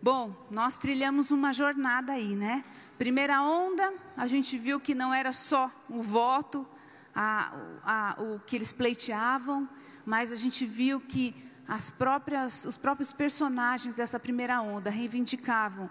[0.00, 2.64] Bom, nós trilhamos uma jornada aí, né?
[2.96, 6.64] Primeira onda, a gente viu que não era só o voto,
[7.12, 9.68] a, a, o que eles pleiteavam,
[10.06, 11.34] mas a gente viu que
[11.66, 15.90] as próprias, os próprios personagens dessa primeira onda reivindicavam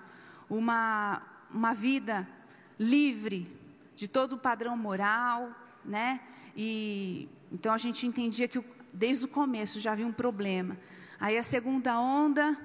[0.49, 1.21] uma,
[1.53, 2.25] uma vida
[2.79, 3.53] livre
[3.93, 5.51] de todo o padrão moral,
[5.83, 6.21] né?
[6.55, 8.63] E então a gente entendia que
[8.93, 10.77] desde o começo já havia um problema.
[11.19, 12.57] Aí a segunda onda,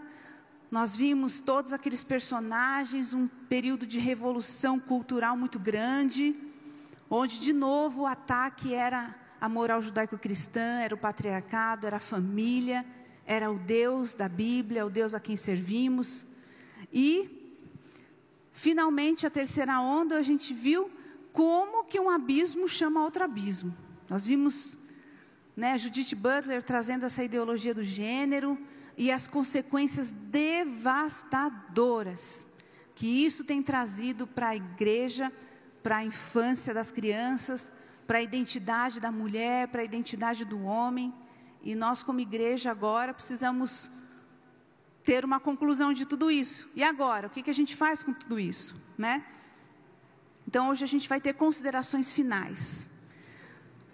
[0.73, 6.35] nós vimos todos aqueles personagens, um período de revolução cultural muito grande,
[7.11, 12.87] onde de novo o ataque era a moral judaico-cristã, era o patriarcado, era a família,
[13.27, 16.25] era o Deus da Bíblia, o Deus a quem servimos.
[16.91, 17.55] E,
[18.51, 20.91] finalmente, a terceira onda, a gente viu
[21.35, 23.77] como que um abismo chama outro abismo.
[24.09, 24.79] Nós vimos
[25.55, 28.59] né, Judith Butler trazendo essa ideologia do gênero
[29.03, 32.47] e as consequências devastadoras
[32.95, 35.33] que isso tem trazido para a igreja,
[35.83, 37.73] para a infância das crianças,
[38.07, 41.13] para a identidade da mulher, para a identidade do homem.
[41.65, 43.91] E nós, como igreja, agora precisamos
[45.03, 46.71] ter uma conclusão de tudo isso.
[46.77, 48.81] E agora, o que, que a gente faz com tudo isso?
[48.97, 49.25] Né?
[50.47, 52.87] Então, hoje a gente vai ter considerações finais.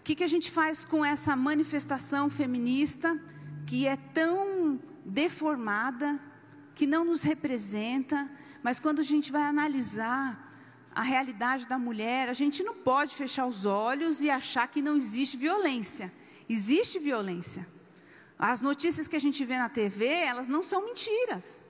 [0.01, 3.19] O que, que a gente faz com essa manifestação feminista
[3.67, 4.79] que é tão
[5.09, 6.21] deformada,
[6.75, 8.31] que não nos representa,
[8.63, 10.47] mas quando a gente vai analisar
[10.95, 14.97] a realidade da mulher, a gente não pode fechar os olhos e achar que não
[14.97, 16.13] existe violência.
[16.49, 17.67] Existe violência.
[18.39, 21.61] As notícias que a gente vê na TV, elas não são mentiras.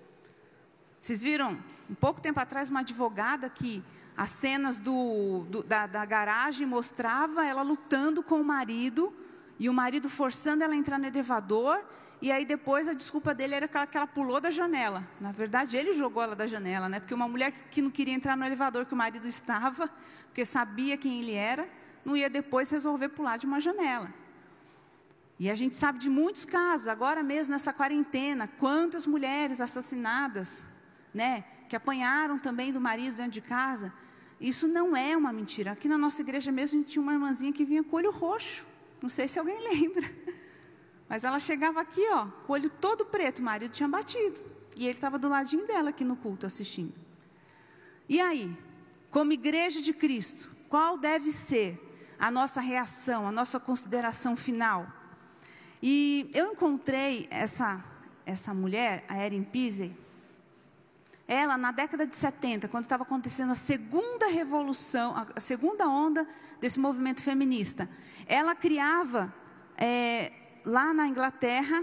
[1.00, 1.58] Vocês viram,
[1.89, 3.83] um pouco tempo atrás, uma advogada que
[4.17, 9.14] as cenas do, do, da, da garagem mostrava ela lutando com o marido
[9.58, 11.84] e o marido forçando ela a entrar no elevador
[12.20, 15.06] e aí depois a desculpa dele era que ela, que ela, pulou da janela.
[15.20, 16.98] Na verdade, ele jogou ela da janela, né?
[16.98, 19.88] Porque uma mulher que não queria entrar no elevador que o marido estava,
[20.27, 21.69] porque sabia quem ele era,
[22.05, 24.12] não ia depois resolver pular de uma janela.
[25.39, 30.67] E a gente sabe de muitos casos, agora mesmo nessa quarentena, quantas mulheres assassinadas,
[31.14, 31.45] né?
[31.68, 33.92] Que apanharam também do marido dentro de casa.
[34.40, 35.73] Isso não é uma mentira.
[35.73, 38.67] Aqui na nossa igreja mesmo, a gente tinha uma irmãzinha que vinha com olho roxo.
[39.01, 40.11] Não sei se alguém lembra.
[41.08, 44.41] Mas ela chegava aqui, ó, com o olho todo preto, o marido tinha batido.
[44.77, 46.95] E ele estava do ladinho dela aqui no culto assistindo.
[48.08, 48.57] E aí,
[49.11, 51.83] como igreja de Cristo, qual deve ser
[52.19, 54.86] a nossa reação, a nossa consideração final?
[55.83, 57.83] E eu encontrei essa,
[58.27, 59.96] essa mulher, a Erin Pise,
[61.27, 66.27] ela na década de 70, quando estava acontecendo a segunda revolução, a segunda onda
[66.61, 67.89] desse movimento feminista,
[68.27, 69.33] ela criava
[69.77, 70.33] é,
[70.68, 71.83] lá na Inglaterra,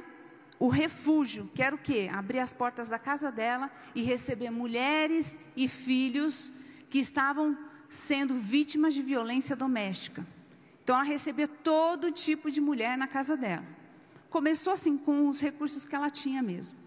[0.60, 2.10] o refúgio, que era o quê?
[2.12, 6.54] Abrir as portas da casa dela e receber mulheres e filhos
[6.90, 7.58] que estavam
[7.90, 10.26] sendo vítimas de violência doméstica.
[10.84, 13.66] Então ela recebia todo tipo de mulher na casa dela.
[14.30, 16.78] Começou assim com os recursos que ela tinha mesmo.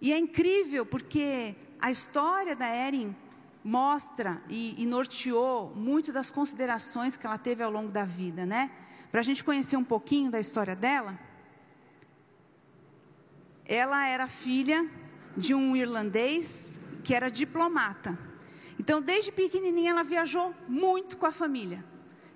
[0.00, 3.14] E é incrível porque a história da Erin
[3.62, 8.70] mostra e, e norteou muito das considerações que ela teve ao longo da vida, né?
[9.10, 11.18] Para a gente conhecer um pouquinho da história dela,
[13.64, 14.88] ela era filha
[15.36, 18.18] de um irlandês que era diplomata.
[18.78, 21.84] Então, desde pequenininha, ela viajou muito com a família.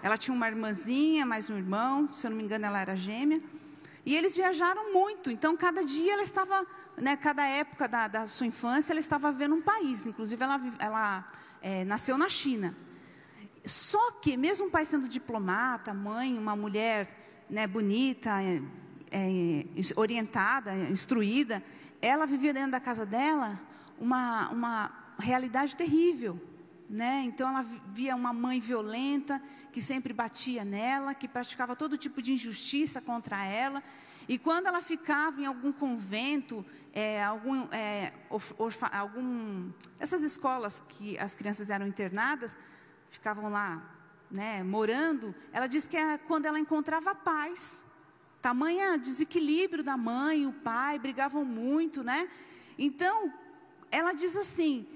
[0.02, 3.40] Ela tinha uma irmãzinha, mais um irmão, se eu não me engano, ela era gêmea.
[4.04, 5.30] E eles viajaram muito.
[5.30, 9.54] Então, cada dia ela estava, né, cada época da, da sua infância, ela estava vendo
[9.54, 10.06] um país.
[10.06, 11.32] Inclusive, ela, ela
[11.62, 12.76] é, nasceu na China.
[13.64, 17.08] Só que, mesmo o pai sendo diplomata, mãe, uma mulher
[17.48, 18.60] né, bonita, é,
[19.10, 19.64] é,
[19.96, 21.62] orientada, instruída,
[22.00, 23.58] ela vivia dentro da casa dela
[23.98, 26.40] uma, uma realidade terrível.
[26.88, 27.22] Né?
[27.24, 29.40] Então ela via uma mãe violenta
[29.72, 33.82] que sempre batia nela, que praticava todo tipo de injustiça contra ela.
[34.28, 38.12] E quando ela ficava em algum convento, é, algum, é,
[38.58, 42.56] orfa, algum, essas escolas que as crianças eram internadas,
[43.14, 43.82] ficavam lá,
[44.30, 47.84] né, morando, ela disse que é quando ela encontrava paz.
[48.42, 52.28] Tamanha desequilíbrio da mãe, o pai, brigavam muito, né?
[52.78, 53.32] Então,
[53.90, 54.86] ela diz assim: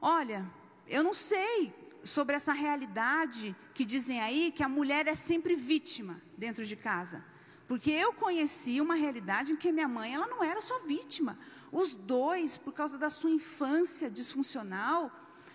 [0.00, 0.48] Olha,
[0.86, 1.74] eu não sei
[2.04, 7.24] sobre essa realidade que dizem aí que a mulher é sempre vítima dentro de casa.
[7.66, 11.38] Porque eu conheci uma realidade em que minha mãe ela não era só vítima.
[11.72, 15.10] Os dois, por causa da sua infância disfuncional,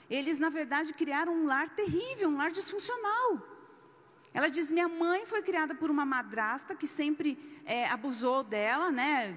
[0.09, 3.41] eles, na verdade, criaram um lar terrível, um lar disfuncional.
[4.33, 9.35] Ela diz: minha mãe foi criada por uma madrasta que sempre é, abusou dela, né?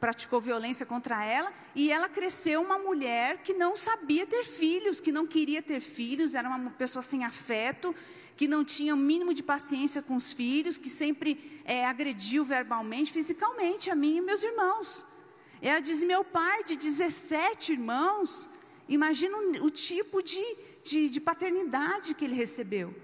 [0.00, 5.12] praticou violência contra ela, e ela cresceu uma mulher que não sabia ter filhos, que
[5.12, 7.94] não queria ter filhos, era uma pessoa sem afeto,
[8.34, 13.12] que não tinha o mínimo de paciência com os filhos, que sempre é, agrediu verbalmente,
[13.12, 15.06] fisicamente, a mim e meus irmãos.
[15.60, 18.48] Ela diz: meu pai, de 17 irmãos,
[18.94, 20.44] imagina o, o tipo de,
[20.84, 22.94] de, de paternidade que ele recebeu.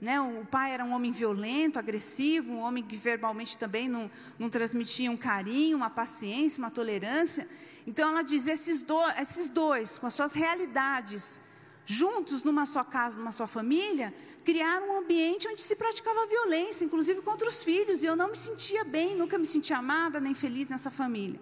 [0.00, 0.20] Né?
[0.20, 5.10] O pai era um homem violento, agressivo, um homem que verbalmente também não, não transmitia
[5.10, 7.48] um carinho, uma paciência, uma tolerância.
[7.86, 11.40] Então ela diz: esses, do, esses dois, com as suas realidades,
[11.86, 14.12] juntos numa só casa, numa só família,
[14.44, 18.36] criaram um ambiente onde se praticava violência, inclusive contra os filhos, e eu não me
[18.36, 21.40] sentia bem, nunca me senti amada nem feliz nessa família.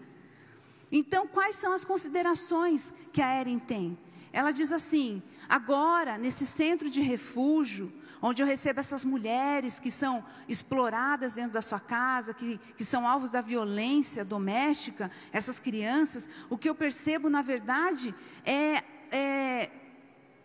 [0.90, 3.98] Então, quais são as considerações que a Erin tem?
[4.32, 7.92] Ela diz assim: agora, nesse centro de refúgio,
[8.22, 13.08] onde eu recebo essas mulheres que são exploradas dentro da sua casa, que, que são
[13.08, 18.14] alvos da violência doméstica, essas crianças, o que eu percebo, na verdade,
[18.44, 19.70] é, é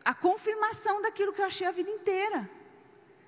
[0.03, 2.50] a confirmação daquilo que eu achei a vida inteira.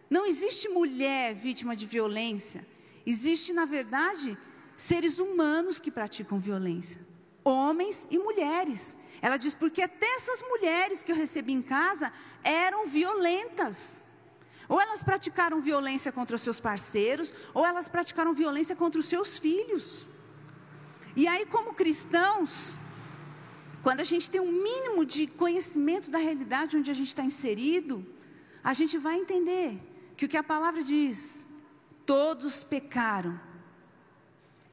[0.09, 2.65] Não existe mulher vítima de violência.
[3.05, 4.37] Existe, na verdade,
[4.77, 7.01] seres humanos que praticam violência,
[7.43, 8.95] homens e mulheres.
[9.21, 12.13] Ela diz, porque até essas mulheres que eu recebi em casa
[12.43, 14.03] eram violentas.
[14.69, 19.37] Ou elas praticaram violência contra os seus parceiros, ou elas praticaram violência contra os seus
[19.39, 20.05] filhos.
[21.15, 22.75] E aí, como cristãos,
[23.81, 28.05] quando a gente tem um mínimo de conhecimento da realidade onde a gente está inserido,
[28.63, 29.79] a gente vai entender
[30.15, 31.47] que o que a palavra diz,
[32.05, 33.39] todos pecaram,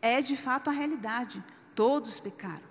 [0.05, 1.43] é de fato a realidade,
[1.75, 2.69] todos pecaram.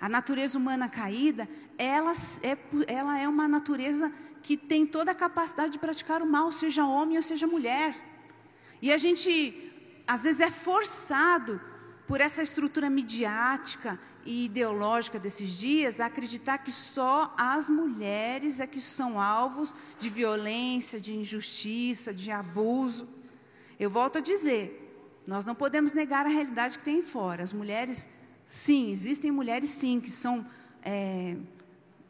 [0.00, 2.12] A natureza humana caída, ela
[2.42, 2.56] é,
[2.86, 7.16] ela é uma natureza que tem toda a capacidade de praticar o mal, seja homem
[7.16, 7.96] ou seja mulher.
[8.80, 9.72] E a gente,
[10.06, 11.60] às vezes, é forçado
[12.06, 18.66] por essa estrutura midiática e ideológica desses dias a acreditar que só as mulheres é
[18.66, 23.08] que são alvos de violência, de injustiça, de abuso.
[23.78, 24.89] Eu volto a dizer,
[25.30, 27.44] nós não podemos negar a realidade que tem fora.
[27.44, 28.08] As mulheres,
[28.48, 30.44] sim, existem mulheres sim que são
[30.82, 31.36] é,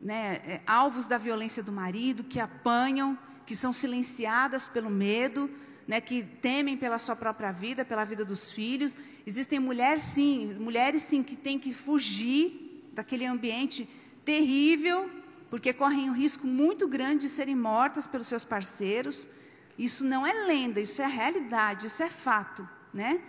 [0.00, 5.50] né, é, alvos da violência do marido, que apanham, que são silenciadas pelo medo,
[5.86, 8.96] né, que temem pela sua própria vida, pela vida dos filhos.
[9.26, 13.86] Existem mulheres sim, mulheres sim que têm que fugir daquele ambiente
[14.24, 15.10] terrível,
[15.50, 19.28] porque correm um risco muito grande de serem mortas pelos seus parceiros.
[19.76, 23.20] Isso não é lenda, isso é realidade, isso é fato, né?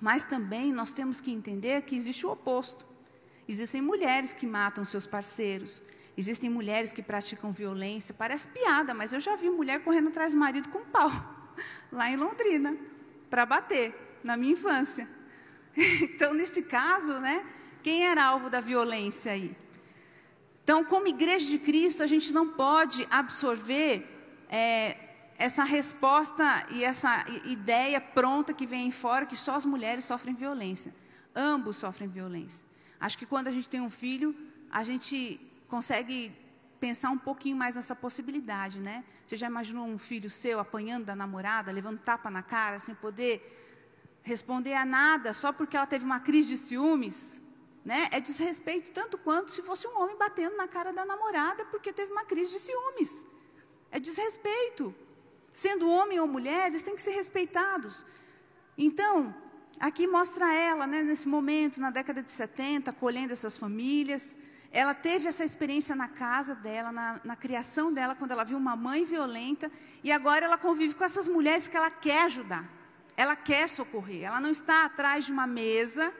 [0.00, 2.84] Mas também nós temos que entender que existe o oposto.
[3.48, 5.82] Existem mulheres que matam seus parceiros.
[6.16, 8.14] Existem mulheres que praticam violência.
[8.14, 11.10] Parece piada, mas eu já vi mulher correndo atrás do marido com um pau,
[11.90, 12.76] lá em Londrina,
[13.28, 15.08] para bater, na minha infância.
[15.76, 17.44] Então, nesse caso, né,
[17.82, 19.56] quem era alvo da violência aí?
[20.62, 24.06] Então, como igreja de Cristo, a gente não pode absorver
[24.48, 24.96] é,
[25.36, 30.94] essa resposta e essa ideia pronta que vem fora que só as mulheres sofrem violência.
[31.34, 32.64] Ambos sofrem violência.
[33.00, 34.34] Acho que quando a gente tem um filho,
[34.70, 36.32] a gente consegue
[36.78, 39.04] pensar um pouquinho mais nessa possibilidade, né?
[39.26, 44.20] Você já imaginou um filho seu apanhando da namorada, levando tapa na cara, sem poder
[44.22, 47.42] responder a nada, só porque ela teve uma crise de ciúmes?
[47.84, 48.08] Né?
[48.12, 52.10] É desrespeito tanto quanto se fosse um homem batendo na cara da namorada porque teve
[52.12, 53.26] uma crise de ciúmes.
[53.90, 54.94] É desrespeito.
[55.54, 58.04] Sendo homem ou mulher, eles têm que ser respeitados.
[58.76, 59.32] Então,
[59.78, 64.36] aqui mostra ela, né, nesse momento, na década de 70, colhendo essas famílias.
[64.72, 68.74] Ela teve essa experiência na casa dela, na, na, criação dela, quando ela viu uma
[68.74, 69.70] mãe violenta,
[70.02, 72.68] e agora ela convive com essas mulheres que ela quer ajudar,
[73.16, 76.12] ela quer socorrer, ela não está atrás de uma mesa,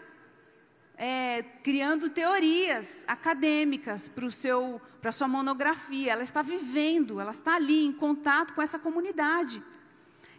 [0.96, 7.92] é, criando teorias acadêmicas para a sua monografia, ela está vivendo, ela está ali em
[7.92, 9.62] contato com essa comunidade.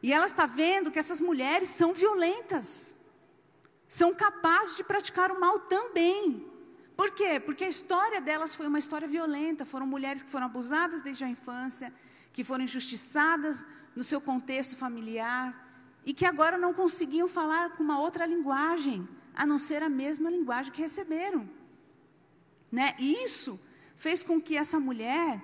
[0.02, 2.96] E ela está vendo que essas mulheres são violentas
[3.88, 6.46] são capazes de praticar o mal também.
[6.98, 7.40] Por quê?
[7.40, 9.66] Porque a história delas foi uma história violenta.
[9.66, 11.94] Foram mulheres que foram abusadas desde a infância,
[12.34, 15.46] que foram injustiçadas no seu contexto familiar
[16.06, 20.30] e que agora não conseguiam falar com uma outra linguagem, a não ser a mesma
[20.30, 21.50] linguagem que receberam.
[22.72, 22.96] Né?
[23.00, 23.60] E isso
[23.96, 25.42] fez com que essa mulher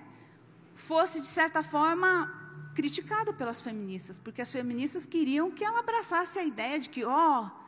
[0.76, 2.32] fosse, de certa forma,
[2.74, 7.44] criticada pelas feministas, porque as feministas queriam que ela abraçasse a ideia de que, ó,
[7.44, 7.62] oh,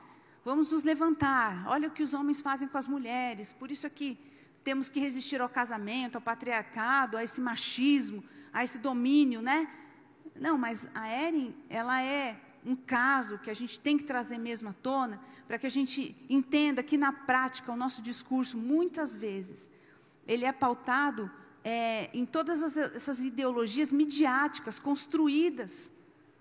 [0.46, 1.64] Vamos nos levantar.
[1.68, 3.54] Olha o que os homens fazem com as mulheres.
[3.54, 4.20] Por isso aqui
[4.62, 9.70] temos que resistir ao casamento, ao patriarcado, a esse machismo, a esse domínio, né?
[10.36, 14.70] Não, mas a Erin, ela é um caso que a gente tem que trazer mesmo
[14.70, 19.70] à tona, para que a gente entenda que na prática o nosso discurso, muitas vezes,
[20.28, 21.30] ele é pautado
[21.64, 25.92] é, em todas as, essas ideologias midiáticas construídas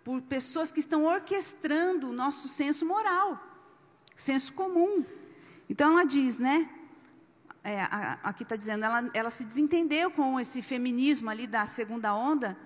[0.04, 3.40] por pessoas que estão orquestrando o nosso senso moral,
[4.16, 5.04] senso comum.
[5.68, 6.68] Então ela diz, né?
[7.64, 7.82] É,
[8.24, 12.58] aqui está dizendo, ela, ela se desentendeu com esse feminismo ali da segunda onda,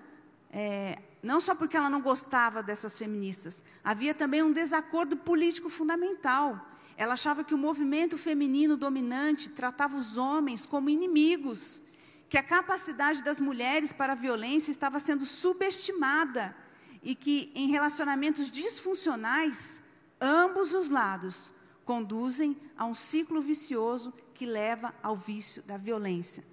[0.51, 6.65] é, não só porque ela não gostava dessas feministas, havia também um desacordo político fundamental.
[6.95, 11.81] Ela achava que o movimento feminino dominante tratava os homens como inimigos,
[12.29, 16.55] que a capacidade das mulheres para a violência estava sendo subestimada
[17.03, 19.83] e que em relacionamentos disfuncionais,
[20.21, 21.53] ambos os lados
[21.83, 26.45] conduzem a um ciclo vicioso que leva ao vício da violência.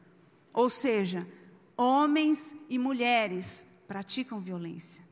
[0.53, 1.29] Ou seja,
[1.77, 5.05] homens e mulheres praticam violência.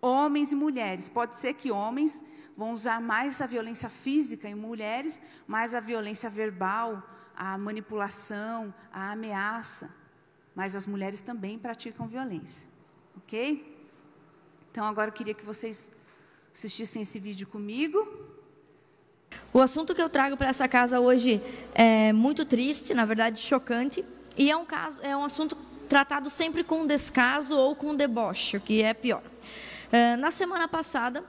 [0.00, 1.08] Homens e mulheres.
[1.08, 2.22] Pode ser que homens
[2.56, 7.02] vão usar mais a violência física em mulheres, mais a violência verbal,
[7.36, 9.94] a manipulação, a ameaça.
[10.54, 12.68] Mas as mulheres também praticam violência.
[13.16, 13.72] Ok?
[14.70, 15.90] Então agora eu queria que vocês
[16.52, 17.98] assistissem esse vídeo comigo.
[19.52, 21.42] O assunto que eu trago para essa casa hoje
[21.74, 24.04] é muito triste, na verdade chocante,
[24.36, 25.56] e é um caso, é um assunto
[25.92, 29.20] tratado sempre com descaso ou com deboche, o que é pior.
[29.22, 31.22] Uh, na semana passada,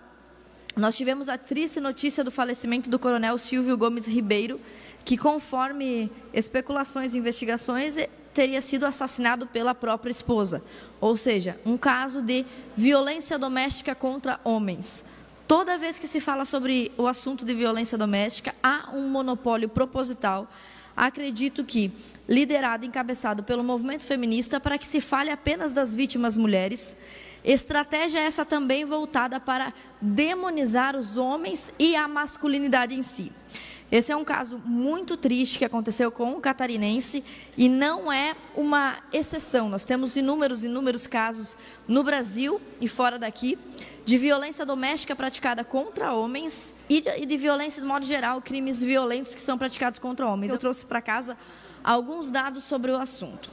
[0.74, 4.62] nós tivemos a triste notícia do falecimento do coronel Silvio Gomes Ribeiro,
[5.04, 7.98] que, conforme especulações e investigações,
[8.34, 10.64] teria sido assassinado pela própria esposa.
[11.02, 15.04] Ou seja, um caso de violência doméstica contra homens.
[15.46, 20.48] Toda vez que se fala sobre o assunto de violência doméstica, há um monopólio proposital
[20.96, 21.92] acredito que
[22.28, 26.96] liderado, encabeçado pelo movimento feminista, para que se fale apenas das vítimas mulheres.
[27.44, 33.32] Estratégia essa também voltada para demonizar os homens e a masculinidade em si.
[33.92, 37.24] Esse é um caso muito triste que aconteceu com um catarinense
[37.56, 39.70] e não é uma exceção.
[39.70, 41.56] Nós temos inúmeros, inúmeros casos
[41.88, 43.60] no Brasil e fora daqui
[44.06, 48.82] de violência doméstica praticada contra homens e de, e de, violência de modo geral, crimes
[48.82, 50.52] violentos que são praticados contra homens.
[50.52, 51.38] Eu trouxe para casa
[51.84, 53.50] alguns dados sobre o assunto.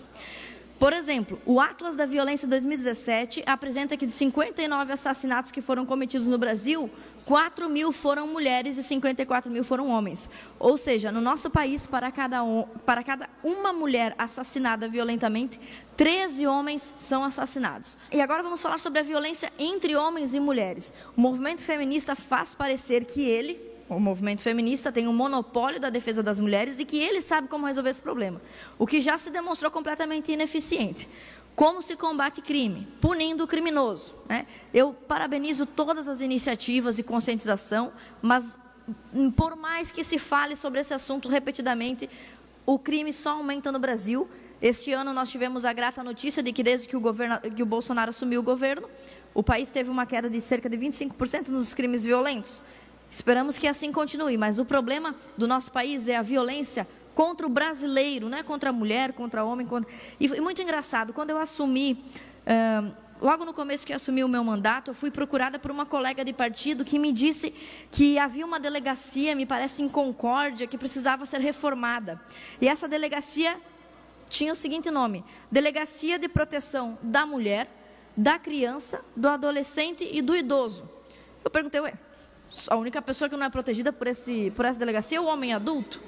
[0.80, 6.26] Por exemplo, o Atlas da Violência 2017 apresenta que de 59 assassinatos que foram cometidos
[6.26, 6.90] no Brasil,
[7.26, 10.30] 4 mil foram mulheres e 54 mil foram homens.
[10.58, 15.60] Ou seja, no nosso país, para cada, um, para cada uma mulher assassinada violentamente,
[15.98, 17.98] 13 homens são assassinados.
[18.10, 20.94] E agora vamos falar sobre a violência entre homens e mulheres.
[21.14, 23.60] O movimento feminista faz parecer que ele,
[23.96, 27.66] o movimento feminista, tem um monopólio da defesa das mulheres e que ele sabe como
[27.66, 28.40] resolver esse problema.
[28.78, 31.08] O que já se demonstrou completamente ineficiente.
[31.56, 32.86] Como se combate crime?
[33.00, 34.14] Punindo o criminoso.
[34.28, 34.46] Né?
[34.72, 37.92] Eu parabenizo todas as iniciativas de conscientização,
[38.22, 38.56] mas
[39.12, 42.08] hum, por mais que se fale sobre esse assunto repetidamente,
[42.64, 44.28] o crime só aumenta no Brasil.
[44.62, 47.66] Este ano nós tivemos a grata notícia de que desde que o, governo, que o
[47.66, 48.88] Bolsonaro assumiu o governo,
[49.34, 52.62] o país teve uma queda de cerca de 25% nos crimes violentos.
[53.10, 57.50] Esperamos que assim continue, mas o problema do nosso país é a violência contra o
[57.50, 59.66] brasileiro, não é contra a mulher, contra o homem.
[59.66, 59.90] Contra...
[60.18, 62.02] E, e muito engraçado, quando eu assumi,
[62.46, 66.24] uh, logo no começo que assumi o meu mandato, eu fui procurada por uma colega
[66.24, 67.52] de partido que me disse
[67.90, 72.20] que havia uma delegacia, me parece em Concórdia, que precisava ser reformada.
[72.60, 73.60] E essa delegacia
[74.28, 77.68] tinha o seguinte nome: Delegacia de Proteção da Mulher,
[78.16, 80.88] da Criança, do Adolescente e do Idoso.
[81.44, 81.94] Eu perguntei, ué,
[82.68, 85.52] a única pessoa que não é protegida por, esse, por essa delegacia é o homem
[85.52, 86.00] adulto?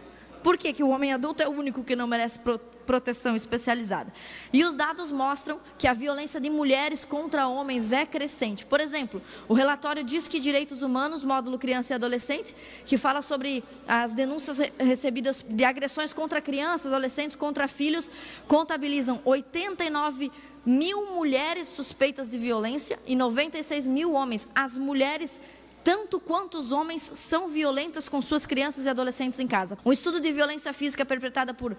[0.43, 4.13] Por que, que o homem adulto é o único que não merece pro, proteção especializada?
[4.53, 8.65] E os dados mostram que a violência de mulheres contra homens é crescente.
[8.65, 13.63] Por exemplo, o relatório diz que Direitos Humanos, módulo Criança e Adolescente, que fala sobre
[13.87, 18.11] as denúncias recebidas de agressões contra crianças, adolescentes, contra filhos,
[18.49, 20.33] contabilizam 89
[20.67, 24.49] mil mulheres suspeitas de violência e 96 mil homens.
[24.55, 25.41] As mulheres
[25.85, 29.77] tanto quanto os homens são violentos com suas crianças e adolescentes em casa.
[29.85, 31.77] Um estudo de violência física perpetrada por,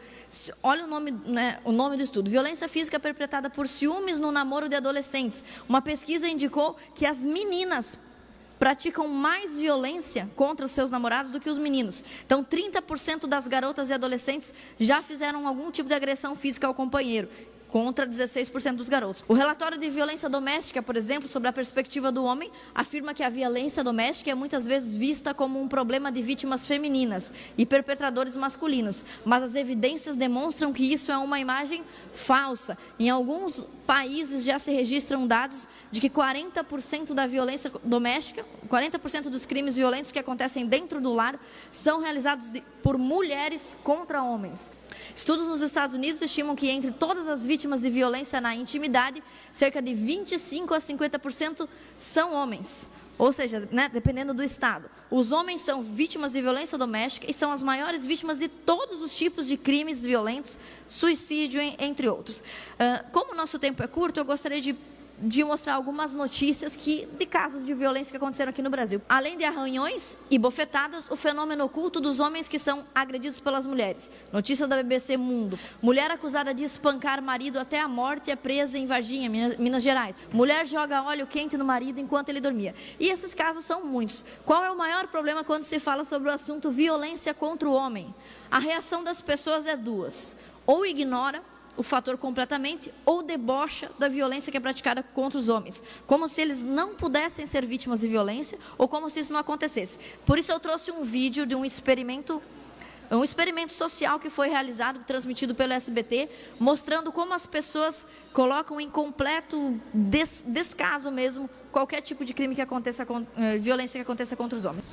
[0.62, 4.68] olha o nome, né, o nome do estudo, violência física perpetrada por ciúmes no namoro
[4.68, 5.44] de adolescentes.
[5.68, 7.98] Uma pesquisa indicou que as meninas
[8.60, 12.04] praticam mais violência contra os seus namorados do que os meninos.
[12.26, 17.28] Então, 30% das garotas e adolescentes já fizeram algum tipo de agressão física ao companheiro
[17.74, 19.26] contra 16% dos garotos.
[19.28, 23.30] O relatório de violência doméstica, por exemplo, sobre a perspectiva do homem, afirma que a
[23.30, 29.04] violência doméstica é muitas vezes vista como um problema de vítimas femininas e perpetradores masculinos,
[29.26, 32.78] mas as evidências demonstram que isso é uma imagem falsa.
[33.00, 39.48] Em alguns países já se registram dados de que 40% da violência doméstica, 40% dos
[39.48, 41.40] crimes violentos que acontecem dentro do lar
[41.72, 42.52] são realizados
[42.84, 44.72] por mulheres contra homens.
[45.16, 49.82] Estudos nos Estados Unidos estimam que entre todas as vítimas de violência na intimidade, cerca
[49.82, 52.88] de 25 a 50% são homens.
[53.18, 54.90] Ou seja, né, dependendo do estado.
[55.12, 59.16] Os homens são vítimas de violência doméstica e são as maiores vítimas de todos os
[59.16, 60.58] tipos de crimes violentos,
[60.88, 62.44] suicídio, entre outros.
[63.12, 64.76] Como o nosso tempo é curto, eu gostaria de
[65.24, 69.02] de mostrar algumas notícias que, de casos de violência que aconteceram aqui no Brasil.
[69.08, 74.10] Além de arranhões e bofetadas, o fenômeno oculto dos homens que são agredidos pelas mulheres.
[74.34, 75.58] Notícia da BBC Mundo.
[75.82, 80.18] Mulher acusada de espancar marido até a morte é presa em Varginha, Minas Gerais.
[80.32, 82.76] Mulher joga óleo quente no marido enquanto ele dormia.
[83.00, 84.26] E esses casos são muitos.
[84.46, 88.14] Qual é o maior problema quando se fala sobre o assunto violência contra o homem?
[88.52, 90.36] A reação das pessoas é duas.
[90.66, 91.42] Ou ignora
[91.76, 96.42] o fator completamente ou debocha da violência que é praticada contra os homens, como se
[96.42, 99.98] eles não pudessem ser vítimas de violência ou como se isso não acontecesse.
[100.26, 102.42] Por isso eu trouxe um vídeo de um experimento
[103.12, 108.90] um experimento social que foi realizado, transmitido pelo SBT, mostrando como as pessoas colocam em
[108.90, 113.06] completo des descaso mesmo qualquer tipo de crime que aconteça,
[113.38, 114.86] eh, violência que aconteça contra os homens.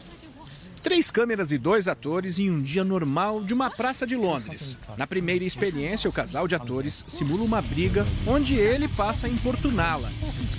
[0.82, 4.78] Três câmeras e dois atores em um dia normal de uma praça de Londres.
[4.96, 10.10] Na primeira experiência, o casal de atores simula uma briga onde ele passa a importuná-la.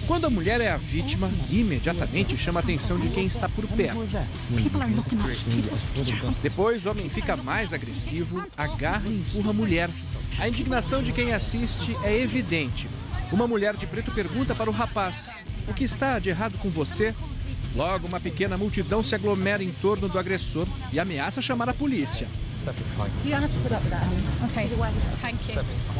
[0.05, 3.97] Quando a mulher é a vítima, imediatamente chama a atenção de quem está por perto.
[6.43, 9.89] Depois, o homem fica mais agressivo, agarra e empurra a mulher.
[10.39, 12.87] A indignação de quem assiste é evidente.
[13.31, 15.31] Uma mulher de preto pergunta para o rapaz:
[15.67, 17.15] O que está de errado com você?
[17.75, 22.27] Logo, uma pequena multidão se aglomera em torno do agressor e ameaça chamar a polícia.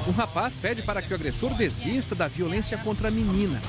[0.08, 3.62] Um rapaz pede para que o agressor desista da violência contra a menina.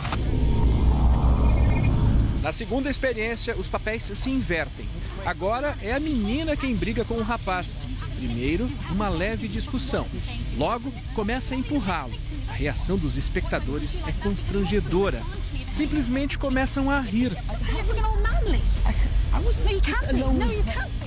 [2.42, 4.88] Na segunda experiência, os papéis se invertem.
[5.24, 7.86] Agora é a menina quem briga com o rapaz.
[8.16, 10.08] Primeiro, uma leve discussão.
[10.56, 12.12] Logo, começa a empurrá-lo.
[12.48, 15.22] A reação dos espectadores é constrangedora
[15.72, 17.32] simplesmente começam a rir.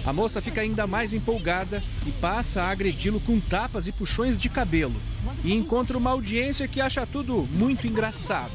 [0.03, 4.49] A moça fica ainda mais empolgada e passa a agredi-lo com tapas e puxões de
[4.49, 4.99] cabelo.
[5.43, 8.51] E encontra uma audiência que acha tudo muito engraçado.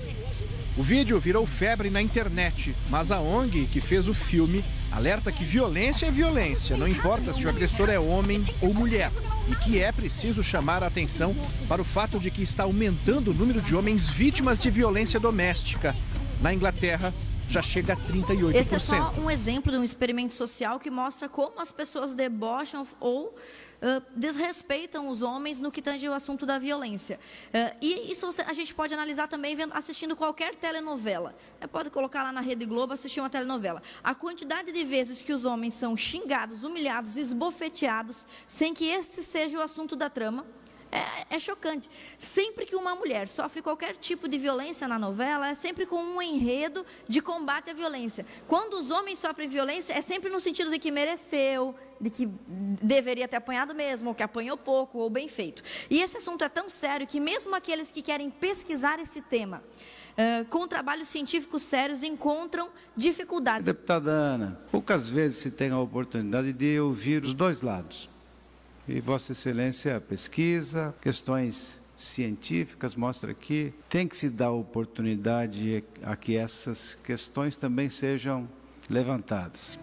[0.77, 5.45] O vídeo virou febre na internet, mas a ONG que fez o filme alerta que
[5.45, 9.11] violência é violência, não importa se o agressor é homem ou mulher,
[9.49, 11.35] e que é preciso chamar a atenção
[11.69, 15.95] para o fato de que está aumentando o número de homens vítimas de violência doméstica.
[16.41, 17.13] Na Inglaterra,
[17.51, 18.55] já chega a 38%.
[18.55, 22.87] Esse é só um exemplo de um experimento social que mostra como as pessoas debocham
[22.99, 23.35] ou
[23.81, 27.19] Uh, desrespeitam os homens no que tange o assunto da violência.
[27.47, 31.35] Uh, e isso a gente pode analisar também vendo, assistindo qualquer telenovela.
[31.59, 33.83] Você pode colocar lá na Rede Globo assistir uma telenovela.
[34.05, 39.57] A quantidade de vezes que os homens são xingados, humilhados, esbofeteados, sem que este seja
[39.57, 40.45] o assunto da trama,
[40.91, 41.89] é, é, chocante.
[42.19, 46.21] Sempre que uma mulher sofre qualquer tipo de violência na novela, é sempre com um
[46.21, 48.27] enredo de combate à violência.
[48.49, 52.27] Quando os homens sofrem violência, é sempre no sentido de que mereceu, de que
[52.83, 55.63] deveria ter apanhado mesmo, ou que apanhou pouco, ou bem feito.
[55.89, 59.63] E esse assunto é tão sério que mesmo aqueles que querem pesquisar esse tema,
[60.11, 63.65] Uh, com trabalhos científicos sérios, encontram dificuldades.
[63.65, 68.11] Deputada Ana, poucas vezes se tem a oportunidade de ouvir os dois lados.
[68.93, 76.37] E Vossa Excelência pesquisa, questões científicas mostra que tem que se dar oportunidade a que
[76.37, 78.51] essas questões também sejam
[78.89, 79.79] levantadas.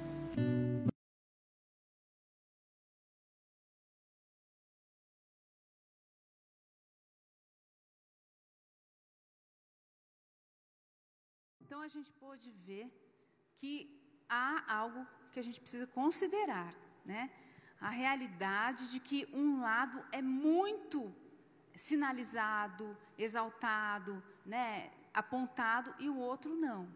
[11.61, 12.91] Então a gente pode ver
[13.55, 13.89] que
[14.27, 17.31] há algo que a gente precisa considerar, né?
[17.79, 21.13] A realidade de que um lado é muito
[21.75, 26.87] sinalizado, exaltado, né, apontado e o outro não.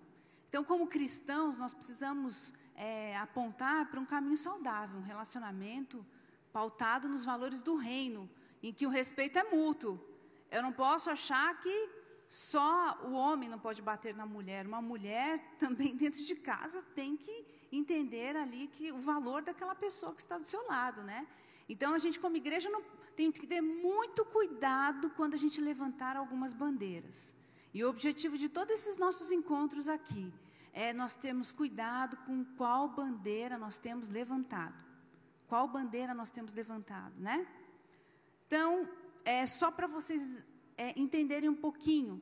[0.49, 6.05] Então, como cristãos, nós precisamos é, apontar para um caminho saudável, um relacionamento
[6.51, 8.29] pautado nos valores do reino,
[8.61, 9.99] em que o respeito é mútuo.
[10.49, 11.89] Eu não posso achar que
[12.27, 17.15] só o homem não pode bater na mulher, uma mulher também dentro de casa tem
[17.15, 21.27] que entender ali que o valor daquela pessoa que está do seu lado, né?
[21.69, 22.83] Então a gente, como igreja, não,
[23.15, 27.33] tem que ter muito cuidado quando a gente levantar algumas bandeiras.
[27.73, 30.33] E o objetivo de todos esses nossos encontros aqui
[30.73, 34.75] é nós termos cuidado com qual bandeira nós temos levantado.
[35.47, 37.47] Qual bandeira nós temos levantado, né?
[38.47, 38.87] Então,
[39.23, 40.45] é só para vocês
[40.77, 42.21] é, entenderem um pouquinho,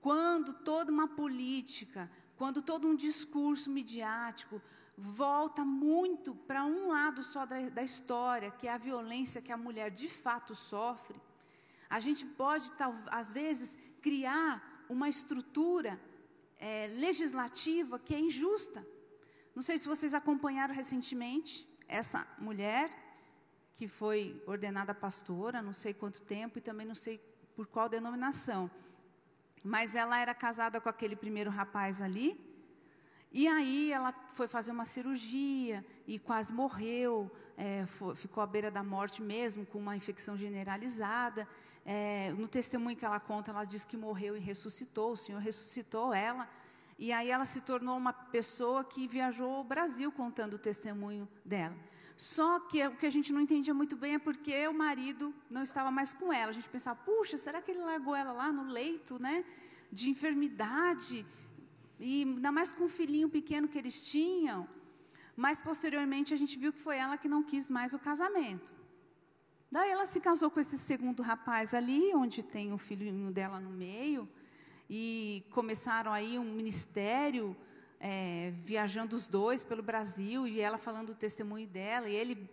[0.00, 4.62] quando toda uma política, quando todo um discurso midiático
[5.00, 9.56] volta muito para um lado só da, da, história, que é a violência que a
[9.56, 11.20] mulher de fato sofre,
[11.88, 12.72] a gente pode,
[13.06, 16.00] às vezes, criar uma estrutura
[16.58, 18.84] é, legislativa que é injusta.
[19.54, 22.90] Não sei se vocês acompanharam recentemente essa mulher
[23.74, 27.18] que foi ordenada pastora, não sei quanto tempo e também não sei
[27.54, 28.68] por qual denominação.
[29.64, 32.47] Mas ela era casada com aquele primeiro rapaz ali,
[33.32, 38.70] e aí ela foi fazer uma cirurgia e quase morreu, é, foi, ficou à beira
[38.70, 41.46] da morte mesmo, com uma infecção generalizada.
[41.84, 46.14] É, no testemunho que ela conta, ela diz que morreu e ressuscitou, o Senhor ressuscitou
[46.14, 46.48] ela.
[46.98, 51.76] E aí ela se tornou uma pessoa que viajou o Brasil contando o testemunho dela.
[52.16, 55.62] Só que o que a gente não entendia muito bem é porque o marido não
[55.62, 56.50] estava mais com ela.
[56.50, 59.44] A gente pensava, puxa, será que ele largou ela lá no leito, né?
[59.92, 61.24] De enfermidade?
[61.98, 64.68] E ainda mais com o filhinho pequeno que eles tinham.
[65.36, 68.72] Mas posteriormente a gente viu que foi ela que não quis mais o casamento.
[69.70, 73.70] Daí ela se casou com esse segundo rapaz ali, onde tem o filhinho dela no
[73.70, 74.28] meio.
[74.88, 77.54] E começaram aí um ministério,
[78.00, 82.48] é, viajando os dois pelo Brasil, e ela falando o testemunho dela, e ele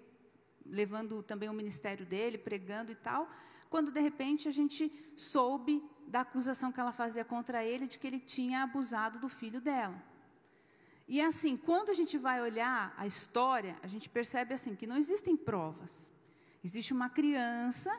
[0.66, 3.30] levando também o ministério dele, pregando e tal.
[3.70, 8.08] Quando de repente a gente soube da acusação que ela fazia contra ele de que
[8.08, 10.02] ele tinha abusado do filho dela.
[11.08, 14.98] E assim, quando a gente vai olhar a história, a gente percebe assim que não
[14.98, 16.12] existem provas.
[16.64, 17.92] Existe uma criança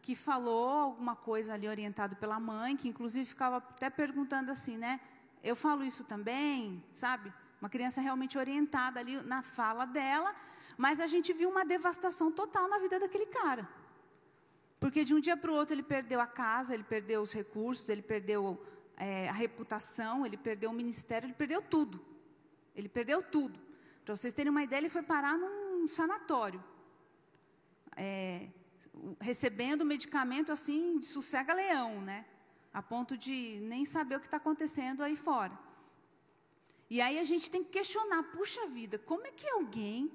[0.00, 5.00] que falou alguma coisa ali orientado pela mãe, que inclusive ficava até perguntando assim, né?
[5.42, 7.32] Eu falo isso também, sabe?
[7.60, 10.34] Uma criança realmente orientada ali na fala dela,
[10.76, 13.68] mas a gente viu uma devastação total na vida daquele cara.
[14.82, 17.88] Porque de um dia para o outro ele perdeu a casa, ele perdeu os recursos,
[17.88, 18.60] ele perdeu
[18.96, 22.04] é, a reputação, ele perdeu o ministério, ele perdeu tudo.
[22.74, 23.60] Ele perdeu tudo.
[24.04, 26.60] Para vocês terem uma ideia, ele foi parar num sanatório.
[27.96, 28.48] É,
[29.20, 32.26] recebendo medicamento assim de sossega-leão, né?
[32.74, 35.56] A ponto de nem saber o que está acontecendo aí fora.
[36.90, 40.10] E aí a gente tem que questionar, puxa vida, como é que alguém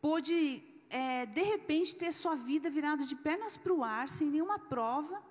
[0.00, 4.58] pôde é, de repente, ter sua vida virada de pernas para o ar, sem nenhuma
[4.58, 5.22] prova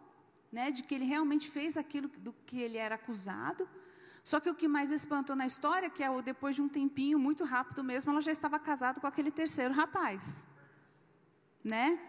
[0.52, 3.68] né, de que ele realmente fez aquilo do que ele era acusado.
[4.24, 7.44] Só que o que mais espantou na história, que é depois de um tempinho, muito
[7.44, 10.46] rápido mesmo, ela já estava casada com aquele terceiro rapaz.
[11.63, 12.00] Né?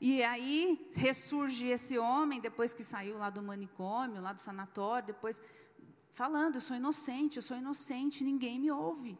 [0.00, 5.40] E aí ressurge esse homem, depois que saiu lá do manicômio, lá do sanatório, depois
[6.12, 9.18] falando, eu sou inocente, eu sou inocente, ninguém me ouve.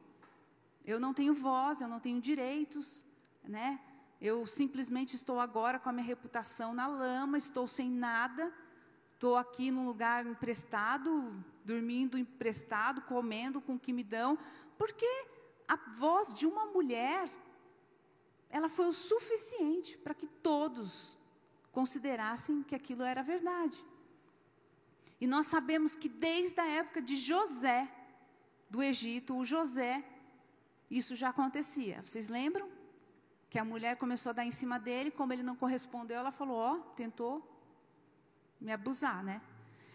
[0.85, 3.04] Eu não tenho voz, eu não tenho direitos
[3.45, 3.81] né?
[4.21, 8.53] Eu simplesmente estou agora com a minha reputação na lama, estou sem nada,
[9.13, 14.39] estou aqui num lugar emprestado, dormindo emprestado, comendo com o que me dão,
[14.79, 15.07] porque
[15.69, 17.29] a voz de uma mulher,
[18.51, 21.19] ela foi o suficiente para que todos
[21.73, 23.85] considerassem que aquilo era verdade.
[25.21, 27.91] E nós sabemos que desde a época de José,
[28.69, 30.05] do Egito, o José,
[30.91, 32.03] isso já acontecia.
[32.05, 32.74] Vocês lembram?
[33.55, 36.57] Que a mulher começou a dar em cima dele, como ele não correspondeu, ela falou:
[36.57, 37.33] Ó, oh, tentou
[38.61, 39.41] me abusar, né?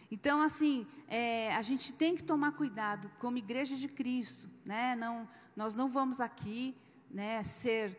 [0.10, 4.96] Então, assim, é, a gente tem que tomar cuidado como igreja de Cristo, né?
[4.96, 6.74] Não, nós não vamos aqui,
[7.12, 7.98] né, ser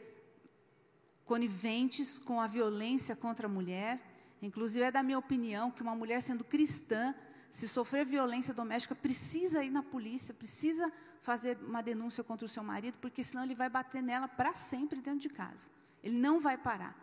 [1.27, 4.01] coniventes com a violência contra a mulher.
[4.41, 7.15] Inclusive, é da minha opinião que uma mulher sendo cristã,
[7.51, 12.63] se sofrer violência doméstica, precisa ir na polícia, precisa fazer uma denúncia contra o seu
[12.63, 15.69] marido, porque senão ele vai bater nela para sempre dentro de casa.
[16.03, 16.97] Ele não vai parar.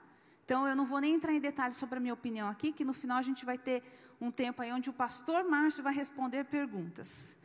[0.44, 2.94] Então, eu não vou nem entrar em detalhes sobre a minha opinião aqui, que no
[2.94, 3.84] final a gente vai ter
[4.20, 7.38] um tempo aí onde o pastor Márcio vai responder perguntas.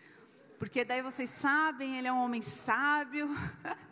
[0.58, 3.28] Porque daí vocês sabem, ele é um homem sábio,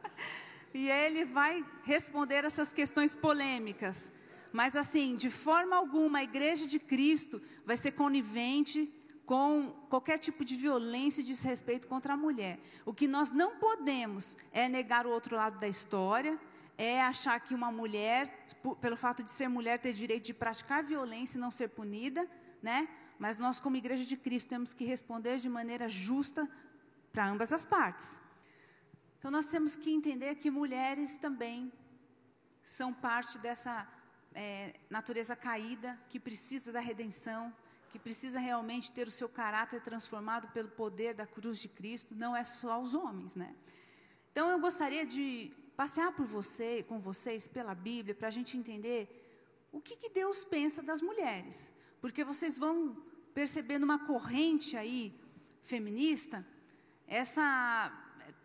[0.72, 4.10] e ele vai responder essas questões polêmicas.
[4.52, 8.92] Mas assim, de forma alguma, a igreja de Cristo vai ser conivente
[9.30, 12.58] com qualquer tipo de violência e desrespeito contra a mulher.
[12.84, 16.36] O que nós não podemos é negar o outro lado da história,
[16.76, 18.48] é achar que uma mulher,
[18.80, 22.28] pelo fato de ser mulher, ter direito de praticar violência e não ser punida,
[22.60, 22.88] né?
[23.20, 26.50] Mas nós, como Igreja de Cristo, temos que responder de maneira justa
[27.12, 28.20] para ambas as partes.
[29.20, 31.72] Então, nós temos que entender que mulheres também
[32.64, 33.86] são parte dessa
[34.34, 37.54] é, natureza caída que precisa da redenção,
[37.90, 42.34] que precisa realmente ter o seu caráter transformado pelo poder da cruz de Cristo, não
[42.34, 43.54] é só os homens, né?
[44.30, 49.00] Então eu gostaria de passear por você, com vocês, pela Bíblia, para a gente entender
[49.72, 52.96] o que, que Deus pensa das mulheres, porque vocês vão
[53.34, 55.12] perceber numa corrente aí
[55.62, 56.46] feminista
[57.06, 57.92] essa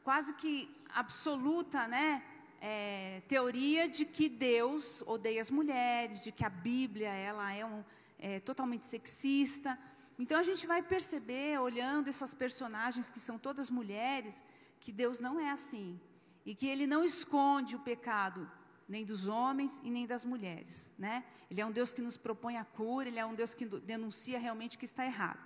[0.03, 2.23] quase que absoluta, né?
[2.62, 7.84] É, teoria de que Deus odeia as mulheres, de que a Bíblia ela é, um,
[8.19, 9.78] é totalmente sexista.
[10.17, 14.43] Então a gente vai perceber, olhando essas personagens que são todas mulheres,
[14.80, 15.99] que Deus não é assim
[16.45, 18.49] e que Ele não esconde o pecado
[18.88, 21.25] nem dos homens e nem das mulheres, né?
[21.49, 24.38] Ele é um Deus que nos propõe a cura, ele é um Deus que denuncia
[24.38, 25.39] realmente o que está errado.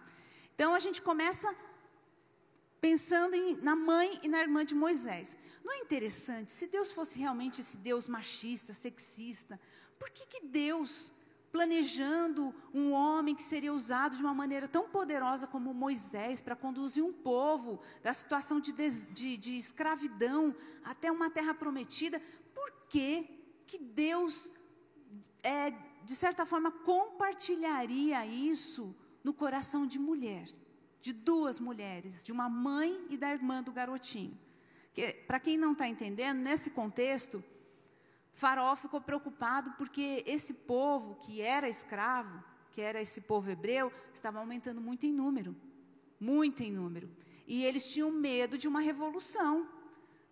[0.54, 1.56] Então a gente começa
[2.82, 5.38] pensando em, na mãe e na irmã de Moisés.
[5.64, 9.60] Não é interessante, se Deus fosse realmente esse Deus machista, sexista,
[9.98, 11.14] por que, que Deus,
[11.52, 17.04] planejando um homem que seria usado de uma maneira tão poderosa como Moisés para conduzir
[17.04, 22.22] um povo da situação de, de, de escravidão até uma terra prometida,
[22.54, 23.30] por que,
[23.66, 24.52] que Deus,
[25.44, 25.72] é,
[26.04, 30.48] de certa forma, compartilharia isso no coração de mulher?
[31.02, 34.38] de duas mulheres, de uma mãe e da irmã do garotinho.
[34.94, 37.44] Que, Para quem não está entendendo, nesse contexto,
[38.40, 44.40] Faraó ficou preocupado porque esse povo que era escravo, que era esse povo hebreu, estava
[44.40, 45.56] aumentando muito em número,
[46.20, 47.10] muito em número.
[47.46, 49.68] E eles tinham medo de uma revolução,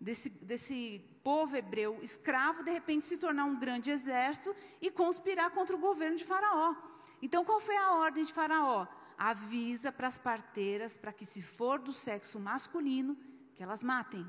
[0.00, 5.76] desse, desse povo hebreu escravo, de repente se tornar um grande exército e conspirar contra
[5.76, 6.74] o governo de Faraó.
[7.20, 8.86] Então, qual foi a ordem de Faraó?
[9.18, 13.18] avisa para as parteiras para que, se for do sexo masculino,
[13.54, 14.24] que elas matem.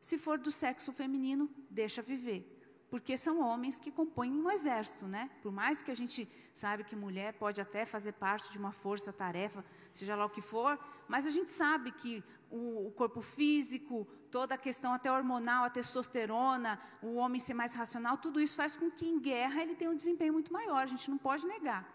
[0.00, 2.55] Se for do sexo feminino, deixa viver.
[2.96, 5.28] Porque são homens que compõem um exército, né?
[5.42, 9.62] Por mais que a gente sabe que mulher pode até fazer parte de uma força-tarefa,
[9.92, 14.54] seja lá o que for, mas a gente sabe que o, o corpo físico, toda
[14.54, 18.90] a questão até hormonal, a testosterona, o homem ser mais racional, tudo isso faz com
[18.90, 21.86] que em guerra ele tenha um desempenho muito maior, a gente não pode negar.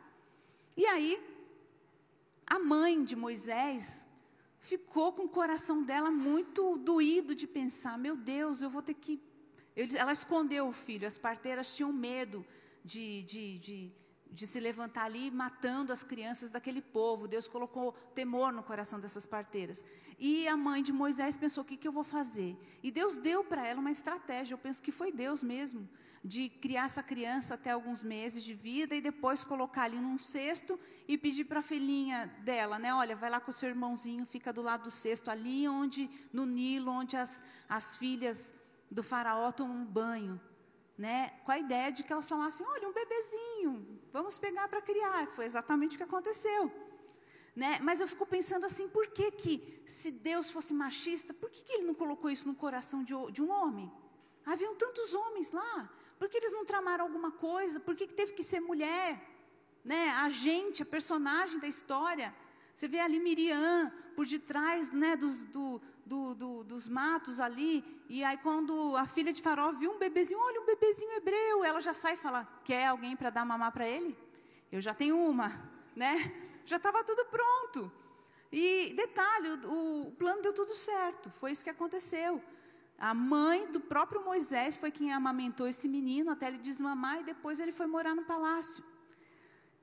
[0.77, 1.19] E aí,
[2.45, 4.07] a mãe de Moisés
[4.59, 9.19] ficou com o coração dela muito doído de pensar: meu Deus, eu vou ter que.
[9.75, 12.45] Ela escondeu o filho, as parteiras tinham medo
[12.83, 13.93] de, de, de
[14.31, 17.27] de se levantar ali matando as crianças daquele povo.
[17.27, 19.83] Deus colocou temor no coração dessas parteiras.
[20.17, 22.57] E a mãe de Moisés pensou: o que, que eu vou fazer?
[22.81, 24.53] E Deus deu para ela uma estratégia.
[24.53, 25.87] Eu penso que foi Deus mesmo,
[26.23, 30.79] de criar essa criança até alguns meses de vida e depois colocar ali num cesto
[31.07, 32.93] e pedir para a filhinha dela, né?
[32.93, 36.45] Olha, vai lá com o seu irmãozinho, fica do lado do cesto, ali onde, no
[36.45, 38.53] Nilo, onde as, as filhas
[38.91, 40.39] do faraó tomam banho
[40.97, 45.25] né, com a ideia de que elas falassem: olha, um bebezinho, vamos pegar para criar.
[45.35, 46.71] Foi exatamente o que aconteceu.
[47.55, 47.79] Né?
[47.81, 51.73] Mas eu fico pensando assim: por que, que se Deus fosse machista, por que, que
[51.73, 53.91] ele não colocou isso no coração de, de um homem?
[54.45, 57.79] Haviam tantos homens lá, por que eles não tramaram alguma coisa?
[57.79, 59.27] Por que, que teve que ser mulher?
[59.83, 60.09] Né?
[60.09, 62.31] A gente, a personagem da história.
[62.75, 68.23] Você vê ali Miriam por detrás né, dos, do, do, do, dos matos ali, e
[68.23, 71.93] aí quando a filha de Faraó viu um bebezinho, olha um bebezinho hebreu, ela já
[71.93, 74.17] sai e fala, quer alguém para dar mamar para ele?
[74.71, 76.33] Eu já tenho uma, né?
[76.65, 77.91] Já estava tudo pronto.
[78.51, 82.41] E detalhe, o, o plano deu tudo certo, foi isso que aconteceu.
[82.97, 87.59] A mãe do próprio Moisés foi quem amamentou esse menino até ele desmamar e depois
[87.59, 88.83] ele foi morar no palácio.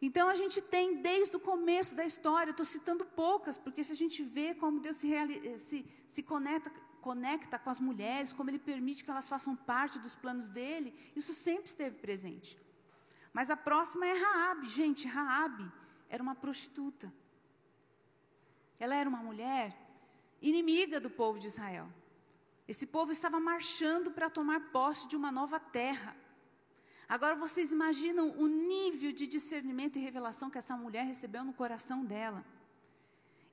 [0.00, 3.96] Então a gente tem desde o começo da história, estou citando poucas, porque se a
[3.96, 5.08] gente vê como Deus se,
[5.58, 10.14] se, se conecta, conecta com as mulheres, como Ele permite que elas façam parte dos
[10.14, 12.58] planos dele, isso sempre esteve presente.
[13.32, 15.70] Mas a próxima é Raabe, gente, Raabe
[16.08, 17.12] era uma prostituta.
[18.78, 19.76] Ela era uma mulher
[20.40, 21.88] inimiga do povo de Israel.
[22.66, 26.16] Esse povo estava marchando para tomar posse de uma nova terra.
[27.08, 32.04] Agora vocês imaginam o nível de discernimento e revelação que essa mulher recebeu no coração
[32.04, 32.44] dela.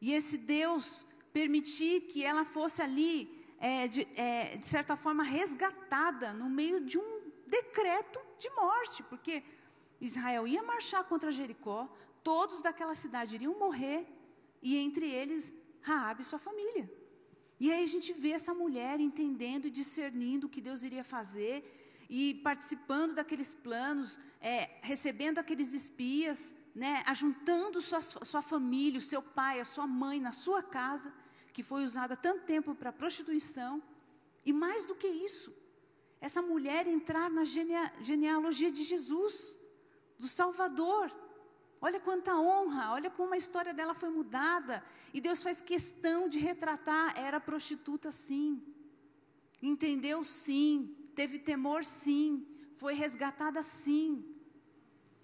[0.01, 6.33] E esse Deus permitir que ela fosse ali, é, de, é, de certa forma, resgatada
[6.33, 9.41] no meio de um decreto de morte, porque
[10.01, 11.89] Israel ia marchar contra Jericó,
[12.23, 14.05] todos daquela cidade iriam morrer,
[14.61, 16.91] e entre eles Raabe e sua família.
[17.59, 21.74] E aí a gente vê essa mulher entendendo e discernindo o que Deus iria fazer,
[22.09, 29.21] e participando daqueles planos, é, recebendo aqueles espias, né, ajuntando sua, sua família, o seu
[29.21, 31.13] pai, a sua mãe na sua casa,
[31.53, 33.81] que foi usada tanto tempo para prostituição.
[34.45, 35.53] E mais do que isso,
[36.19, 39.59] essa mulher entrar na genealogia de Jesus,
[40.17, 41.11] do Salvador.
[41.81, 44.83] Olha quanta honra, olha como a história dela foi mudada.
[45.13, 47.17] E Deus faz questão de retratar.
[47.17, 48.61] Era prostituta, sim.
[49.61, 50.95] Entendeu, sim.
[51.15, 52.45] Teve temor, sim.
[52.78, 54.25] Foi resgatada, sim.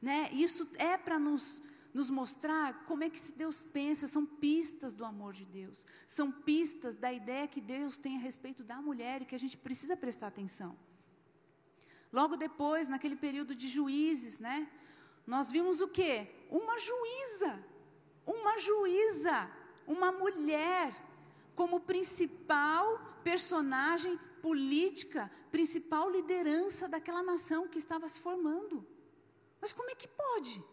[0.02, 0.30] Né?
[0.32, 1.62] Isso é para nos,
[1.94, 4.08] nos mostrar como é que Deus pensa.
[4.08, 5.86] São pistas do amor de Deus.
[6.08, 9.58] São pistas da ideia que Deus tem a respeito da mulher e que a gente
[9.58, 10.78] precisa prestar atenção.
[12.12, 14.68] Logo depois, naquele período de juízes, né?
[15.26, 16.28] nós vimos o quê?
[16.50, 17.64] Uma juíza,
[18.26, 19.50] uma juíza,
[19.88, 20.94] uma mulher,
[21.56, 28.86] como principal personagem política, principal liderança daquela nação que estava se formando.
[29.60, 30.64] Mas como é que pode?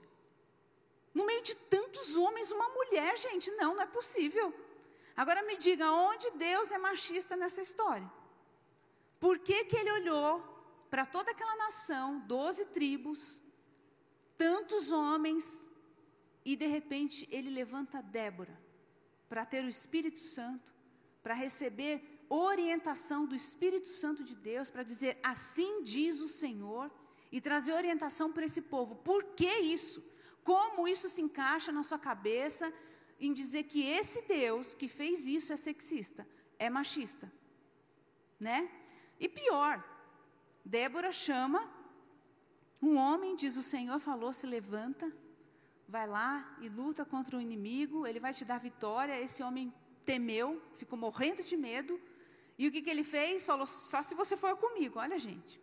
[1.14, 4.54] No meio de tantos homens, uma mulher, gente, não, não é possível.
[5.16, 8.10] Agora me diga, onde Deus é machista nessa história?
[9.18, 10.42] Por que, que ele olhou
[10.88, 13.42] para toda aquela nação, doze tribos,
[14.36, 15.68] tantos homens,
[16.44, 18.58] e de repente ele levanta Débora
[19.28, 20.72] para ter o Espírito Santo,
[21.22, 26.90] para receber orientação do Espírito Santo de Deus, para dizer assim diz o Senhor,
[27.30, 28.96] e trazer orientação para esse povo.
[28.96, 30.02] Por que isso?
[30.42, 32.72] Como isso se encaixa na sua cabeça
[33.20, 36.26] em dizer que esse Deus que fez isso é sexista,
[36.58, 37.30] é machista,
[38.38, 38.70] né?
[39.20, 39.84] E pior,
[40.64, 41.68] Débora chama
[42.80, 45.12] um homem, diz o Senhor, falou: se levanta,
[45.88, 49.20] vai lá e luta contra o inimigo, ele vai te dar vitória.
[49.20, 49.72] Esse homem
[50.04, 52.00] temeu, ficou morrendo de medo.
[52.58, 53.44] E o que, que ele fez?
[53.44, 54.98] Falou: só se você for comigo.
[54.98, 55.60] Olha, gente,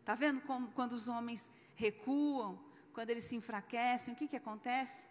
[0.00, 2.58] está vendo como, quando os homens recuam,
[2.92, 5.08] quando eles se enfraquecem, o que, que acontece?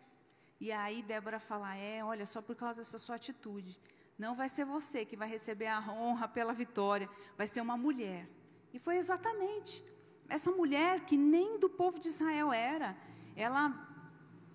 [0.59, 3.79] E aí Débora fala: é, olha, só por causa dessa sua atitude.
[4.17, 8.29] Não vai ser você que vai receber a honra pela vitória, vai ser uma mulher.
[8.73, 9.83] E foi exatamente
[10.29, 12.97] essa mulher que nem do povo de Israel era,
[13.35, 13.92] ela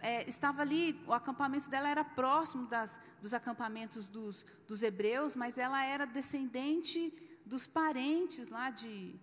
[0.00, 5.58] é, estava ali, o acampamento dela era próximo das, dos acampamentos dos, dos hebreus, mas
[5.58, 7.12] ela era descendente
[7.44, 9.14] dos parentes lá de,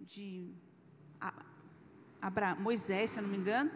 [0.00, 0.52] de
[2.20, 3.70] Abra, Moisés, se eu não me engano.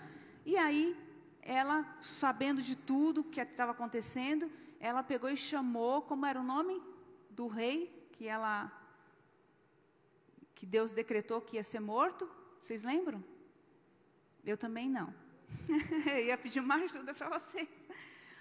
[0.45, 0.97] E aí,
[1.43, 6.81] ela, sabendo de tudo que estava acontecendo, ela pegou e chamou, como era o nome
[7.31, 8.73] do rei que ela
[10.55, 12.29] que Deus decretou que ia ser morto?
[12.63, 13.23] Vocês lembram?
[14.43, 15.13] Eu também não.
[16.07, 17.69] Eu ia pedir uma ajuda para vocês.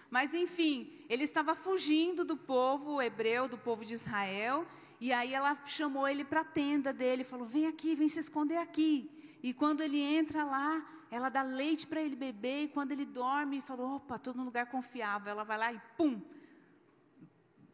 [0.09, 4.65] Mas enfim, ele estava fugindo do povo hebreu, do povo de Israel,
[4.99, 8.57] e aí ela chamou ele para a tenda dele, falou: "Vem aqui, vem se esconder
[8.57, 9.09] aqui".
[9.41, 13.61] E quando ele entra lá, ela dá leite para ele beber, e quando ele dorme,
[13.61, 15.31] falou: "Opa, estou num lugar confiável".
[15.31, 16.21] Ela vai lá e pum,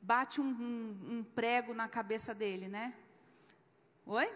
[0.01, 2.93] bate um, um, um prego na cabeça dele, né?
[4.05, 4.27] Oi?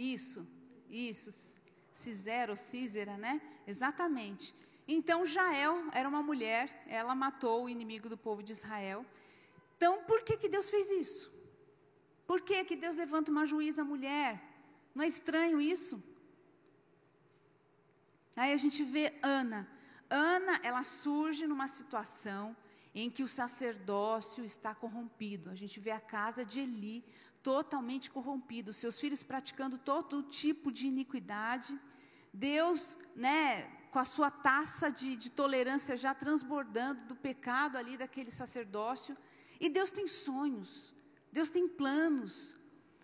[0.00, 0.46] Isso,
[0.88, 1.60] isso.
[1.92, 3.34] Cisera ou Císera, né?
[3.66, 4.54] Exatamente.
[4.88, 9.04] Então Jael era uma mulher, ela matou o inimigo do povo de Israel.
[9.76, 11.30] Então, por que, que Deus fez isso?
[12.26, 14.42] Por que, que Deus levanta uma juíza mulher?
[14.94, 16.02] Não é estranho isso?
[18.36, 19.68] Aí a gente vê Ana.
[20.08, 22.56] Ana, ela surge numa situação
[22.94, 25.50] em que o sacerdócio está corrompido.
[25.50, 27.04] A gente vê a casa de Eli
[27.42, 31.78] totalmente corrompida, seus filhos praticando todo tipo de iniquidade.
[32.32, 38.30] Deus, né, com a sua taça de, de tolerância já transbordando do pecado ali daquele
[38.30, 39.16] sacerdócio.
[39.58, 40.94] E Deus tem sonhos,
[41.32, 42.56] Deus tem planos,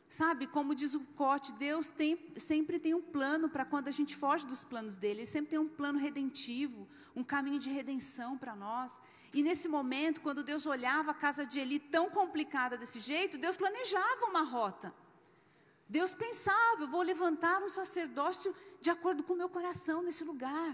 [0.09, 4.15] Sabe, como diz o Cote, Deus tem, sempre tem um plano para quando a gente
[4.15, 5.21] foge dos planos dele.
[5.21, 9.01] Ele sempre tem um plano redentivo, um caminho de redenção para nós.
[9.37, 13.57] E nesse momento, quando Deus olhava a casa de Eli tão complicada desse jeito, Deus
[13.63, 14.89] planejava uma rota.
[15.97, 20.71] Deus pensava, eu vou levantar um sacerdócio de acordo com o meu coração nesse lugar,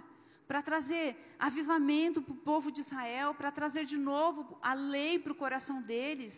[0.46, 1.07] para trazer
[1.48, 5.83] avivamento para o povo de Israel, para trazer de novo a lei para o coração
[5.83, 6.35] deles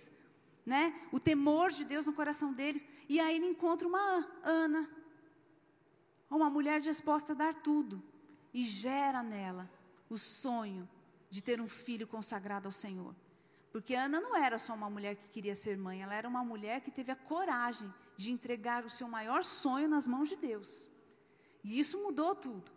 [0.64, 0.98] né?
[1.12, 2.84] O temor de Deus no coração deles.
[3.08, 4.88] E aí ele encontra uma Ana,
[6.30, 8.02] uma mulher disposta a dar tudo,
[8.52, 9.70] e gera nela
[10.08, 10.88] o sonho
[11.34, 13.12] de ter um filho consagrado ao Senhor.
[13.72, 16.80] Porque Ana não era só uma mulher que queria ser mãe, ela era uma mulher
[16.80, 20.88] que teve a coragem de entregar o seu maior sonho nas mãos de Deus.
[21.64, 22.70] E isso mudou tudo.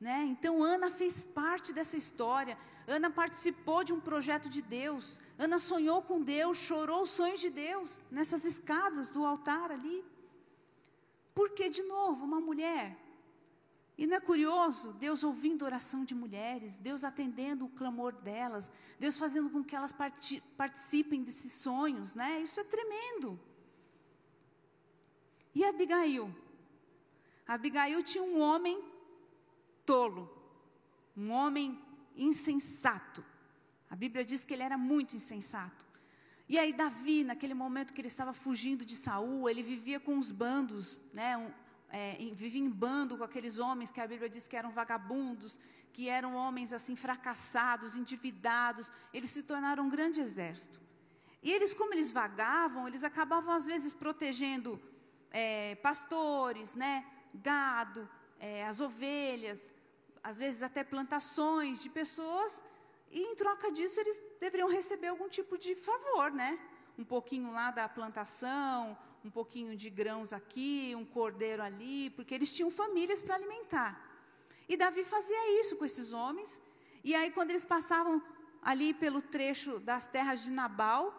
[0.00, 0.24] Né?
[0.30, 2.56] Então Ana fez parte dessa história.
[2.86, 5.20] Ana participou de um projeto de Deus.
[5.38, 10.02] Ana sonhou com Deus, chorou os sonhos de Deus nessas escadas do altar ali.
[11.34, 12.96] Porque de novo, uma mulher
[13.96, 19.18] E não é curioso Deus ouvindo oração de mulheres, Deus atendendo o clamor delas, Deus
[19.18, 19.94] fazendo com que elas
[20.56, 22.40] participem desses sonhos, né?
[22.40, 23.38] Isso é tremendo.
[25.54, 26.34] E Abigail?
[27.46, 28.82] Abigail tinha um homem
[29.84, 30.30] tolo,
[31.16, 31.78] um homem
[32.16, 33.22] insensato.
[33.90, 35.84] A Bíblia diz que ele era muito insensato.
[36.48, 40.30] E aí Davi, naquele momento que ele estava fugindo de Saul, ele vivia com os
[40.30, 41.36] bandos, né,
[41.92, 45.60] é, em bando com aqueles homens que a Bíblia diz que eram vagabundos,
[45.92, 48.90] que eram homens assim fracassados, endividados.
[49.12, 50.80] Eles se tornaram um grande exército.
[51.42, 54.80] E eles, como eles vagavam, eles acabavam às vezes protegendo
[55.30, 58.08] é, pastores, né, gado,
[58.40, 59.74] é, as ovelhas,
[60.22, 62.64] às vezes até plantações de pessoas,
[63.10, 66.58] e em troca disso eles deveriam receber algum tipo de favor, né?
[66.96, 72.52] Um pouquinho lá da plantação, um pouquinho de grãos aqui, um cordeiro ali, porque eles
[72.52, 73.90] tinham famílias para alimentar.
[74.68, 76.60] E Davi fazia isso com esses homens,
[77.04, 78.22] e aí quando eles passavam
[78.60, 81.18] ali pelo trecho das terras de Nabal,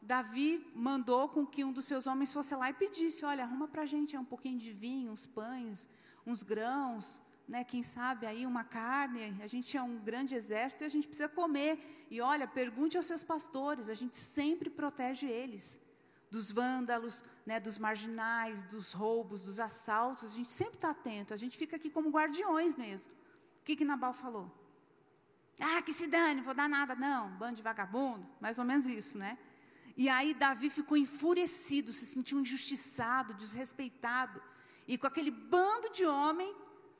[0.00, 3.82] Davi mandou com que um dos seus homens fosse lá e pedisse: Olha, arruma para
[3.82, 5.88] a gente um pouquinho de vinho, uns pães,
[6.24, 10.86] uns grãos, né, quem sabe aí uma carne, a gente é um grande exército e
[10.86, 12.06] a gente precisa comer.
[12.10, 15.80] E olha, pergunte aos seus pastores, a gente sempre protege eles
[16.30, 21.36] dos vândalos, né, dos marginais, dos roubos, dos assaltos, a gente sempre está atento, a
[21.36, 23.12] gente fica aqui como guardiões mesmo.
[23.60, 24.52] O que, que Nabal falou?
[25.60, 29.16] Ah, que se dane, vou dar nada, não, bando de vagabundo, mais ou menos isso,
[29.16, 29.38] né?
[29.96, 34.42] E aí Davi ficou enfurecido, se sentiu injustiçado, desrespeitado,
[34.86, 36.54] e com aquele bando de homem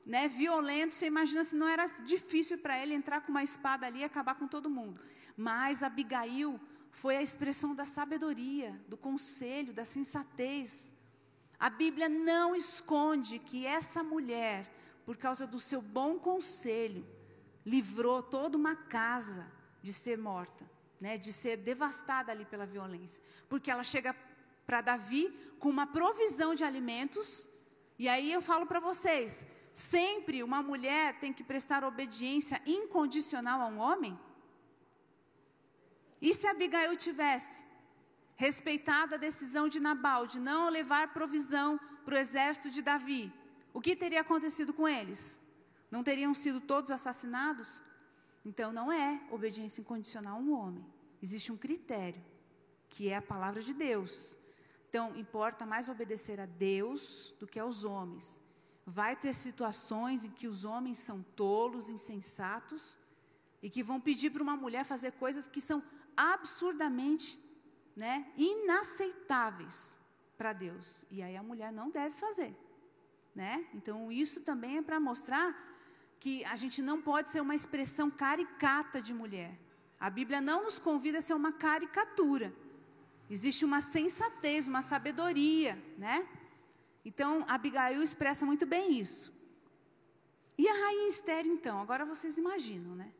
[0.05, 3.99] né, violento, você imagina se não era difícil para ele entrar com uma espada ali
[3.99, 4.99] e acabar com todo mundo.
[5.35, 6.59] Mas Abigail
[6.91, 10.93] foi a expressão da sabedoria, do conselho, da sensatez.
[11.59, 14.71] A Bíblia não esconde que essa mulher,
[15.05, 17.05] por causa do seu bom conselho,
[17.65, 20.69] livrou toda uma casa de ser morta,
[20.99, 23.21] né, de ser devastada ali pela violência.
[23.47, 24.15] Porque ela chega
[24.65, 25.29] para Davi
[25.59, 27.47] com uma provisão de alimentos,
[27.99, 29.45] e aí eu falo para vocês,
[29.77, 34.19] Sempre uma mulher tem que prestar obediência incondicional a um homem?
[36.21, 37.65] E se Abigail tivesse
[38.35, 43.33] respeitado a decisão de Nabal de não levar provisão para o exército de Davi,
[43.73, 45.39] o que teria acontecido com eles?
[45.91, 47.81] Não teriam sido todos assassinados?
[48.45, 50.85] Então não é obediência incondicional a um homem.
[51.21, 52.23] Existe um critério,
[52.89, 54.35] que é a palavra de Deus.
[54.89, 58.39] Então importa mais obedecer a Deus do que aos homens.
[58.85, 62.97] Vai ter situações em que os homens são tolos, insensatos,
[63.61, 65.83] e que vão pedir para uma mulher fazer coisas que são
[66.17, 67.39] absurdamente
[67.95, 69.97] né, inaceitáveis
[70.37, 71.05] para Deus.
[71.09, 72.55] E aí a mulher não deve fazer.
[73.33, 73.65] Né?
[73.73, 75.55] Então, isso também é para mostrar
[76.19, 79.57] que a gente não pode ser uma expressão caricata de mulher.
[79.99, 82.53] A Bíblia não nos convida a ser uma caricatura.
[83.29, 86.27] Existe uma sensatez, uma sabedoria, né?
[87.03, 89.33] Então, Abigail expressa muito bem isso.
[90.57, 93.11] E a rainha Esther, então, agora vocês imaginam, né?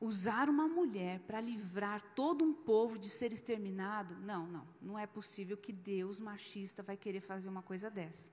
[0.00, 4.16] Usar uma mulher para livrar todo um povo de ser exterminado?
[4.20, 8.30] Não, não, não é possível que Deus machista vai querer fazer uma coisa dessa,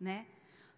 [0.00, 0.26] né?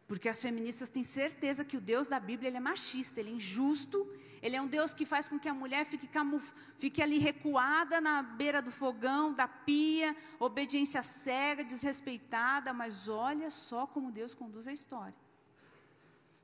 [0.07, 3.33] Porque as feministas têm certeza que o Deus da Bíblia ele é machista, ele é
[3.33, 4.09] injusto,
[4.41, 6.53] ele é um Deus que faz com que a mulher fique, camuf...
[6.79, 13.85] fique ali recuada na beira do fogão, da pia, obediência cega, desrespeitada, mas olha só
[13.87, 15.17] como Deus conduz a história.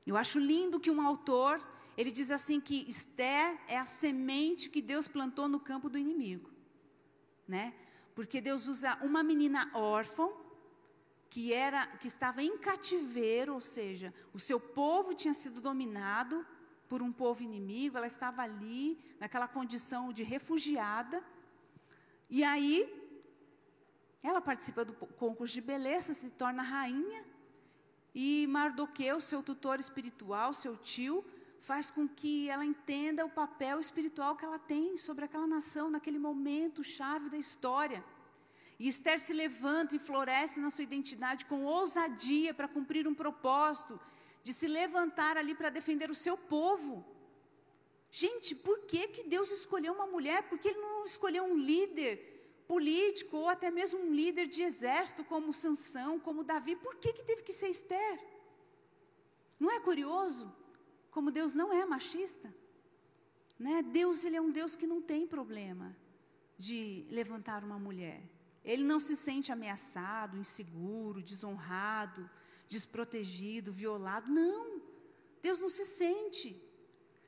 [0.05, 1.65] Eu acho lindo que um autor,
[1.97, 6.49] ele diz assim que Esther é a semente que Deus plantou no campo do inimigo,
[7.47, 7.73] né?
[8.15, 10.29] Porque Deus usa uma menina órfã,
[11.29, 16.45] que era que estava em cativeiro, ou seja, o seu povo tinha sido dominado
[16.87, 21.23] por um povo inimigo, ela estava ali naquela condição de refugiada.
[22.29, 23.03] E aí
[24.21, 27.25] ela participa do concurso de beleza, se torna rainha,
[28.13, 31.25] e Mardoqueu, seu tutor espiritual, seu tio,
[31.69, 36.19] faz com que ela entenda o papel espiritual que ela tem sobre aquela nação naquele
[36.19, 38.03] momento chave da história.
[38.77, 43.97] E Esther se levanta e floresce na sua identidade com ousadia para cumprir um propósito,
[44.45, 47.05] de se levantar ali para defender o seu povo.
[48.11, 50.43] Gente, por que, que Deus escolheu uma mulher?
[50.49, 52.11] Por que Ele não escolheu um líder
[52.67, 56.75] político ou até mesmo um líder de exército como Sansão, como Davi?
[56.75, 58.19] Por que, que teve que ser Esther?
[59.57, 60.53] Não é curioso
[61.13, 62.53] como Deus não é machista?
[63.59, 63.83] Né?
[63.83, 65.95] Deus ele é um Deus que não tem problema
[66.57, 68.19] de levantar uma mulher.
[68.63, 72.27] Ele não se sente ameaçado, inseguro, desonrado,
[72.67, 74.31] desprotegido, violado.
[74.31, 74.81] Não,
[75.41, 76.59] Deus não se sente.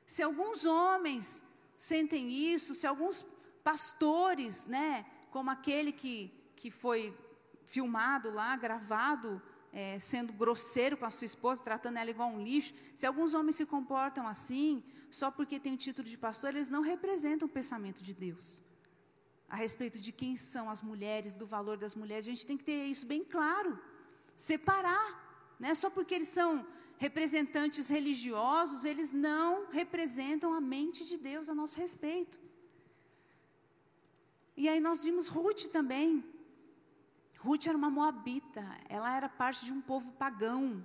[0.04, 1.44] Se alguns homens
[1.76, 3.24] sentem isso, se alguns
[3.62, 7.16] pastores, né, como aquele que, que foi
[7.64, 9.40] filmado lá, gravado,
[9.76, 13.56] é, sendo grosseiro com a sua esposa, tratando ela igual um lixo, se alguns homens
[13.56, 18.02] se comportam assim, só porque tem o título de pastor, eles não representam o pensamento
[18.02, 18.62] de Deus.
[19.50, 22.64] A respeito de quem são as mulheres, do valor das mulheres, a gente tem que
[22.64, 23.78] ter isso bem claro.
[24.34, 25.74] Separar, né?
[25.74, 26.66] Só porque eles são
[26.96, 32.40] representantes religiosos, eles não representam a mente de Deus a nosso respeito.
[34.56, 36.24] E aí nós vimos Ruth também.
[37.46, 40.84] Ruth era uma moabita, ela era parte de um povo pagão.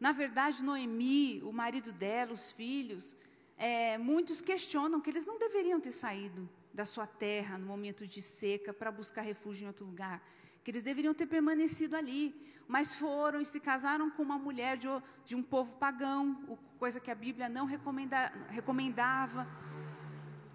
[0.00, 3.16] Na verdade, Noemi, o marido dela, os filhos,
[3.58, 8.22] é, muitos questionam que eles não deveriam ter saído da sua terra no momento de
[8.22, 10.22] seca para buscar refúgio em outro lugar
[10.62, 12.34] que eles deveriam ter permanecido ali,
[12.68, 14.86] mas foram e se casaram com uma mulher de,
[15.24, 19.46] de um povo pagão, coisa que a Bíblia não recomenda, recomendava.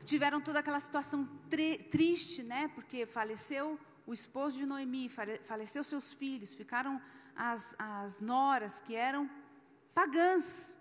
[0.06, 1.28] Tiveram toda aquela situação
[1.92, 2.70] triste, né?
[2.74, 3.78] Porque faleceu
[4.08, 5.10] o esposo de Noemi,
[5.44, 7.00] faleceu seus filhos, ficaram
[7.36, 9.30] as, as noras que eram
[9.94, 10.74] pagãs.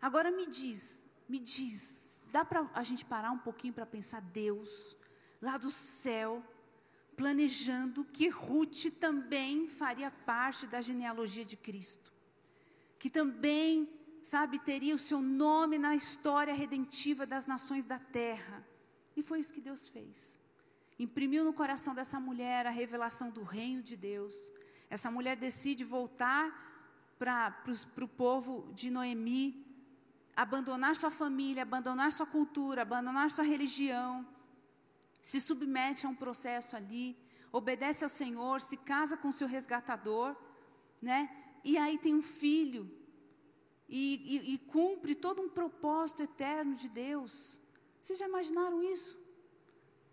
[0.00, 4.96] Agora me diz, me diz, dá para a gente parar um pouquinho para pensar Deus
[5.42, 6.42] lá do céu
[7.16, 12.12] planejando que Ruth também faria parte da genealogia de Cristo,
[12.98, 13.88] que também,
[14.22, 18.66] sabe, teria o seu nome na história redentiva das nações da terra.
[19.16, 20.38] E foi isso que Deus fez.
[20.98, 24.34] Imprimiu no coração dessa mulher a revelação do reino de Deus.
[24.88, 26.66] Essa mulher decide voltar
[27.18, 27.54] para
[28.02, 29.64] o povo de Noemi,
[30.34, 34.26] abandonar sua família, abandonar sua cultura, abandonar sua religião,
[35.22, 37.16] se submete a um processo ali,
[37.50, 40.36] obedece ao Senhor, se casa com seu resgatador,
[41.00, 41.30] né?
[41.64, 42.90] E aí tem um filho
[43.88, 47.60] e, e, e cumpre todo um propósito eterno de Deus.
[48.00, 49.18] Vocês já imaginaram isso?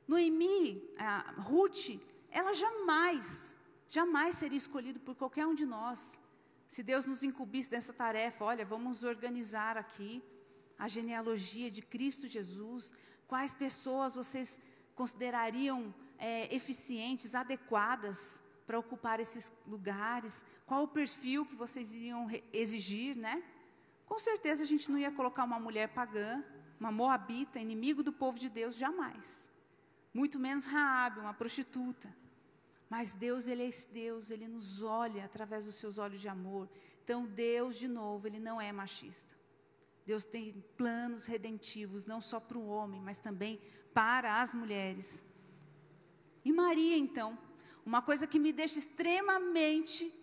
[0.08, 2.00] Noemi, a Ruth,
[2.30, 6.20] ela jamais, jamais seria escolhida por qualquer um de nós.
[6.68, 10.24] Se Deus nos incumbisse dessa tarefa, olha, vamos organizar aqui
[10.78, 12.94] a genealogia de Cristo Jesus,
[13.28, 14.60] quais pessoas vocês
[14.96, 20.46] considerariam é, eficientes, adequadas para ocupar esses lugares?
[20.66, 23.44] Qual o perfil que vocês iriam exigir, né?
[24.06, 26.44] Com certeza a gente não ia colocar uma mulher pagã,
[26.80, 29.53] uma moabita, inimigo do povo de Deus, jamais.
[30.14, 32.14] Muito menos Raabe, uma prostituta.
[32.90, 36.70] Mas Deus, Ele é esse Deus, Ele nos olha através dos seus olhos de amor.
[37.04, 39.34] Então, Deus, de novo, Ele não é machista.
[40.06, 43.60] Deus tem planos redentivos, não só para o homem, mas também
[43.94, 45.26] para as mulheres.
[46.46, 47.38] E Maria, então,
[47.86, 50.14] uma coisa que me deixa extremamente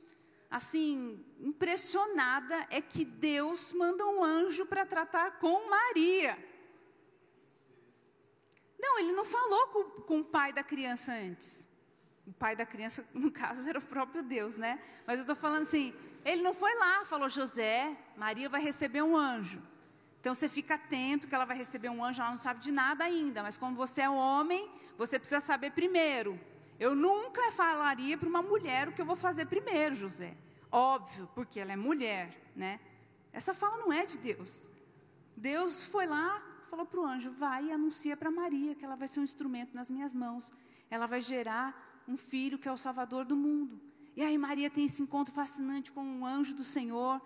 [0.51, 6.37] assim impressionada é que Deus manda um anjo para tratar com Maria.
[8.81, 11.69] Não, ele não falou com, com, o pai da criança antes.
[12.27, 14.81] O pai da criança, no caso, era o próprio Deus, né?
[15.07, 19.17] Mas eu estou falando assim, ele não foi lá, falou José, Maria vai receber um
[19.17, 19.63] anjo.
[20.21, 23.05] Então você fica atento que ela vai receber um anjo, ela não sabe de nada
[23.05, 26.39] ainda, mas como você é homem, você precisa saber primeiro.
[26.79, 30.35] Eu nunca falaria para uma mulher o que eu vou fazer primeiro, José.
[30.71, 32.81] Óbvio, porque ela é mulher, né?
[33.33, 34.69] Essa fala não é de Deus.
[35.37, 39.09] Deus foi lá, falou para o anjo: vai e anuncia para Maria que ela vai
[39.09, 40.53] ser um instrumento nas minhas mãos.
[40.89, 41.69] Ela vai gerar
[42.07, 43.81] um filho que é o Salvador do mundo.
[44.17, 47.21] E aí Maria tem esse encontro fascinante com o anjo do Senhor.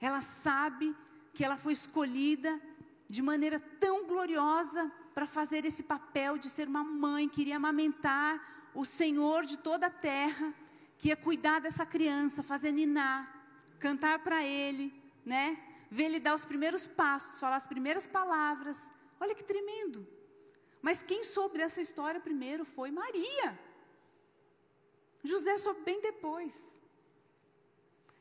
[0.00, 0.94] Ela sabe
[1.32, 2.60] que ela foi escolhida
[3.08, 8.70] de maneira tão gloriosa para fazer esse papel de ser uma mãe que iria amamentar
[8.74, 10.54] o Senhor de toda a terra,
[10.98, 13.18] que ia cuidar dessa criança, fazer ninar,
[13.78, 14.92] cantar para ele,
[15.24, 15.58] né?
[15.90, 18.78] Ver ele dar os primeiros passos, falar as primeiras palavras.
[19.18, 20.06] Olha que tremendo.
[20.80, 23.58] Mas quem soube dessa história primeiro foi Maria.
[25.22, 26.80] José soube bem depois.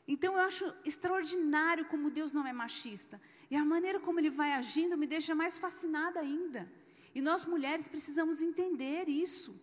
[0.08, 3.22] Então eu acho extraordinário como Deus não é machista.
[3.52, 6.70] E a maneira como ele vai agindo me deixa mais fascinada ainda.
[7.14, 9.60] E nós mulheres precisamos entender isso.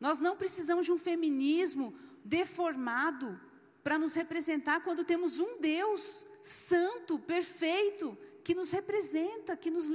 [0.00, 3.40] Nós não precisamos de um feminismo deformado
[3.82, 9.88] para nos representar quando temos um Deus santo, perfeito, que nos representa, que nos,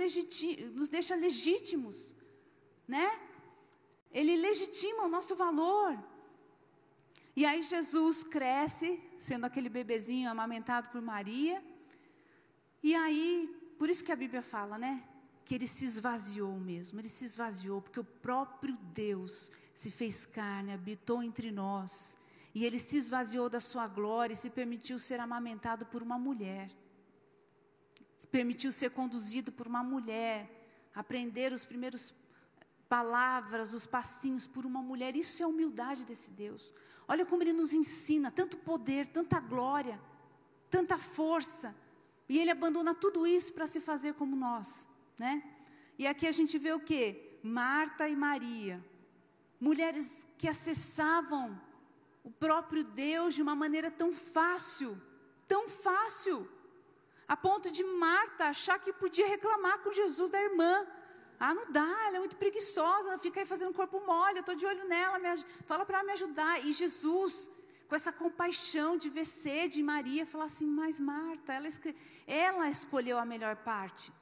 [0.74, 2.16] nos deixa legítimos,
[2.88, 3.20] né?
[4.12, 5.98] Ele legitima o nosso valor.
[7.36, 11.64] E aí Jesus cresce, sendo aquele bebezinho amamentado por Maria.
[12.84, 13.50] E aí,
[13.80, 15.04] por isso que a Bíblia fala, né?
[15.44, 20.72] Que ele se esvaziou mesmo, ele se esvaziou, porque o próprio Deus se fez carne,
[20.72, 22.16] habitou entre nós.
[22.54, 26.70] E ele se esvaziou da sua glória e se permitiu ser amamentado por uma mulher.
[28.18, 30.50] Se permitiu ser conduzido por uma mulher,
[30.94, 32.14] aprender os primeiros
[32.88, 35.16] palavras, os passinhos por uma mulher.
[35.16, 36.74] Isso é a humildade desse Deus.
[37.08, 40.00] Olha como ele nos ensina tanto poder, tanta glória,
[40.70, 41.76] tanta força.
[42.30, 44.88] E ele abandona tudo isso para se fazer como nós,
[45.18, 45.44] né?
[45.98, 47.40] E aqui a gente vê o que?
[47.44, 48.84] Marta e Maria,
[49.60, 51.60] mulheres que acessavam
[52.24, 55.00] o próprio Deus de uma maneira tão fácil,
[55.48, 56.50] tão fácil,
[57.28, 60.88] a ponto de Marta achar que podia reclamar com Jesus da irmã.
[61.40, 64.56] Ah, não dá, ela é muito preguiçosa, ela fica aí fazendo corpo mole, eu estou
[64.56, 65.28] de olho nela, me,
[65.66, 66.66] fala para ela me ajudar.
[66.66, 67.52] E Jesus,
[67.90, 71.68] com essa compaixão de ver sede em Maria, fala assim: Mas Marta, ela,
[72.26, 74.14] ela escolheu a melhor parte.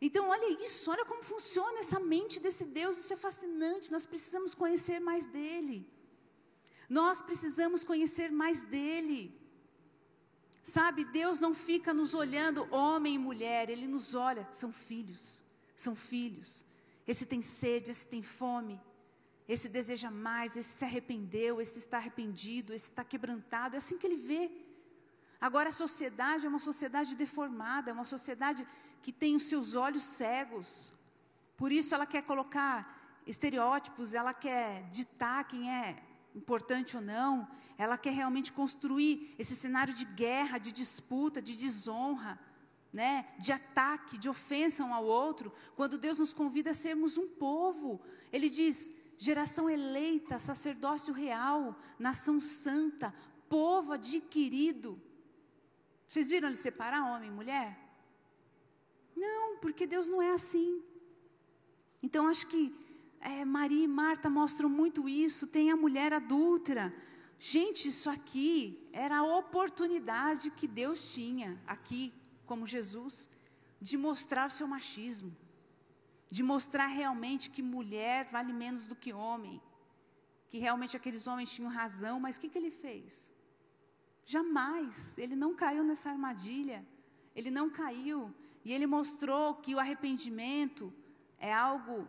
[0.00, 3.90] Então, olha isso, olha como funciona essa mente desse Deus, isso é fascinante.
[3.90, 5.90] Nós precisamos conhecer mais dele.
[6.88, 9.34] Nós precisamos conhecer mais dele.
[10.62, 15.42] Sabe, Deus não fica nos olhando homem e mulher, Ele nos olha, são filhos,
[15.76, 16.64] são filhos.
[17.06, 18.80] Esse tem sede, esse tem fome,
[19.46, 24.06] esse deseja mais, esse se arrependeu, esse está arrependido, esse está quebrantado, é assim que
[24.06, 24.50] Ele vê.
[25.40, 28.66] Agora a sociedade é uma sociedade deformada, é uma sociedade
[29.02, 30.92] que tem os seus olhos cegos.
[31.56, 36.02] Por isso ela quer colocar estereótipos, ela quer ditar quem é
[36.36, 42.38] importante ou não, ela quer realmente construir esse cenário de guerra, de disputa, de desonra,
[42.92, 47.28] né, de ataque, de ofensa um ao outro, quando Deus nos convida a sermos um
[47.28, 48.00] povo.
[48.32, 53.14] Ele diz: geração eleita, sacerdócio real, nação santa,
[53.48, 55.00] povo adquirido.
[56.08, 57.78] Vocês viram ele separar homem e mulher?
[59.16, 60.82] Não, porque Deus não é assim.
[62.02, 62.85] Então acho que
[63.20, 65.46] é, Maria e Marta mostram muito isso.
[65.46, 66.94] Tem a mulher adúltera.
[67.38, 72.12] Gente, isso aqui era a oportunidade que Deus tinha aqui,
[72.46, 73.28] como Jesus,
[73.80, 75.36] de mostrar seu machismo,
[76.30, 79.60] de mostrar realmente que mulher vale menos do que homem,
[80.48, 83.32] que realmente aqueles homens tinham razão, mas o que, que ele fez?
[84.24, 86.86] Jamais, ele não caiu nessa armadilha,
[87.34, 90.92] ele não caiu, e ele mostrou que o arrependimento
[91.38, 92.08] é algo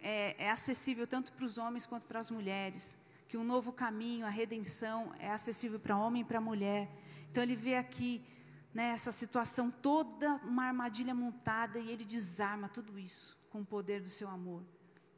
[0.00, 2.98] é, é acessível tanto para os homens quanto para as mulheres.
[3.26, 6.88] Que um novo caminho, a redenção, é acessível para homem e para mulher.
[7.30, 8.24] Então ele vê aqui
[8.72, 14.08] né, situação toda, uma armadilha montada, e ele desarma tudo isso com o poder do
[14.08, 14.62] seu amor.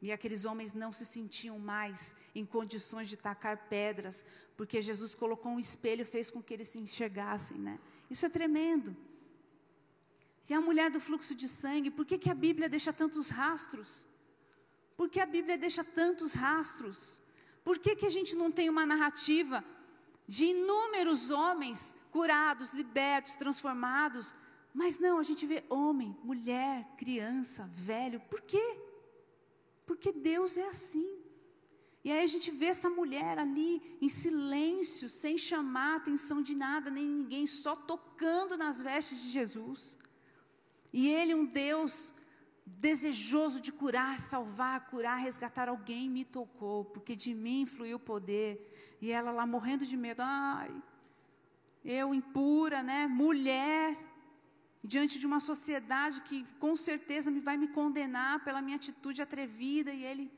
[0.01, 4.25] E aqueles homens não se sentiam mais em condições de tacar pedras,
[4.57, 7.57] porque Jesus colocou um espelho e fez com que eles se enxergassem.
[7.57, 7.79] Né?
[8.09, 8.95] Isso é tremendo.
[10.49, 14.05] E a mulher do fluxo de sangue, por que, que a Bíblia deixa tantos rastros?
[15.01, 17.19] Por que a Bíblia deixa tantos rastros?
[17.63, 19.65] Por que, que a gente não tem uma narrativa
[20.27, 24.31] de inúmeros homens curados, libertos, transformados?
[24.71, 28.19] Mas não, a gente vê homem, mulher, criança, velho.
[28.19, 28.79] Por quê?
[29.87, 31.09] Porque Deus é assim.
[32.03, 36.91] E aí a gente vê essa mulher ali em silêncio, sem chamar atenção de nada,
[36.91, 39.97] nem ninguém, só tocando nas vestes de Jesus.
[40.93, 42.13] E ele, um Deus
[42.77, 48.97] desejoso de curar, salvar, curar, resgatar alguém me tocou, porque de mim fluiu o poder.
[49.01, 50.71] E ela lá morrendo de medo, ai,
[51.83, 53.97] eu impura, né, mulher,
[54.83, 59.91] diante de uma sociedade que com certeza me vai me condenar pela minha atitude atrevida
[59.91, 60.31] e ele,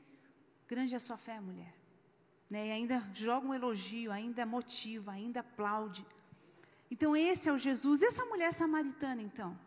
[0.66, 1.74] grande é a sua fé, mulher.
[2.48, 6.06] Né, e ainda joga um elogio, ainda motiva, ainda aplaude.
[6.90, 8.02] Então esse é o Jesus.
[8.02, 9.58] E essa mulher samaritana então?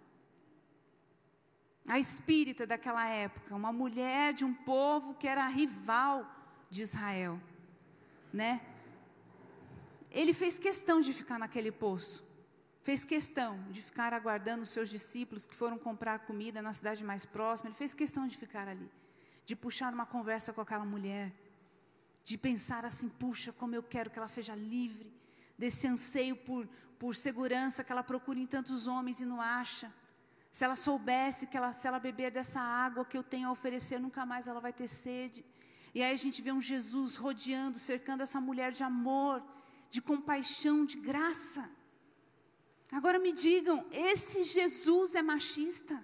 [1.87, 6.29] A espírita daquela época, uma mulher de um povo que era rival
[6.69, 7.39] de Israel,
[8.31, 8.61] né?
[10.11, 12.25] Ele fez questão de ficar naquele poço,
[12.81, 17.25] fez questão de ficar aguardando os seus discípulos que foram comprar comida na cidade mais
[17.25, 18.91] próxima, ele fez questão de ficar ali,
[19.45, 21.33] de puxar uma conversa com aquela mulher,
[22.23, 25.09] de pensar assim, puxa, como eu quero que ela seja livre
[25.57, 26.67] desse anseio por,
[26.99, 29.91] por segurança que ela procura em tantos homens e não acha.
[30.57, 33.99] Se ela soubesse que ela, se ela beber dessa água que eu tenho a oferecer,
[33.99, 35.45] nunca mais ela vai ter sede.
[35.93, 39.35] E aí a gente vê um Jesus rodeando, cercando essa mulher de amor,
[39.87, 41.69] de compaixão, de graça.
[42.91, 45.95] Agora me digam, esse Jesus é machista?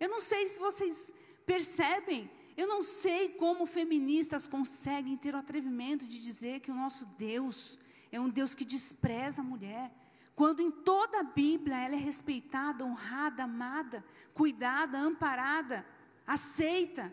[0.00, 1.14] Eu não sei se vocês
[1.46, 7.06] percebem, eu não sei como feministas conseguem ter o atrevimento de dizer que o nosso
[7.28, 7.78] Deus
[8.10, 9.86] é um Deus que despreza a mulher.
[10.34, 15.86] Quando em toda a Bíblia ela é respeitada, honrada, amada, cuidada, amparada,
[16.26, 17.12] aceita,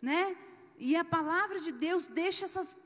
[0.00, 0.36] né?
[0.78, 2.76] E a palavra de Deus deixa essas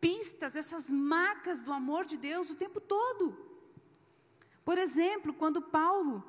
[0.00, 3.36] pistas, essas marcas do amor de Deus o tempo todo.
[4.64, 6.24] Por exemplo, quando Paulo,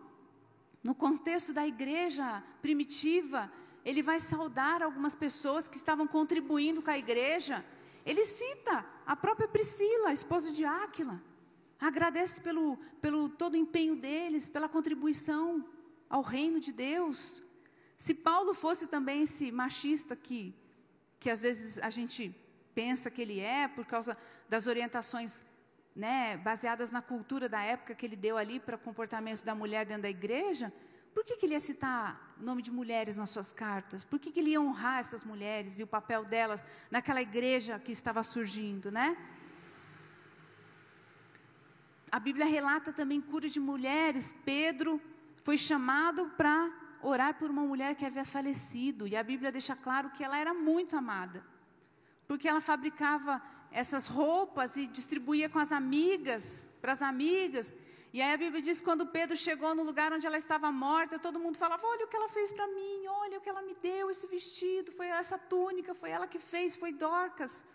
[0.83, 3.51] no contexto da igreja primitiva,
[3.83, 7.65] ele vai saudar algumas pessoas que estavam contribuindo com a igreja.
[8.05, 11.21] Ele cita a própria Priscila, a esposa de Áquila.
[11.79, 15.65] Agradece pelo, pelo todo o empenho deles, pela contribuição
[16.09, 17.43] ao reino de Deus.
[17.95, 20.55] Se Paulo fosse também esse machista que,
[21.19, 22.35] que às vezes a gente
[22.73, 24.17] pensa que ele é, por causa
[24.47, 25.43] das orientações
[25.95, 29.85] né, baseadas na cultura da época que ele deu ali para o comportamento da mulher
[29.85, 30.71] dentro da igreja,
[31.17, 34.05] por que, que ele ia citar o nome de mulheres nas suas cartas?
[34.05, 37.91] Por que, que ele ia honrar essas mulheres e o papel delas naquela igreja que
[37.91, 39.17] estava surgindo, né?
[42.11, 44.33] A Bíblia relata também cura de mulheres.
[44.45, 45.01] Pedro
[45.43, 49.07] foi chamado para orar por uma mulher que havia falecido.
[49.07, 51.43] E a Bíblia deixa claro que ela era muito amada.
[52.27, 53.41] Porque ela fabricava
[53.71, 57.73] essas roupas e distribuía com as amigas, para as amigas.
[58.13, 61.19] E aí a Bíblia diz que quando Pedro chegou no lugar onde ela estava morta,
[61.19, 63.75] todo mundo falava: Olha o que ela fez para mim, olha o que ela me
[63.75, 67.65] deu, esse vestido, foi essa túnica, foi ela que fez, foi Dorcas.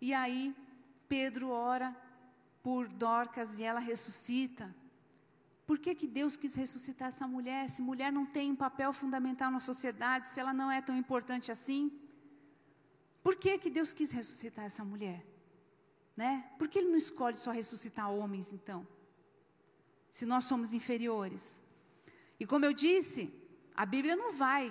[0.00, 0.54] E aí
[1.08, 1.96] Pedro ora
[2.66, 4.66] por Dorcas e ela ressuscita.
[5.68, 7.62] Por que, que Deus quis ressuscitar essa mulher?
[7.74, 11.52] Se mulher não tem um papel fundamental na sociedade, se ela não é tão importante
[11.56, 11.82] assim?
[13.22, 15.20] Por que, que Deus quis ressuscitar essa mulher?
[16.16, 16.32] Né?
[16.58, 18.80] Por que Ele não escolhe só ressuscitar homens, então?
[20.16, 21.62] se nós somos inferiores.
[22.40, 23.22] E como eu disse,
[23.74, 24.64] a Bíblia não vai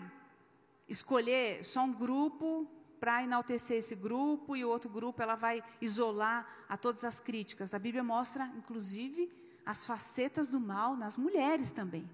[0.90, 2.68] escolher só um grupo
[3.06, 7.72] para enaltecer esse grupo e o outro grupo ela vai isolar a todas as críticas.
[7.72, 9.32] A Bíblia mostra, inclusive,
[9.64, 12.10] as facetas do mal nas mulheres também.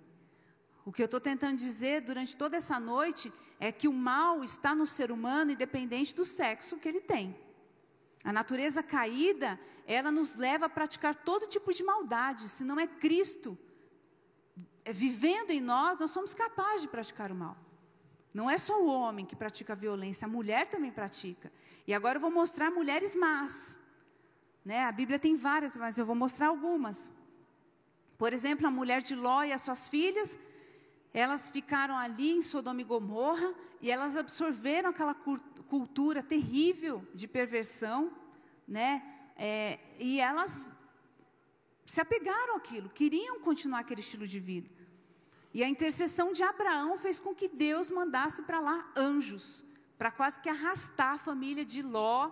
[0.84, 4.76] O que eu estou tentando dizer durante toda essa noite é que o mal está
[4.76, 7.40] no ser humano, independente do sexo que ele tem.
[8.22, 12.50] A natureza caída, ela nos leva a praticar todo tipo de maldade.
[12.50, 13.58] Se não é Cristo
[14.84, 17.56] é, vivendo em nós, nós somos capazes de praticar o mal.
[18.34, 21.52] Não é só o homem que pratica violência, a mulher também pratica.
[21.86, 23.80] E agora eu vou mostrar mulheres más.
[24.64, 24.84] Né?
[24.86, 27.12] A Bíblia tem várias, mas eu vou mostrar algumas.
[28.18, 30.40] Por exemplo, a mulher de Ló e as suas filhas,
[31.14, 35.16] elas ficaram ali em Sodoma e Gomorra e elas absorveram aquela
[35.68, 38.12] cultura terrível de perversão,
[38.68, 39.04] né?
[39.36, 40.74] É, e elas
[41.86, 44.70] se apegaram àquilo, queriam continuar aquele estilo de vida.
[45.54, 49.66] E a intercessão de Abraão fez com que Deus mandasse para lá anjos,
[49.98, 52.32] para quase que arrastar a família de Ló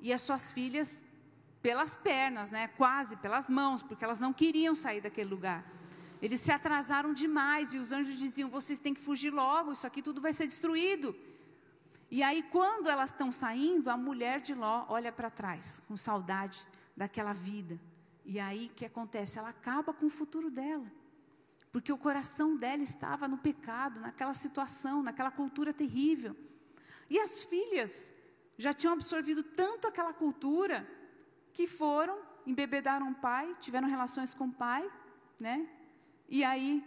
[0.00, 1.04] e as suas filhas
[1.60, 2.68] pelas pernas, né?
[2.68, 5.64] Quase pelas mãos, porque elas não queriam sair daquele lugar.
[6.20, 10.00] Eles se atrasaram demais e os anjos diziam: vocês têm que fugir logo, isso aqui
[10.00, 11.14] tudo vai ser destruído.
[12.10, 16.66] E aí, quando elas estão saindo, a mulher de Ló olha para trás, com saudade
[16.96, 17.78] daquela vida.
[18.24, 19.38] E aí, o que acontece?
[19.38, 20.86] Ela acaba com o futuro dela.
[21.74, 26.36] Porque o coração dela estava no pecado, naquela situação, naquela cultura terrível.
[27.10, 28.14] E as filhas
[28.56, 30.88] já tinham absorvido tanto aquela cultura
[31.52, 32.16] que foram,
[32.46, 34.88] embebedaram o pai, tiveram relações com o pai,
[35.40, 35.68] né?
[36.28, 36.80] E aí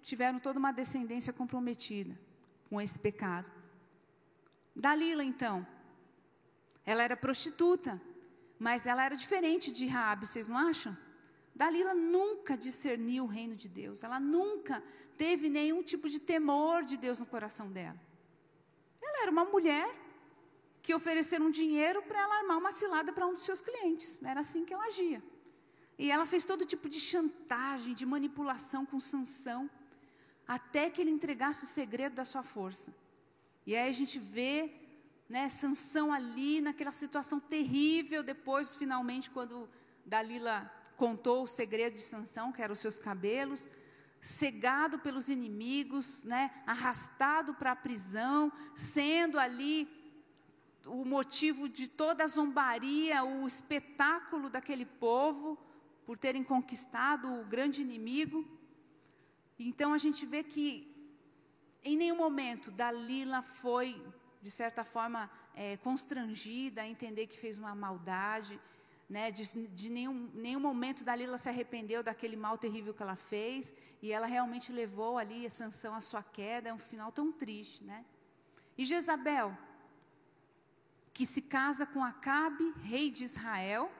[0.00, 2.18] tiveram toda uma descendência comprometida
[2.70, 3.52] com esse pecado.
[4.74, 5.66] Dalila, então,
[6.86, 8.00] ela era prostituta,
[8.58, 10.96] mas ela era diferente de Raabe, vocês não acham?
[11.54, 14.82] Dalila nunca discerniu o reino de Deus, ela nunca
[15.16, 18.00] teve nenhum tipo de temor de Deus no coração dela.
[19.02, 19.88] Ela era uma mulher
[20.82, 24.64] que ofereceram dinheiro para ela armar uma cilada para um dos seus clientes, era assim
[24.64, 25.22] que ela agia.
[25.98, 29.70] E ela fez todo tipo de chantagem, de manipulação com Sansão,
[30.46, 32.92] até que ele entregasse o segredo da sua força.
[33.64, 34.72] E aí a gente vê
[35.28, 39.68] né, Sansão ali naquela situação terrível, depois, finalmente, quando
[40.04, 43.68] Dalila contou o segredo de Sansão, que eram os seus cabelos,
[44.20, 49.88] cegado pelos inimigos, né, arrastado para a prisão, sendo ali
[50.86, 55.58] o motivo de toda a zombaria, o espetáculo daquele povo,
[56.04, 58.46] por terem conquistado o grande inimigo.
[59.58, 60.92] Então a gente vê que
[61.84, 64.00] em nenhum momento Dalila foi,
[64.40, 68.60] de certa forma, é, constrangida a entender que fez uma maldade.
[69.12, 69.44] Né, de,
[69.80, 73.72] de nenhum, nenhum momento Dalila se arrependeu daquele mal terrível que ela fez.
[74.00, 76.70] E ela realmente levou ali a sanção à sua queda.
[76.70, 77.84] É um final tão triste.
[77.84, 78.06] Né?
[78.78, 79.56] E Jezabel,
[81.12, 83.92] que se casa com Acabe, rei de Israel,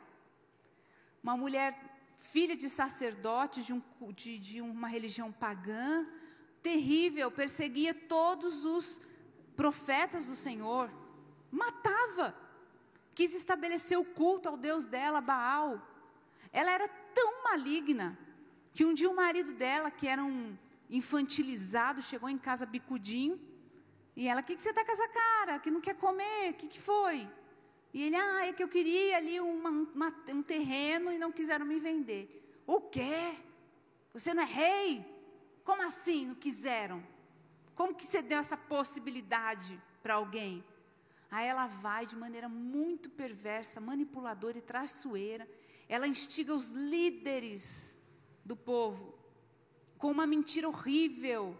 [1.23, 1.71] uma mulher
[2.17, 3.83] filha de sacerdote de, um,
[4.13, 6.07] de, de uma religião pagã,
[6.63, 9.01] terrível, perseguia todos os
[9.55, 10.91] profetas do Senhor,
[11.51, 12.35] matava.
[13.15, 15.81] Quis estabelecer o culto ao Deus dela, Baal.
[16.53, 18.19] Ela era tão maligna
[18.75, 20.57] que um dia o marido dela, que era um
[20.89, 23.41] infantilizado, chegou em casa bicudinho.
[24.15, 25.59] E ela, o que, que você está com essa cara?
[25.59, 26.51] Que não quer comer?
[26.51, 27.29] O que, que foi?
[27.95, 31.67] E ele, ah, é que eu queria ali uma, uma, um terreno e não quiseram
[31.67, 32.63] me vender.
[32.67, 33.35] O quê?
[34.13, 35.05] Você não é rei?
[35.65, 37.03] Como assim não quiseram?
[37.75, 40.65] Como que você deu essa possibilidade para alguém?
[41.33, 45.49] Aí ela vai de maneira muito perversa, manipuladora e traiçoeira.
[45.89, 47.99] Ela instiga os líderes
[48.45, 49.19] do povo
[49.97, 51.57] com uma mentira horrível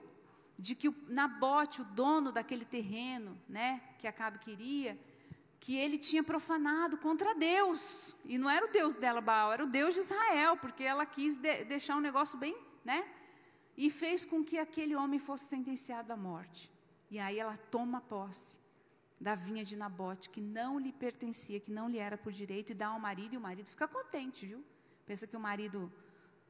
[0.59, 5.01] de que o Nabote, o dono daquele terreno, né, que Acabe queria,
[5.59, 8.15] que ele tinha profanado contra Deus.
[8.27, 11.35] E não era o Deus dela, Baal, era o Deus de Israel, porque ela quis
[11.35, 12.55] de deixar um negócio bem,
[12.85, 13.09] né?
[13.75, 16.71] E fez com que aquele homem fosse sentenciado à morte.
[17.11, 18.61] E aí ela toma posse
[19.23, 22.75] da vinha de Nabote, que não lhe pertencia, que não lhe era por direito, e
[22.75, 24.65] dá ao marido, e o marido fica contente, viu?
[25.07, 25.91] Pensa que o marido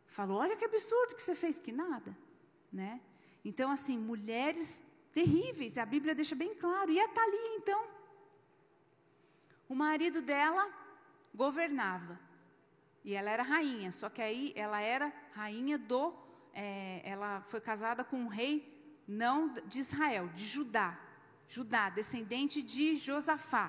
[0.07, 2.17] falou: Olha que absurdo que você fez, que nada,
[2.73, 2.99] né?
[3.45, 4.81] Então, assim, mulheres
[5.13, 6.91] terríveis, a Bíblia deixa bem claro.
[6.91, 7.87] E a Thalia, então?
[9.69, 10.67] O marido dela
[11.35, 12.19] governava,
[13.05, 16.15] e ela era rainha, só que aí ela era rainha do.
[16.55, 20.99] É, ela foi casada com um rei não de Israel, de Judá.
[21.55, 23.67] Judá, descendente de Josafá.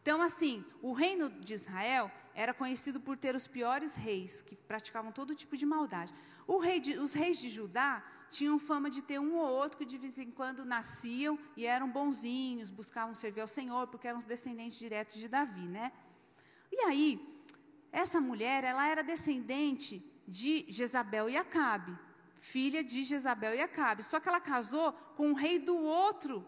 [0.00, 5.10] Então, assim, o reino de Israel era conhecido por ter os piores reis, que praticavam
[5.10, 6.14] todo tipo de maldade.
[6.62, 9.98] Rei de, os reis de Judá tinham fama de ter um ou outro que de
[9.98, 14.78] vez em quando nasciam e eram bonzinhos, buscavam servir ao Senhor, porque eram os descendentes
[14.78, 15.90] diretos de Davi, né?
[16.70, 17.08] E aí,
[17.90, 19.94] essa mulher, ela era descendente
[20.26, 21.98] de Jezabel e Acabe,
[22.38, 24.04] filha de Jezabel e Acabe.
[24.04, 26.46] Só que ela casou com o rei do outro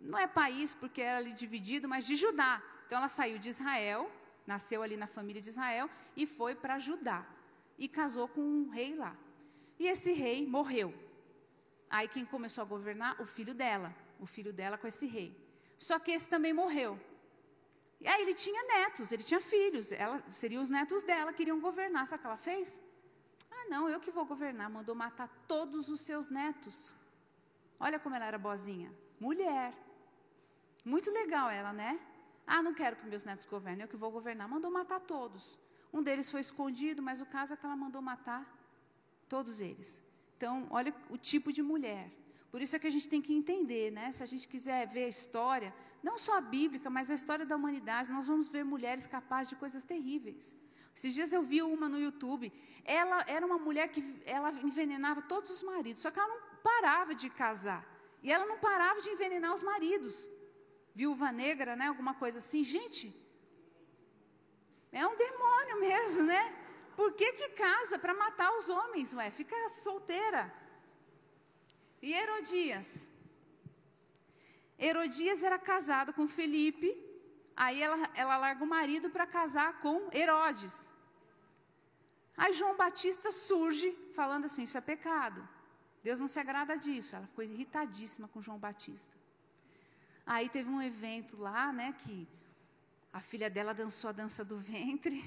[0.00, 2.62] não é país porque era ali dividido, mas de Judá.
[2.86, 4.10] Então ela saiu de Israel,
[4.46, 7.26] nasceu ali na família de Israel e foi para Judá.
[7.78, 9.16] E casou com um rei lá.
[9.78, 10.94] E esse rei morreu.
[11.88, 13.20] Aí quem começou a governar?
[13.20, 13.94] O filho dela.
[14.18, 15.36] O filho dela com esse rei.
[15.78, 16.98] Só que esse também morreu.
[18.00, 19.92] E aí ele tinha netos, ele tinha filhos.
[19.92, 22.06] Ela, seriam os netos dela que iriam governar.
[22.06, 22.82] Sabe o que ela fez?
[23.50, 24.70] Ah, não, eu que vou governar.
[24.70, 26.94] Mandou matar todos os seus netos.
[27.78, 28.92] Olha como ela era boazinha.
[29.18, 29.74] Mulher.
[30.84, 32.00] Muito legal ela, né?
[32.46, 34.48] Ah, não quero que meus netos governem, eu que vou governar.
[34.48, 35.58] Mandou matar todos.
[35.92, 38.42] Um deles foi escondido, mas o caso é que ela mandou matar
[39.28, 40.02] todos eles.
[40.36, 42.10] Então, olha o tipo de mulher.
[42.50, 44.10] Por isso é que a gente tem que entender, né?
[44.10, 45.72] Se a gente quiser ver a história,
[46.02, 49.56] não só a bíblica, mas a história da humanidade, nós vamos ver mulheres capazes de
[49.56, 50.56] coisas terríveis.
[50.96, 52.52] Esses dias eu vi uma no YouTube.
[52.84, 57.14] Ela era uma mulher que ela envenenava todos os maridos, só que ela não parava
[57.14, 57.86] de casar.
[58.22, 60.28] E ela não parava de envenenar os maridos
[60.94, 61.86] viúva negra, né?
[61.88, 62.62] Alguma coisa assim.
[62.64, 63.06] Gente,
[64.92, 66.56] é um demônio mesmo, né?
[66.96, 69.14] Por que, que casa para matar os homens?
[69.14, 70.52] Ué, fica solteira.
[72.02, 73.08] E Herodias?
[74.78, 76.90] Herodias era casada com Felipe,
[77.54, 80.90] aí ela, ela larga o marido para casar com Herodes.
[82.36, 85.46] Aí João Batista surge falando assim: Isso é pecado.
[86.02, 87.14] Deus não se agrada disso.
[87.14, 89.19] Ela ficou irritadíssima com João Batista.
[90.32, 92.16] Aí teve um evento lá, né, que
[93.12, 95.18] a filha dela dançou a dança do ventre.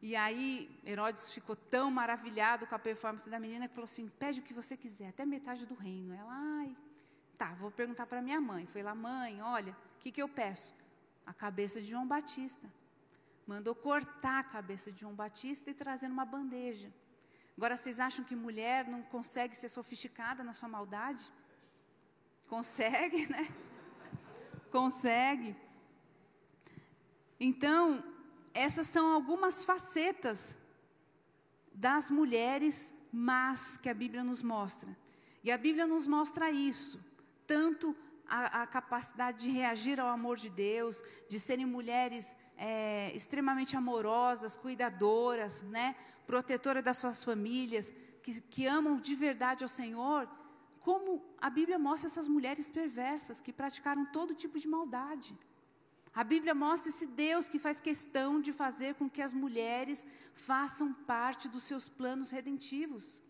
[0.00, 4.40] E aí Herodes ficou tão maravilhado com a performance da menina que falou assim: pede
[4.40, 6.14] o que você quiser, até metade do reino.
[6.14, 6.74] Ela, ai,
[7.36, 8.64] tá, vou perguntar para minha mãe.
[8.64, 10.74] Foi lá, mãe, olha, o que, que eu peço?
[11.26, 12.66] A cabeça de João Batista.
[13.46, 16.90] Mandou cortar a cabeça de João Batista e trazer numa bandeja.
[17.58, 21.30] Agora, vocês acham que mulher não consegue ser sofisticada na sua maldade?
[22.48, 23.46] Consegue, né?
[24.70, 25.56] Consegue.
[27.38, 28.04] Então,
[28.52, 30.58] essas são algumas facetas
[31.72, 34.96] das mulheres más que a Bíblia nos mostra.
[35.42, 37.02] E a Bíblia nos mostra isso,
[37.46, 37.96] tanto
[38.28, 44.54] a, a capacidade de reagir ao amor de Deus, de serem mulheres é, extremamente amorosas,
[44.54, 45.96] cuidadoras, né,
[46.26, 47.92] protetoras das suas famílias,
[48.22, 50.28] que, que amam de verdade ao Senhor,
[50.80, 55.38] como a Bíblia mostra essas mulheres perversas que praticaram todo tipo de maldade.
[56.12, 60.92] A Bíblia mostra esse Deus que faz questão de fazer com que as mulheres façam
[60.92, 63.22] parte dos seus planos redentivos.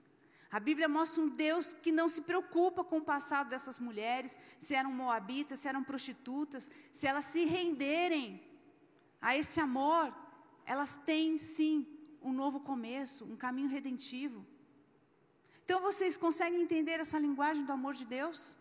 [0.51, 4.75] A Bíblia mostra um Deus que não se preocupa com o passado dessas mulheres, se
[4.75, 8.43] eram moabitas, se eram prostitutas, se elas se renderem
[9.21, 10.13] a esse amor,
[10.65, 11.87] elas têm sim
[12.23, 14.45] um novo começo, um caminho redentivo.
[15.71, 18.57] Então vocês conseguem entender essa linguagem do amor de Deus?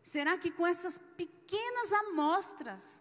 [0.00, 3.00] Será que com essas pequenas amostras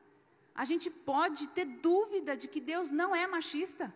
[0.55, 3.93] a gente pode ter dúvida de que Deus não é machista,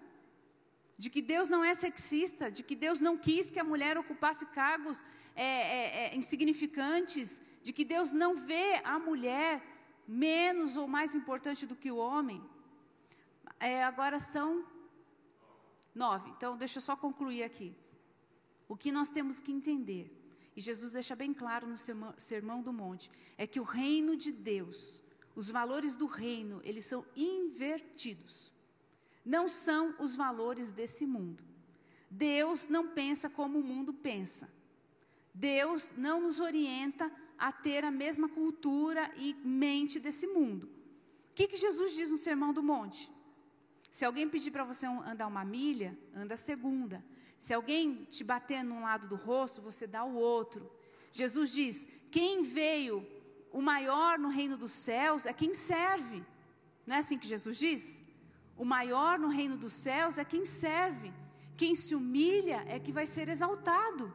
[0.99, 4.45] de que Deus não é sexista, de que Deus não quis que a mulher ocupasse
[4.45, 5.01] cargos
[5.35, 9.63] é, é, é, insignificantes, de que Deus não vê a mulher
[10.07, 12.39] menos ou mais importante do que o homem.
[13.59, 14.63] É, agora são
[15.95, 17.75] nove, então deixa eu só concluir aqui.
[18.67, 20.11] O que nós temos que entender,
[20.55, 21.77] e Jesus deixa bem claro no
[22.17, 25.03] Sermão do Monte, é que o reino de Deus
[25.37, 28.51] os valores do reino, eles são invertidos.
[29.23, 31.43] Não são os valores desse mundo.
[32.09, 34.51] Deus não pensa como o mundo pensa.
[35.31, 40.65] Deus não nos orienta a ter a mesma cultura e mente desse mundo.
[41.29, 43.11] O que, que Jesus diz no Sermão do Monte?
[43.91, 47.05] Se alguém pedir para você andar uma milha, anda a segunda.
[47.37, 50.69] Se alguém te bater num lado do rosto, você dá o outro.
[51.11, 53.05] Jesus diz: quem veio
[53.51, 56.23] o maior no reino dos céus é quem serve.
[56.85, 58.01] Não é assim que Jesus diz?
[58.55, 61.13] O maior no reino dos céus é quem serve.
[61.55, 64.13] Quem se humilha é que vai ser exaltado.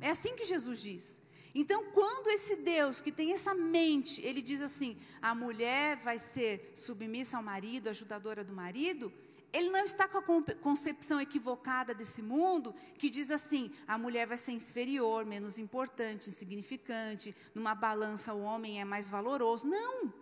[0.00, 1.22] É assim que Jesus diz.
[1.54, 6.70] Então, quando esse Deus que tem essa mente, ele diz assim: a mulher vai ser
[6.74, 9.10] submissa ao marido, ajudadora do marido,
[9.52, 14.36] ele não está com a concepção equivocada desse mundo que diz assim: a mulher vai
[14.36, 19.68] ser inferior, menos importante, insignificante, numa balança o homem é mais valoroso.
[19.68, 20.06] Não.
[20.06, 20.12] O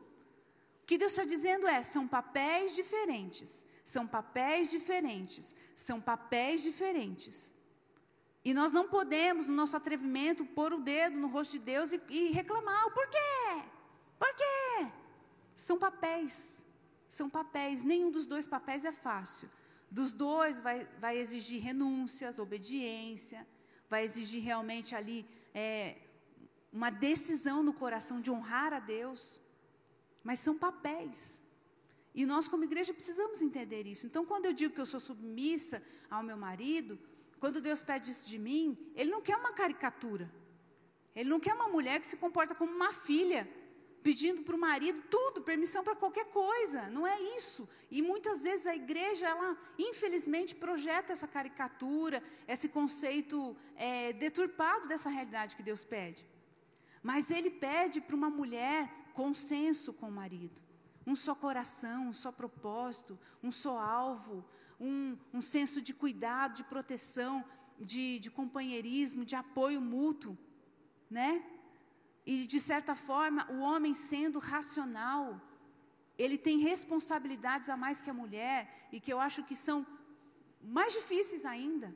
[0.87, 7.53] que Deus está dizendo é: são papéis diferentes, são papéis diferentes, são papéis diferentes.
[8.45, 12.01] E nós não podemos, no nosso atrevimento, pôr o dedo no rosto de Deus e,
[12.09, 13.65] e reclamar: por quê?
[14.19, 14.93] Por quê?
[15.57, 16.64] São papéis
[17.15, 19.49] são papéis, nenhum dos dois papéis é fácil.
[19.91, 23.47] Dos dois vai, vai exigir renúncias, obediência,
[23.89, 25.97] vai exigir realmente ali é,
[26.73, 29.41] uma decisão no coração de honrar a Deus.
[30.23, 31.43] Mas são papéis.
[32.15, 34.07] E nós, como igreja, precisamos entender isso.
[34.07, 36.99] Então, quando eu digo que eu sou submissa ao meu marido,
[37.39, 40.33] quando Deus pede isso de mim, Ele não quer uma caricatura.
[41.15, 43.49] Ele não quer uma mulher que se comporta como uma filha
[44.05, 46.91] pedindo para o marido tudo, permissão para qualquer coisa.
[46.91, 47.67] Não é isso.
[47.91, 55.09] E muitas vezes a igreja, ela infelizmente projeta essa caricatura, esse conceito é, deturpado dessa
[55.09, 56.23] realidade que Deus pede.
[57.03, 60.63] Mas Ele pede para uma mulher consenso com o marido.
[61.07, 64.45] Um só coração, um só propósito, um só alvo,
[64.79, 67.43] um, um senso de cuidado, de proteção,
[67.81, 70.37] de, de companheirismo, de apoio mútuo,
[71.11, 71.43] né?
[72.27, 75.41] E, de certa forma, o homem sendo racional,
[76.17, 79.87] ele tem responsabilidades a mais que a mulher, e que eu acho que são
[80.63, 81.95] mais difíceis ainda,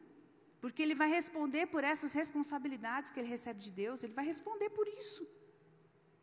[0.60, 4.70] porque ele vai responder por essas responsabilidades que ele recebe de Deus, ele vai responder
[4.70, 5.26] por isso.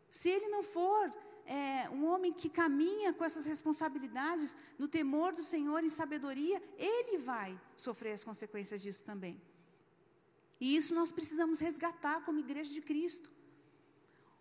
[0.10, 1.12] Se ele não for
[1.46, 7.18] é, um homem que caminha com essas responsabilidades, no temor do Senhor, em sabedoria, ele
[7.18, 9.42] vai sofrer as consequências disso também.
[10.60, 13.30] E isso nós precisamos resgatar como igreja de Cristo.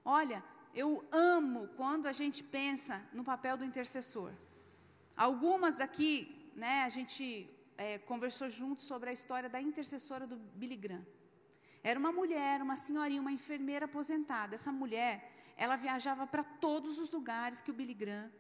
[0.05, 0.44] Olha,
[0.74, 4.32] eu amo quando a gente pensa no papel do intercessor.
[5.16, 7.48] Algumas daqui, né, a gente
[7.78, 11.07] é, conversou juntos sobre a história da intercessora do Billy Graham.
[11.82, 14.55] Era uma mulher, uma senhorinha, uma enfermeira aposentada.
[14.55, 18.30] Essa mulher, ela viajava para todos os lugares que o Billy Graham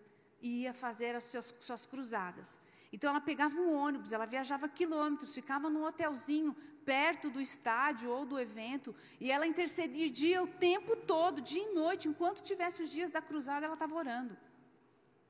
[0.40, 2.58] ia fazer as suas, suas cruzadas.
[2.92, 6.54] Então ela pegava um ônibus, ela viajava quilômetros, ficava num hotelzinho
[6.84, 12.08] perto do estádio ou do evento, e ela intercedia o tempo todo, dia e noite,
[12.08, 14.36] enquanto tivesse os dias da cruzada, ela estava orando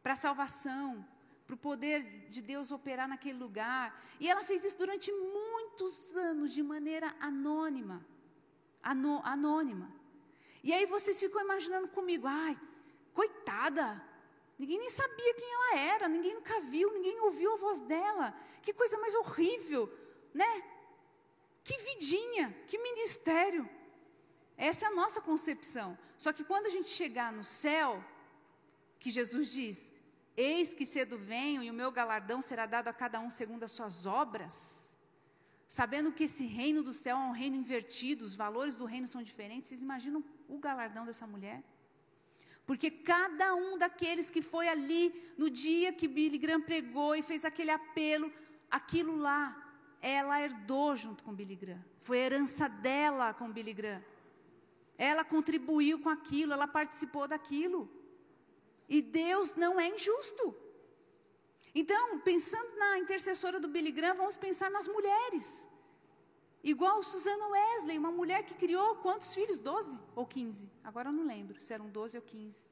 [0.02, 1.06] para a salvação,
[1.46, 3.98] para o poder de Deus operar naquele lugar.
[4.20, 8.04] E ela fez isso durante muitos anos, de maneira anônima.
[8.82, 9.90] anônima.
[10.62, 12.58] E aí vocês ficam imaginando comigo, ai,
[13.12, 14.02] coitada,
[14.58, 18.34] Ninguém nem sabia quem ela era, ninguém nunca viu, ninguém ouviu a voz dela.
[18.62, 19.92] Que coisa mais horrível,
[20.32, 20.62] né?
[21.68, 23.68] Que vidinha, que ministério.
[24.56, 25.98] Essa é a nossa concepção.
[26.16, 28.04] Só que quando a gente chegar no céu,
[29.00, 29.90] que Jesus diz:
[30.36, 33.72] Eis que cedo venho e o meu galardão será dado a cada um segundo as
[33.72, 34.98] suas obras.
[35.66, 39.22] Sabendo que esse reino do céu é um reino invertido, os valores do reino são
[39.22, 41.64] diferentes, vocês imaginam o galardão dessa mulher?
[42.66, 47.44] Porque cada um daqueles que foi ali no dia que Billy Graham pregou e fez
[47.44, 48.32] aquele apelo,
[48.70, 49.63] aquilo lá,
[50.04, 51.82] ela herdou junto com Billy Graham.
[51.98, 54.04] Foi herança dela com Billy Graham.
[54.98, 57.90] Ela contribuiu com aquilo, ela participou daquilo.
[58.86, 60.54] E Deus não é injusto.
[61.74, 65.66] Então, pensando na intercessora do Billy Graham, vamos pensar nas mulheres.
[66.62, 69.58] Igual Susana Wesley, uma mulher que criou quantos filhos?
[69.58, 70.70] Doze ou quinze?
[70.84, 72.62] Agora eu não lembro se eram doze ou quinze.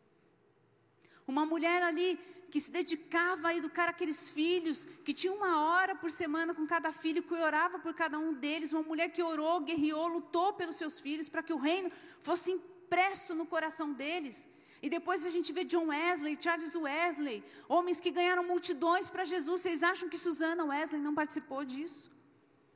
[1.27, 2.19] Uma mulher ali
[2.51, 6.93] que se dedicava a educar aqueles filhos, que tinha uma hora por semana com cada
[6.93, 11.01] filho, que orava por cada um deles, uma mulher que orou, guerreou, lutou pelos seus
[11.01, 14.47] filhos, para que o reino fosse impresso no coração deles.
[14.83, 19.63] E depois a gente vê John Wesley, Charles Wesley, homens que ganharam multidões para Jesus.
[19.63, 22.11] Vocês acham que Susana Wesley não participou disso?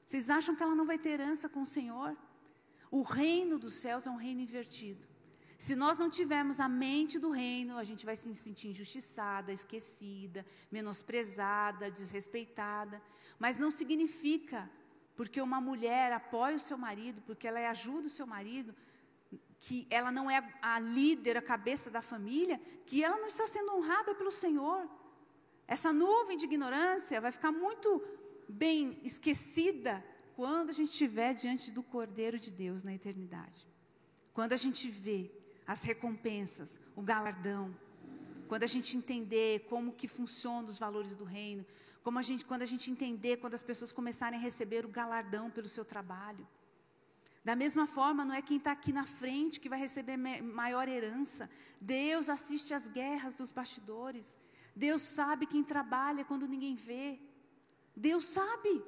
[0.07, 2.17] Vocês acham que ela não vai ter herança com o Senhor?
[2.91, 5.07] O reino dos céus é um reino invertido.
[5.59, 10.45] Se nós não tivermos a mente do reino, a gente vai se sentir injustiçada, esquecida,
[10.71, 13.01] menosprezada, desrespeitada.
[13.39, 14.71] Mas não significa,
[15.15, 18.75] porque uma mulher apoia o seu marido, porque ela ajuda o seu marido,
[19.59, 23.75] que ela não é a líder, a cabeça da família, que ela não está sendo
[23.75, 24.87] honrada pelo Senhor.
[25.67, 28.05] Essa nuvem de ignorância vai ficar muito
[28.47, 30.05] bem esquecida
[30.35, 33.67] quando a gente estiver diante do Cordeiro de Deus na eternidade.
[34.35, 35.33] Quando a gente vê
[35.67, 37.75] as recompensas, o galardão,
[38.47, 41.67] quando a gente entender como que funcionam os valores do reino,
[42.03, 45.51] como a gente, quando a gente entender quando as pessoas começarem a receber o galardão
[45.51, 46.47] pelo seu trabalho.
[47.45, 51.49] Da mesma forma, não é quem está aqui na frente que vai receber maior herança.
[51.81, 54.39] Deus assiste às guerras dos bastidores.
[54.75, 57.21] Deus sabe quem trabalha quando ninguém vê.
[57.95, 58.85] Deus sabe.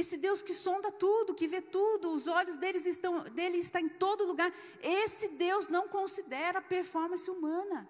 [0.00, 3.88] Esse Deus que sonda tudo, que vê tudo, os olhos deles estão, dele estão em
[3.88, 4.52] todo lugar.
[4.82, 7.88] Esse Deus não considera performance humana.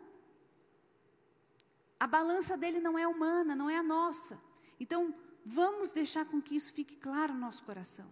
[1.99, 4.41] A balança dele não é humana, não é a nossa.
[4.79, 5.13] Então,
[5.45, 8.09] vamos deixar com que isso fique claro no nosso coração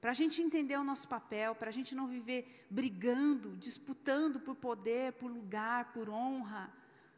[0.00, 4.54] para a gente entender o nosso papel, para a gente não viver brigando, disputando por
[4.54, 6.72] poder, por lugar, por honra,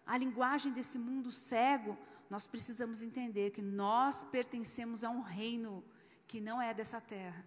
[0.06, 1.98] a linguagem desse mundo cego,
[2.30, 5.84] nós precisamos entender que nós pertencemos a um reino
[6.30, 7.44] que não é dessa terra.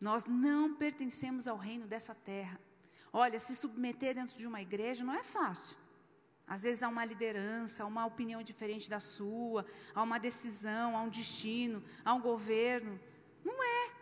[0.00, 2.58] Nós não pertencemos ao reino dessa terra.
[3.12, 5.76] Olha, se submeter dentro de uma igreja não é fácil.
[6.44, 9.64] Às vezes há uma liderança, há uma opinião diferente da sua,
[9.94, 12.98] há uma decisão, há um destino, há um governo.
[13.44, 13.92] Não é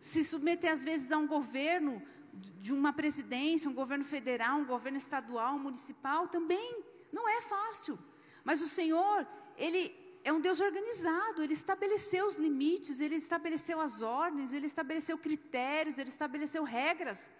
[0.00, 2.02] se submeter às vezes a um governo,
[2.34, 7.96] de uma presidência, um governo federal, um governo estadual, municipal, também não é fácil.
[8.42, 9.24] Mas o Senhor,
[9.56, 15.18] Ele é um Deus organizado, Ele estabeleceu os limites, Ele estabeleceu as ordens, Ele estabeleceu
[15.18, 17.32] critérios, Ele estabeleceu regras.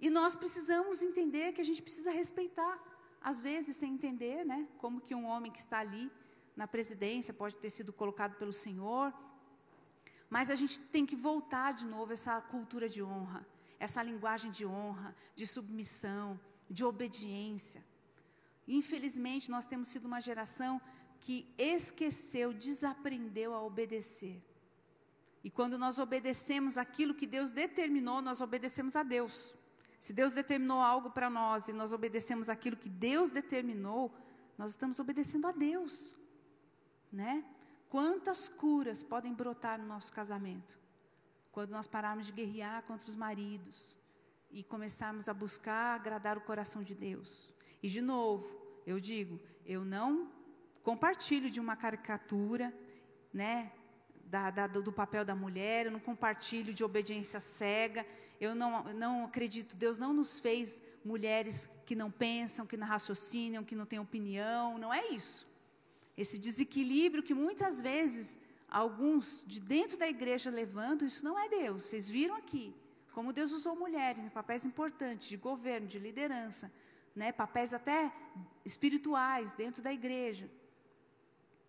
[0.00, 2.76] E nós precisamos entender que a gente precisa respeitar,
[3.20, 4.66] às vezes sem entender, né?
[4.78, 6.10] Como que um homem que está ali
[6.56, 9.14] na presidência pode ter sido colocado pelo Senhor,
[10.28, 13.46] mas a gente tem que voltar de novo essa cultura de honra,
[13.78, 17.84] essa linguagem de honra, de submissão, de obediência.
[18.66, 20.80] Infelizmente, nós temos sido uma geração
[21.22, 24.42] que esqueceu, desaprendeu a obedecer.
[25.44, 29.54] E quando nós obedecemos aquilo que Deus determinou, nós obedecemos a Deus.
[30.00, 34.12] Se Deus determinou algo para nós e nós obedecemos aquilo que Deus determinou,
[34.58, 36.16] nós estamos obedecendo a Deus,
[37.10, 37.44] né?
[37.88, 40.76] Quantas curas podem brotar no nosso casamento?
[41.52, 43.96] Quando nós pararmos de guerrear contra os maridos
[44.50, 47.54] e começarmos a buscar agradar o coração de Deus.
[47.80, 48.50] E de novo,
[48.84, 50.41] eu digo, eu não
[50.82, 52.72] compartilho de uma caricatura,
[53.32, 53.72] né,
[54.24, 58.06] da, da, do papel da mulher, eu não compartilho de obediência cega,
[58.40, 63.62] eu não, não acredito, Deus não nos fez mulheres que não pensam, que não raciocinam,
[63.62, 65.46] que não têm opinião, não é isso.
[66.16, 71.82] Esse desequilíbrio que muitas vezes alguns de dentro da igreja levantam, isso não é Deus.
[71.82, 72.74] Vocês viram aqui
[73.12, 76.72] como Deus usou mulheres em papéis importantes de governo, de liderança,
[77.14, 78.10] né, papéis até
[78.64, 80.50] espirituais dentro da igreja.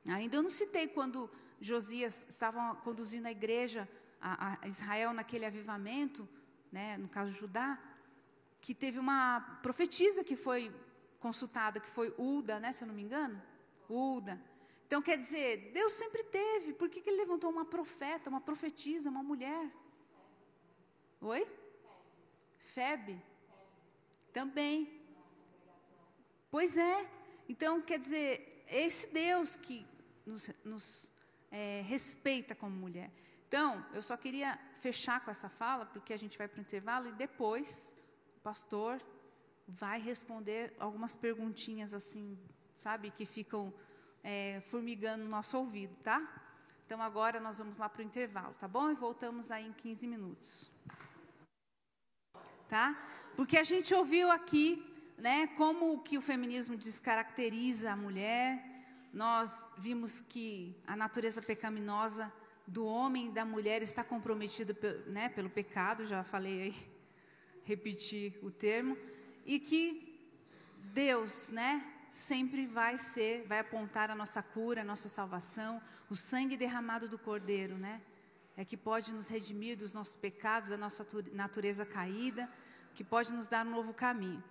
[0.08, 1.30] Ainda eu não citei quando
[1.62, 3.88] Josias estava conduzindo a igreja,
[4.20, 6.28] a, a Israel naquele avivamento,
[6.72, 7.80] né, no caso Judá,
[8.60, 10.74] que teve uma profetisa que foi
[11.20, 13.42] consultada, que foi Uda, né, se eu não me engano.
[13.90, 14.42] Uda.
[14.86, 16.74] Então quer dizer, Deus sempre teve.
[16.74, 19.72] Por que, que ele levantou uma profeta, uma profetisa, uma mulher?
[21.22, 21.48] Oi?
[22.58, 23.22] Febe.
[24.32, 25.02] Também.
[26.52, 27.10] Pois é.
[27.48, 29.86] Então quer dizer, esse Deus que
[30.26, 31.14] nos, nos
[31.52, 33.12] é, respeita como mulher.
[33.48, 37.08] Então, eu só queria fechar com essa fala, porque a gente vai para o intervalo
[37.08, 37.96] e depois
[38.38, 39.02] o pastor
[39.68, 42.38] vai responder algumas perguntinhas assim
[42.84, 43.74] sabe, que ficam
[44.22, 46.22] é, formigando no nosso ouvido, tá?
[46.86, 48.92] Então agora nós vamos lá para o intervalo, tá bom?
[48.92, 50.70] E voltamos aí em 15 minutos.
[52.68, 52.94] Tá?
[53.38, 54.68] Porque a gente ouviu aqui,
[55.18, 58.73] né, como que o feminismo descaracteriza a mulher.
[59.14, 62.34] Nós vimos que a natureza pecaminosa
[62.66, 64.76] do homem e da mulher está comprometida
[65.06, 66.76] né, pelo pecado, já falei aí,
[67.64, 68.98] repetir o termo,
[69.46, 70.20] e que
[70.80, 75.80] Deus, né, sempre vai ser, vai apontar a nossa cura, a nossa salvação,
[76.10, 78.02] o sangue derramado do Cordeiro, né?
[78.58, 82.50] É que pode nos redimir dos nossos pecados, da nossa natureza caída,
[82.94, 84.44] que pode nos dar um novo caminho.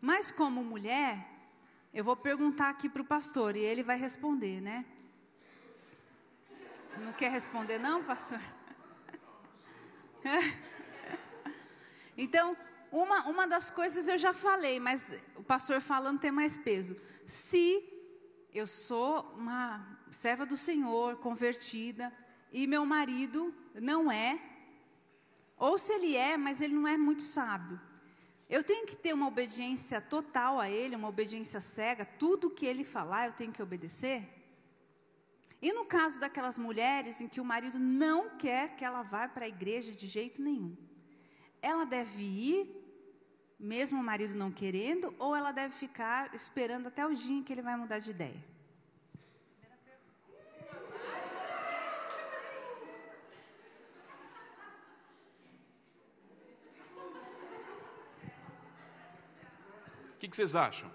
[0.00, 1.26] Mas como mulher,
[1.92, 4.84] eu vou perguntar aqui para o pastor e ele vai responder, né?
[6.98, 8.40] Não quer responder, não, pastor?
[12.16, 12.56] então,
[12.92, 16.96] uma, uma das coisas eu já falei, mas o pastor falando tem mais peso.
[17.26, 17.82] Se
[18.52, 22.12] eu sou uma serva do Senhor, convertida,
[22.52, 24.40] e meu marido não é,
[25.56, 27.80] ou se ele é, mas ele não é muito sábio,
[28.50, 32.84] eu tenho que ter uma obediência total a ele, uma obediência cega, tudo que ele
[32.84, 34.28] falar eu tenho que obedecer?
[35.62, 39.44] E no caso daquelas mulheres em que o marido não quer que ela vá para
[39.44, 40.76] a igreja de jeito nenhum,
[41.62, 42.80] ela deve ir
[43.60, 47.52] mesmo o marido não querendo, ou ela deve ficar esperando até o dia em que
[47.52, 48.42] ele vai mudar de ideia?
[60.20, 60.90] Que, que vocês acham?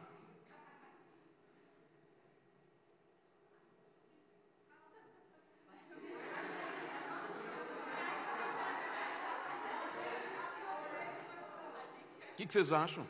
[12.31, 13.07] O que, que vocês acham?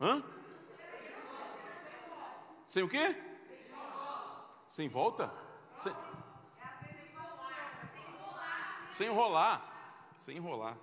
[0.00, 0.22] Hã?
[2.64, 3.20] Sem o quê?
[4.68, 5.32] Sem volta?
[5.76, 5.92] Sem,
[8.92, 10.12] sem enrolar.
[10.18, 10.76] Sem enrolar.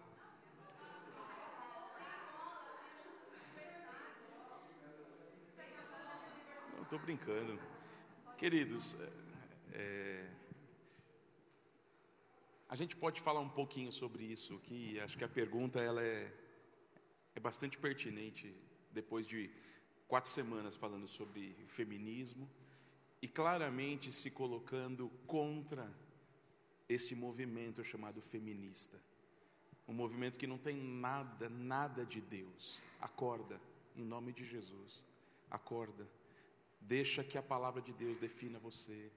[6.91, 7.57] Estou brincando.
[8.37, 9.09] Queridos, é,
[9.71, 10.29] é
[12.67, 16.33] a gente pode falar um pouquinho sobre isso, que acho que a pergunta ela é,
[17.33, 18.53] é bastante pertinente
[18.91, 19.49] depois de
[20.05, 22.49] quatro semanas falando sobre feminismo
[23.21, 25.89] e claramente se colocando contra
[26.89, 29.01] esse movimento chamado feminista.
[29.87, 32.81] Um movimento que não tem nada, nada de Deus.
[32.99, 33.61] Acorda,
[33.95, 35.05] em nome de Jesus.
[35.49, 36.05] Acorda.
[36.81, 39.11] Deixa que a palavra de Deus defina você,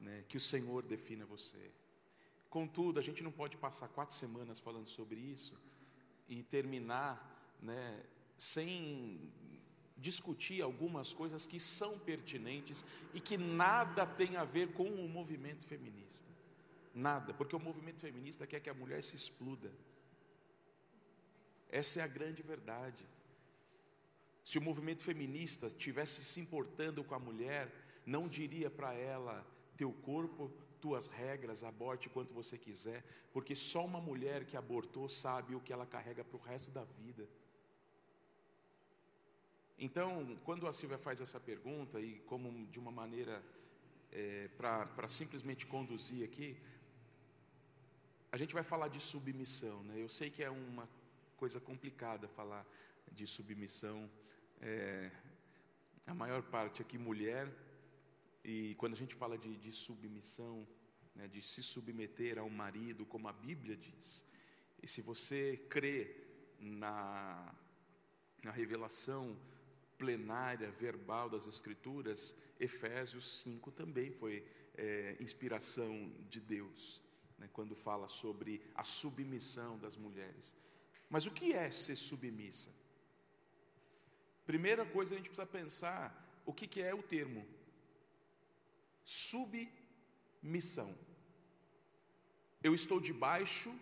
[0.00, 0.24] né?
[0.28, 1.70] que o Senhor defina você.
[2.50, 5.54] Contudo, a gente não pode passar quatro semanas falando sobre isso
[6.28, 8.02] e terminar né,
[8.36, 9.32] sem
[9.96, 15.64] discutir algumas coisas que são pertinentes e que nada tem a ver com o movimento
[15.64, 16.28] feminista.
[16.94, 19.72] Nada, porque o movimento feminista quer que a mulher se exploda.
[21.68, 23.04] Essa é a grande verdade.
[24.44, 27.72] Se o movimento feminista tivesse se importando com a mulher,
[28.04, 29.44] não diria para ela:
[29.76, 30.52] teu corpo
[30.84, 33.02] tuas regras, aborte quanto você quiser,
[33.32, 36.84] porque só uma mulher que abortou sabe o que ela carrega para o resto da
[36.84, 37.26] vida.
[39.78, 43.42] Então, quando a Silvia faz essa pergunta, e como de uma maneira
[44.12, 46.54] é, para simplesmente conduzir aqui,
[48.30, 49.82] a gente vai falar de submissão.
[49.84, 49.94] Né?
[49.96, 50.86] Eu sei que é uma
[51.38, 52.66] coisa complicada falar
[53.10, 54.10] de submissão.
[54.66, 55.10] É,
[56.06, 57.54] a maior parte aqui mulher,
[58.42, 60.66] e quando a gente fala de, de submissão,
[61.14, 64.24] né, de se submeter a um marido, como a Bíblia diz,
[64.82, 66.16] e se você crê
[66.58, 67.54] na,
[68.42, 69.38] na revelação
[69.98, 74.46] plenária, verbal das Escrituras, Efésios 5 também foi
[74.78, 77.02] é, inspiração de Deus,
[77.36, 80.56] né, quando fala sobre a submissão das mulheres.
[81.10, 82.72] Mas o que é ser submissa?
[84.44, 86.02] Primeira coisa a gente precisa pensar
[86.44, 87.46] o que, que é o termo
[89.04, 90.96] submissão.
[92.62, 93.74] Eu estou debaixo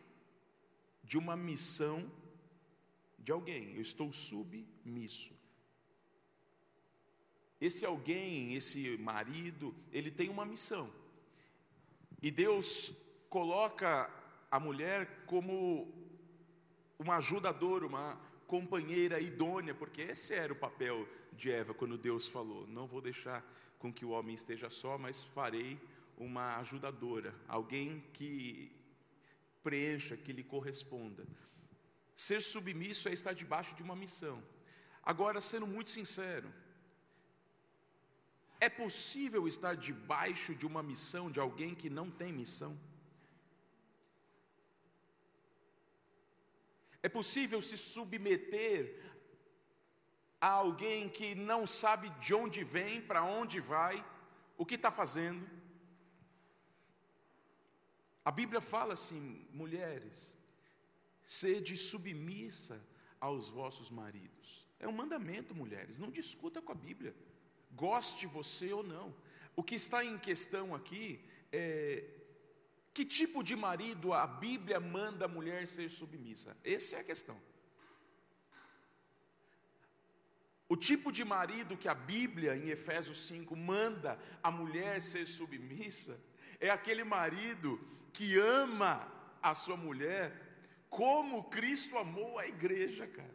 [1.03, 2.11] de uma missão
[3.19, 5.33] de alguém, eu estou submisso.
[7.61, 10.93] Esse alguém, esse marido, ele tem uma missão.
[12.21, 12.93] E Deus
[13.29, 14.11] coloca
[14.51, 15.93] a mulher como
[16.99, 18.21] uma ajudadora, uma
[18.53, 23.41] companheira idônea, porque esse era o papel de Eva quando Deus falou: Não vou deixar
[23.79, 25.81] com que o homem esteja só, mas farei
[26.19, 28.71] uma ajudadora, alguém que
[29.63, 31.25] preencha, que lhe corresponda.
[32.15, 34.43] Ser submisso é estar debaixo de uma missão.
[35.03, 36.53] Agora, sendo muito sincero,
[38.61, 42.79] é possível estar debaixo de uma missão de alguém que não tem missão?
[47.03, 49.01] É possível se submeter
[50.41, 54.05] a alguém que não sabe de onde vem, para onde vai,
[54.57, 55.49] o que está fazendo.
[58.25, 60.37] A Bíblia fala assim, mulheres,
[61.25, 62.81] sede submissa
[63.21, 64.69] aos vossos maridos.
[64.79, 65.99] É um mandamento, mulheres.
[65.99, 67.15] Não discuta com a Bíblia.
[67.73, 69.15] Goste você ou não.
[69.57, 72.05] O que está em questão aqui é
[72.95, 76.57] que tipo de marido a Bíblia manda a mulher ser submissa?
[76.65, 77.41] Essa é a questão.
[80.69, 86.19] O tipo de marido que a Bíblia, em Efésios 5, manda a mulher ser submissa
[86.63, 87.81] é aquele marido
[88.13, 88.93] que ama
[89.43, 90.25] a sua mulher
[90.89, 93.35] como Cristo amou a igreja, cara.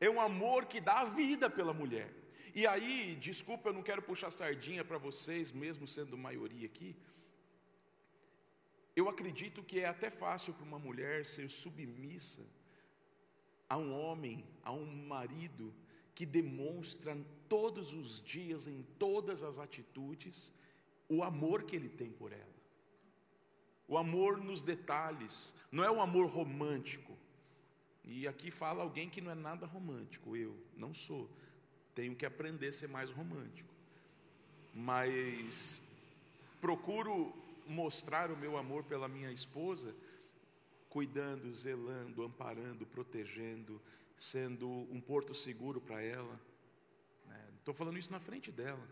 [0.00, 2.08] É um amor que dá a vida pela mulher.
[2.54, 6.94] E aí, desculpa, eu não quero puxar sardinha para vocês, mesmo sendo maioria aqui.
[8.98, 12.44] Eu acredito que é até fácil para uma mulher ser submissa
[13.68, 15.72] a um homem, a um marido
[16.16, 17.16] que demonstra
[17.48, 20.52] todos os dias, em todas as atitudes,
[21.08, 22.58] o amor que ele tem por ela.
[23.86, 27.16] O amor nos detalhes, não é o amor romântico.
[28.02, 31.30] E aqui fala alguém que não é nada romântico, eu não sou.
[31.94, 33.72] Tenho que aprender a ser mais romântico.
[34.74, 35.84] Mas
[36.60, 37.32] procuro
[37.68, 39.94] mostrar o meu amor pela minha esposa,
[40.88, 43.80] cuidando, zelando, amparando, protegendo,
[44.16, 46.40] sendo um porto seguro para ela.
[47.58, 47.78] Estou né?
[47.78, 48.86] falando isso na frente dela.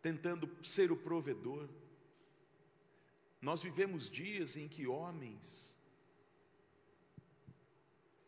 [0.00, 1.68] Tentando ser o provedor.
[3.40, 5.78] Nós vivemos dias em que homens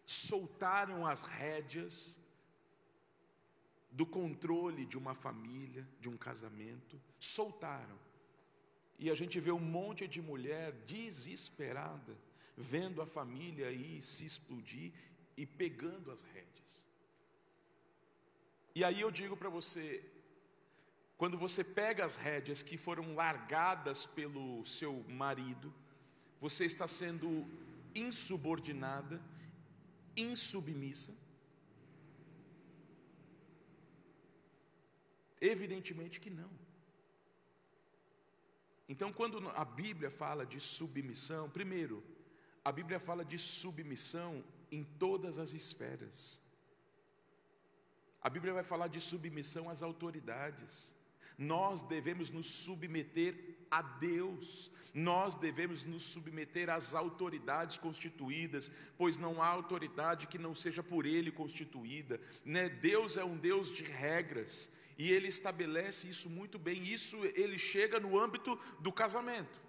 [0.04, 2.20] soltaram as rédeas
[3.96, 7.98] do controle de uma família, de um casamento, soltaram.
[8.98, 12.14] E a gente vê um monte de mulher desesperada,
[12.54, 14.92] vendo a família aí se explodir
[15.34, 16.86] e pegando as rédeas.
[18.74, 20.04] E aí eu digo para você,
[21.16, 25.72] quando você pega as rédeas que foram largadas pelo seu marido,
[26.38, 27.46] você está sendo
[27.94, 29.22] insubordinada,
[30.14, 31.14] insubmissa.
[35.52, 36.52] Evidentemente que não.
[38.92, 42.02] Então, quando a Bíblia fala de submissão, primeiro,
[42.64, 46.42] a Bíblia fala de submissão em todas as esferas.
[48.26, 50.72] A Bíblia vai falar de submissão às autoridades.
[51.38, 53.32] Nós devemos nos submeter
[53.70, 60.54] a Deus, nós devemos nos submeter às autoridades constituídas, pois não há autoridade que não
[60.54, 62.20] seja por Ele constituída.
[62.44, 62.68] Né?
[62.68, 66.82] Deus é um Deus de regras e Ele estabelece isso muito bem.
[66.82, 69.60] Isso ele chega no âmbito do casamento.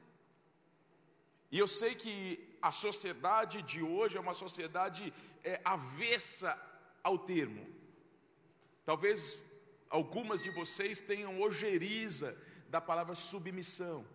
[1.51, 5.13] E eu sei que a sociedade de hoje é uma sociedade
[5.43, 6.59] é, avessa
[7.03, 7.65] ao termo.
[8.85, 9.41] Talvez
[9.89, 12.37] algumas de vocês tenham ojeriza
[12.69, 14.05] da palavra submissão,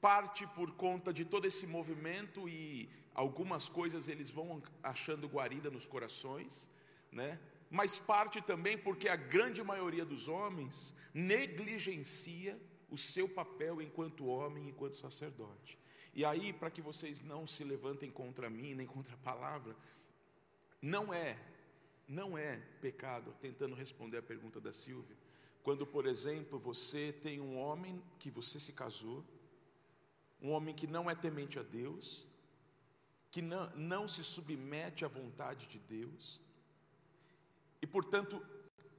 [0.00, 5.86] parte por conta de todo esse movimento e algumas coisas eles vão achando guarida nos
[5.86, 6.68] corações,
[7.10, 7.38] né?
[7.78, 14.68] Mas parte também porque a grande maioria dos homens negligencia o seu papel enquanto homem,
[14.68, 15.78] enquanto sacerdote.
[16.12, 19.74] E aí, para que vocês não se levantem contra mim, nem contra a palavra,
[20.82, 21.38] não é
[22.06, 25.16] não é pecado, tentando responder a pergunta da Silvia,
[25.62, 29.24] quando, por exemplo, você tem um homem que você se casou,
[30.42, 32.26] um homem que não é temente a Deus,
[33.30, 36.42] que não, não se submete à vontade de Deus,
[37.82, 38.40] e portanto,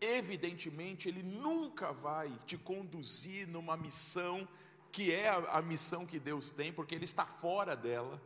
[0.02, 4.48] evidentemente, ele nunca vai te conduzir numa missão
[4.92, 8.22] que é a, a missão que Deus tem, porque ele está fora dela.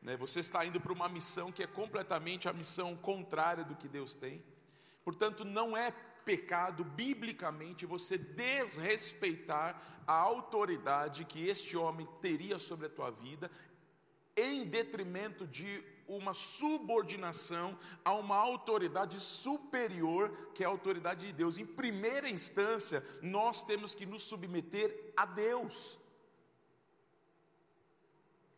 [0.00, 0.16] Né?
[0.16, 4.14] Você está indo para uma missão que é completamente a missão contrária do que Deus
[4.14, 4.42] tem.
[5.04, 5.90] Portanto, não é
[6.24, 13.50] pecado, biblicamente, você desrespeitar a autoridade que este homem teria sobre a tua vida,
[14.36, 15.84] em detrimento de
[16.16, 21.58] uma subordinação a uma autoridade superior, que é a autoridade de Deus.
[21.58, 25.98] Em primeira instância, nós temos que nos submeter a Deus.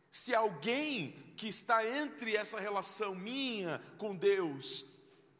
[0.09, 4.85] Se alguém que está entre essa relação minha com Deus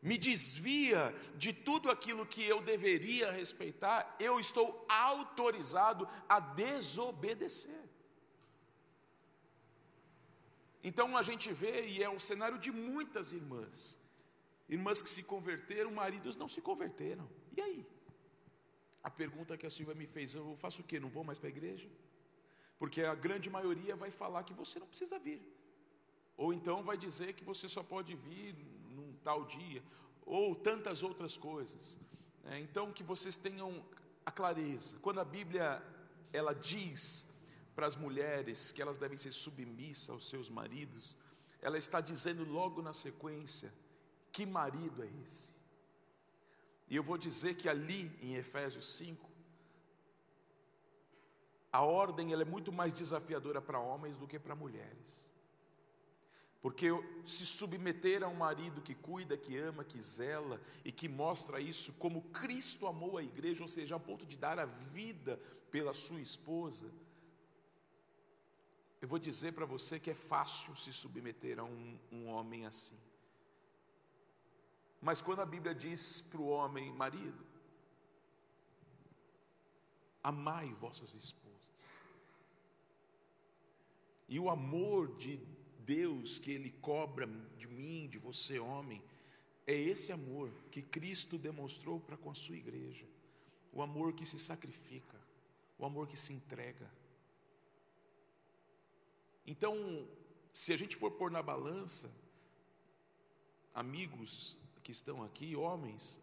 [0.02, 7.82] me desvia de tudo aquilo que eu deveria respeitar, eu estou autorizado a desobedecer.
[10.84, 13.99] Então a gente vê, e é o cenário de muitas irmãs,
[14.68, 17.27] irmãs que se converteram, maridos não se converteram.
[17.55, 17.85] E aí?
[19.01, 20.99] A pergunta que a Silvia me fez, eu faço o quê?
[20.99, 21.89] Não vou mais para a igreja?
[22.77, 25.41] Porque a grande maioria vai falar que você não precisa vir.
[26.35, 28.55] Ou então vai dizer que você só pode vir
[28.89, 29.81] num tal dia,
[30.26, 31.99] ou tantas outras coisas.
[32.45, 33.85] É, então que vocês tenham
[34.26, 34.97] a clareza.
[34.99, 35.81] Quando a Bíblia
[36.31, 37.32] ela diz
[37.75, 41.17] para as mulheres que elas devem ser submissas aos seus maridos,
[41.61, 43.73] ela está dizendo logo na sequência:
[44.31, 45.53] que marido é esse?
[46.89, 49.29] E eu vou dizer que ali em Efésios 5,
[51.71, 55.31] a ordem ela é muito mais desafiadora para homens do que para mulheres.
[56.61, 56.87] Porque
[57.25, 61.91] se submeter a um marido que cuida, que ama, que zela e que mostra isso
[61.93, 65.37] como Cristo amou a igreja, ou seja, a ponto de dar a vida
[65.69, 66.89] pela sua esposa,
[69.03, 72.97] eu vou dizer para você que é fácil se submeter a um, um homem assim.
[75.01, 77.45] Mas quando a Bíblia diz para o homem, marido,
[80.23, 81.84] amai vossas esposas,
[84.30, 85.35] e o amor de
[85.80, 87.27] Deus que Ele cobra
[87.57, 89.03] de mim, de você, homem,
[89.67, 93.05] é esse amor que Cristo demonstrou para com a sua igreja,
[93.73, 95.19] o amor que se sacrifica,
[95.77, 96.89] o amor que se entrega.
[99.45, 100.07] Então,
[100.51, 102.09] se a gente for pôr na balança,
[103.73, 106.19] amigos que estão aqui, homens,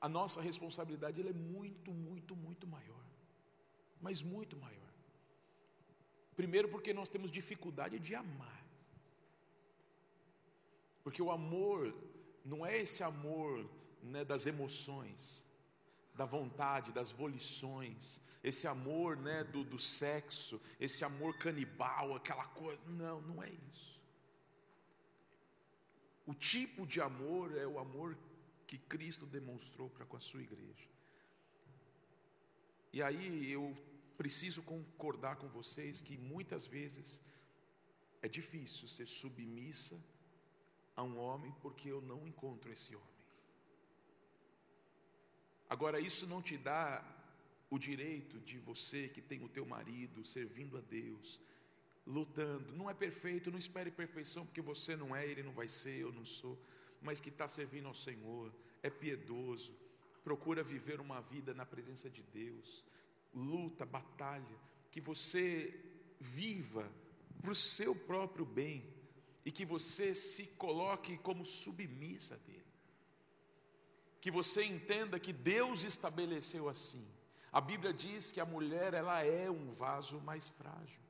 [0.00, 3.04] a nossa responsabilidade é muito, muito, muito maior.
[4.00, 4.92] Mas muito maior.
[6.34, 8.64] Primeiro, porque nós temos dificuldade de amar.
[11.02, 11.94] Porque o amor
[12.44, 13.68] não é esse amor
[14.02, 15.45] né, das emoções,
[16.16, 22.80] da vontade, das volições, esse amor né, do, do sexo, esse amor canibal, aquela coisa.
[22.86, 24.00] Não, não é isso.
[26.26, 28.16] O tipo de amor é o amor
[28.66, 30.88] que Cristo demonstrou para com a sua igreja.
[32.92, 33.76] E aí eu
[34.16, 37.22] preciso concordar com vocês que muitas vezes
[38.22, 40.02] é difícil ser submissa
[40.96, 43.15] a um homem porque eu não encontro esse homem.
[45.68, 47.04] Agora, isso não te dá
[47.68, 51.40] o direito de você que tem o teu marido servindo a Deus,
[52.06, 52.72] lutando.
[52.72, 56.12] Não é perfeito, não espere perfeição, porque você não é, ele não vai ser, eu
[56.12, 56.58] não sou,
[57.02, 58.52] mas que está servindo ao Senhor,
[58.82, 59.74] é piedoso,
[60.22, 62.84] procura viver uma vida na presença de Deus,
[63.34, 64.58] luta, batalha,
[64.92, 65.78] que você
[66.20, 66.90] viva
[67.42, 68.84] para o seu próprio bem
[69.44, 72.56] e que você se coloque como submissa dele
[74.20, 77.06] que você entenda que Deus estabeleceu assim.
[77.52, 81.00] A Bíblia diz que a mulher ela é um vaso mais frágil.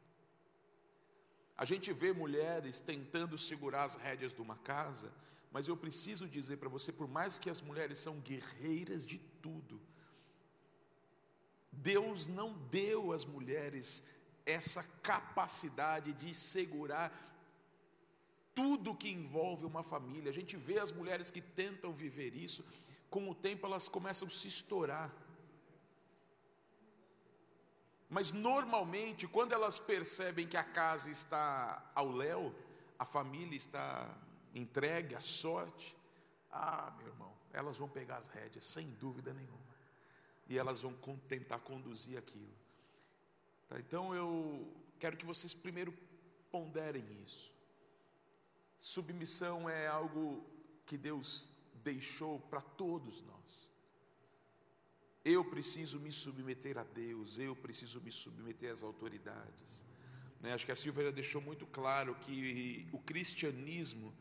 [1.56, 5.12] A gente vê mulheres tentando segurar as rédeas de uma casa,
[5.50, 9.80] mas eu preciso dizer para você, por mais que as mulheres são guerreiras de tudo,
[11.72, 14.04] Deus não deu às mulheres
[14.44, 17.10] essa capacidade de segurar
[18.54, 20.30] tudo que envolve uma família.
[20.30, 22.64] A gente vê as mulheres que tentam viver isso
[23.10, 25.12] com o tempo elas começam a se estourar.
[28.08, 32.54] Mas normalmente, quando elas percebem que a casa está ao léu,
[32.98, 34.08] a família está
[34.54, 35.96] entregue à sorte,
[36.50, 39.76] ah, meu irmão, elas vão pegar as rédeas, sem dúvida nenhuma.
[40.48, 40.94] E elas vão
[41.28, 42.54] tentar conduzir aquilo.
[43.68, 45.92] Tá, então eu quero que vocês primeiro
[46.50, 47.54] ponderem isso.
[48.78, 50.44] Submissão é algo
[50.84, 51.50] que Deus
[51.90, 53.72] deixou para todos nós.
[55.24, 59.84] Eu preciso me submeter a Deus, eu preciso me submeter às autoridades.
[60.40, 60.52] Né?
[60.52, 64.14] Acho que a Silvia já deixou muito claro que o cristianismo,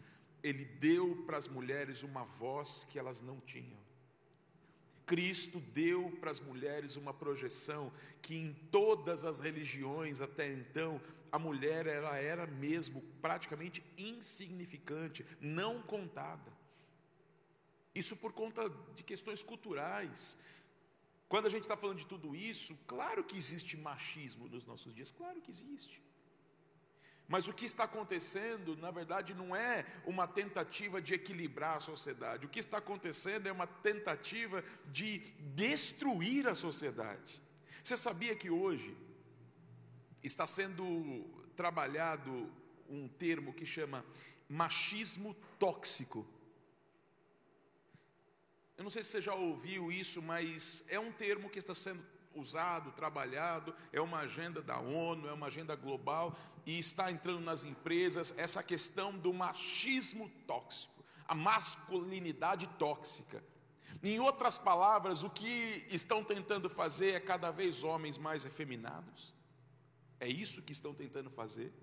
[0.43, 3.83] ele deu para as mulheres uma voz que elas não tinham.
[5.05, 10.99] Cristo deu para as mulheres uma projeção que em todas as religiões até então
[11.31, 16.54] a mulher ela era mesmo praticamente insignificante, não contada.
[17.95, 20.37] Isso por conta de questões culturais.
[21.29, 25.11] Quando a gente está falando de tudo isso, claro que existe machismo nos nossos dias,
[25.11, 26.03] claro que existe.
[27.27, 32.45] Mas o que está acontecendo, na verdade, não é uma tentativa de equilibrar a sociedade.
[32.45, 35.19] O que está acontecendo é uma tentativa de
[35.55, 37.41] destruir a sociedade.
[37.83, 38.95] Você sabia que hoje
[40.21, 42.51] está sendo trabalhado
[42.87, 44.05] um termo que chama
[44.47, 46.27] machismo tóxico?
[48.77, 52.03] Eu não sei se você já ouviu isso, mas é um termo que está sendo
[52.33, 57.63] usado, trabalhado, é uma agenda da ONU, é uma agenda global e está entrando nas
[57.63, 63.41] empresas essa questão do machismo tóxico, a masculinidade tóxica.
[64.03, 69.33] Em outras palavras, o que estão tentando fazer é cada vez homens mais efeminados.
[70.19, 71.73] É isso que estão tentando fazer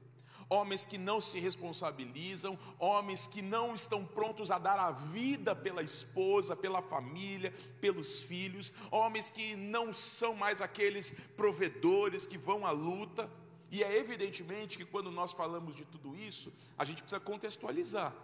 [0.48, 5.82] homens que não se responsabilizam, homens que não estão prontos a dar a vida pela
[5.82, 12.70] esposa, pela família, pelos filhos, homens que não são mais aqueles provedores que vão à
[12.70, 13.30] luta.
[13.70, 18.14] E é evidentemente que quando nós falamos de tudo isso, a gente precisa contextualizar.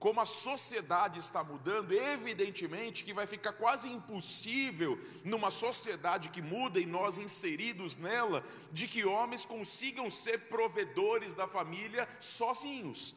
[0.00, 6.80] Como a sociedade está mudando, evidentemente que vai ficar quase impossível, numa sociedade que muda
[6.80, 13.14] e nós inseridos nela, de que homens consigam ser provedores da família sozinhos.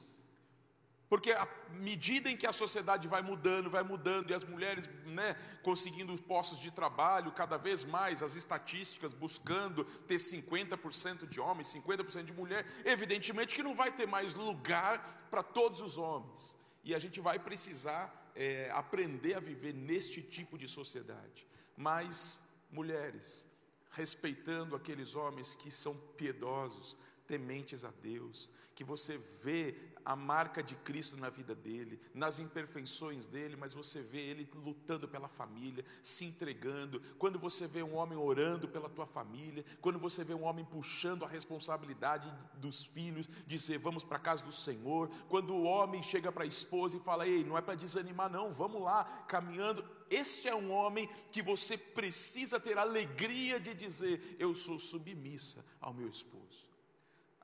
[1.07, 5.37] Porque à medida em que a sociedade vai mudando, vai mudando, e as mulheres né,
[5.61, 12.25] conseguindo postos de trabalho cada vez mais, as estatísticas buscando ter 50% de homens, 50%
[12.25, 16.61] de mulher, evidentemente que não vai ter mais lugar para todos os homens.
[16.83, 21.47] E a gente vai precisar é, aprender a viver neste tipo de sociedade.
[21.77, 23.47] Mas, mulheres,
[23.91, 26.97] respeitando aqueles homens que são piedosos,
[27.27, 29.75] tementes a Deus, que você vê
[30.05, 35.07] a marca de Cristo na vida dele, nas imperfeições dele, mas você vê ele lutando
[35.07, 37.01] pela família, se entregando.
[37.17, 41.23] Quando você vê um homem orando pela tua família, quando você vê um homem puxando
[41.23, 46.31] a responsabilidade dos filhos, dizer vamos para a casa do Senhor, quando o homem chega
[46.31, 49.83] para a esposa e fala: "Ei, não é para desanimar não, vamos lá, caminhando".
[50.09, 55.93] Este é um homem que você precisa ter alegria de dizer: "Eu sou submissa ao
[55.93, 56.63] meu esposo".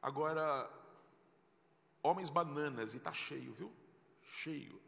[0.02, 0.69] Agora,
[2.01, 3.71] homens bananas, e está cheio, viu?
[4.21, 4.81] Cheio.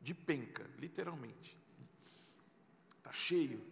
[0.00, 1.58] De penca, literalmente.
[2.98, 3.64] Está cheio.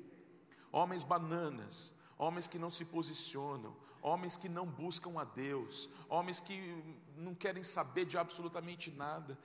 [0.73, 6.83] Homens bananas, homens que não se posicionam, homens que não buscam a Deus, homens que
[7.17, 9.39] não querem saber de absolutamente nada.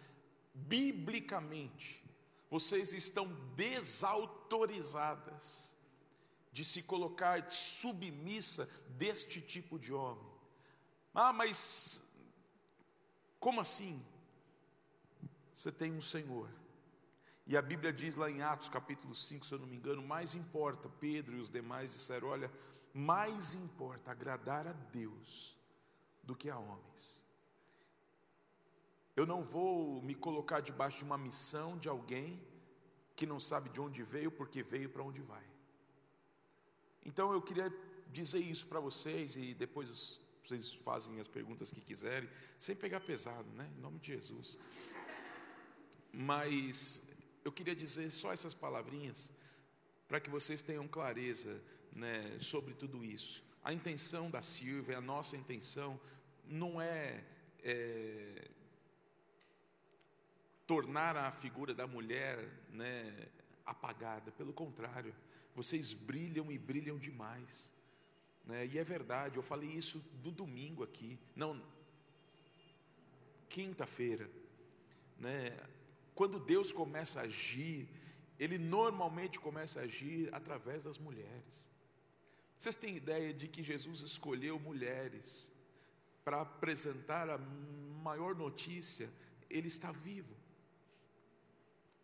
[0.54, 2.04] Biblicamente,
[2.50, 5.76] vocês estão desautorizadas
[6.52, 10.32] de se colocar submissa deste tipo de homem.
[11.14, 12.05] Ah, mas
[13.46, 14.04] como assim?
[15.54, 16.50] Você tem um Senhor.
[17.46, 20.34] E a Bíblia diz lá em Atos capítulo 5, se eu não me engano, mais
[20.34, 22.52] importa, Pedro e os demais disseram: olha,
[22.92, 25.60] mais importa agradar a Deus
[26.24, 27.24] do que a homens.
[29.16, 32.44] Eu não vou me colocar debaixo de uma missão de alguém
[33.16, 35.48] que não sabe de onde veio, porque veio para onde vai.
[37.06, 37.72] Então eu queria
[38.12, 43.00] dizer isso para vocês e depois os vocês fazem as perguntas que quiserem, sem pegar
[43.00, 43.70] pesado, né?
[43.78, 44.60] Em nome de Jesus.
[46.14, 47.02] Mas
[47.44, 49.32] eu queria dizer só essas palavrinhas
[50.08, 51.62] para que vocês tenham clareza
[51.92, 53.44] né, sobre tudo isso.
[53.64, 56.00] A intenção da Silvia, a nossa intenção,
[56.48, 57.24] não é,
[57.64, 58.48] é
[60.68, 62.38] tornar a figura da mulher
[62.70, 63.28] né,
[63.66, 65.16] apagada, pelo contrário,
[65.56, 67.72] vocês brilham e brilham demais.
[68.46, 68.68] Né?
[68.68, 71.62] E é verdade, eu falei isso do domingo aqui, não,
[73.50, 74.30] quinta-feira.
[75.18, 75.58] Né?
[76.14, 77.88] Quando Deus começa a agir,
[78.40, 81.72] Ele normalmente começa a agir através das mulheres.
[82.58, 85.52] Vocês têm ideia de que Jesus escolheu mulheres
[86.24, 89.10] para apresentar a maior notícia?
[89.50, 90.36] Ele está vivo.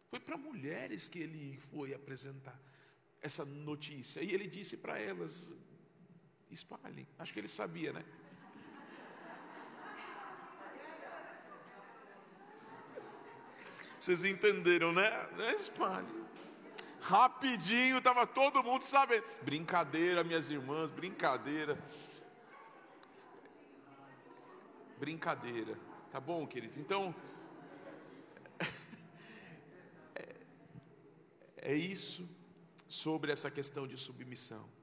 [0.09, 2.59] Foi para mulheres que ele foi apresentar
[3.21, 4.21] essa notícia.
[4.21, 5.55] E ele disse para elas:
[6.53, 7.07] espalhem.
[7.17, 8.03] Acho que ele sabia, né?
[13.99, 15.07] Vocês entenderam, né?
[15.39, 16.25] É, espalhem.
[16.99, 19.23] Rapidinho, estava todo mundo sabendo.
[19.43, 21.77] Brincadeira, minhas irmãs, brincadeira.
[24.99, 25.77] Brincadeira.
[26.11, 26.77] Tá bom, queridos?
[26.77, 27.15] Então,
[30.15, 30.35] é,
[31.57, 32.29] é isso
[32.87, 34.80] sobre essa questão de submissão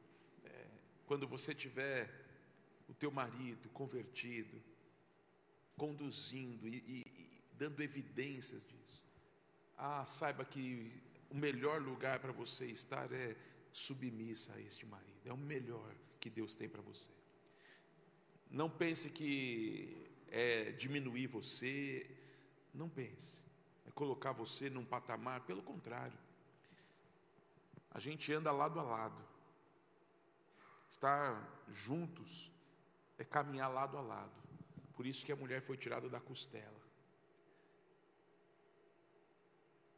[1.09, 2.09] quando você tiver
[2.87, 4.63] o teu marido convertido,
[5.75, 9.03] conduzindo e, e, e dando evidências disso,
[9.79, 10.93] ah, saiba que
[11.31, 13.35] o melhor lugar para você estar é
[13.73, 17.11] submissa a este marido, é o melhor que Deus tem para você.
[18.51, 22.09] Não pense que é diminuir você,
[22.75, 23.47] não pense,
[23.87, 26.19] é colocar você num patamar, pelo contrário,
[27.91, 29.28] a gente anda lado a lado.
[30.89, 32.51] Estar juntos
[33.19, 34.43] é caminhar lado a lado.
[34.95, 36.79] Por isso que a mulher foi tirada da costela.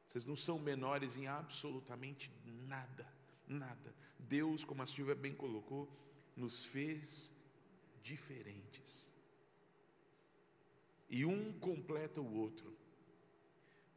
[0.07, 3.07] Vocês não são menores em absolutamente nada,
[3.47, 3.95] nada.
[4.19, 5.89] Deus, como a Silvia bem colocou,
[6.37, 7.33] nos fez
[8.03, 9.12] diferentes.
[11.09, 12.77] E um completa o outro.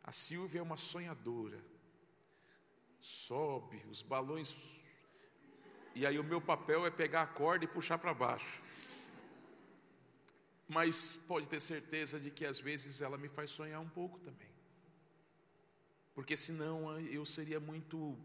[0.03, 1.63] A Silvia é uma sonhadora.
[2.99, 4.82] Sobe, os balões
[5.95, 8.61] e aí o meu papel é pegar a corda e puxar para baixo.
[10.67, 14.49] Mas pode ter certeza de que às vezes ela me faz sonhar um pouco também.
[16.15, 18.17] Porque senão eu seria muito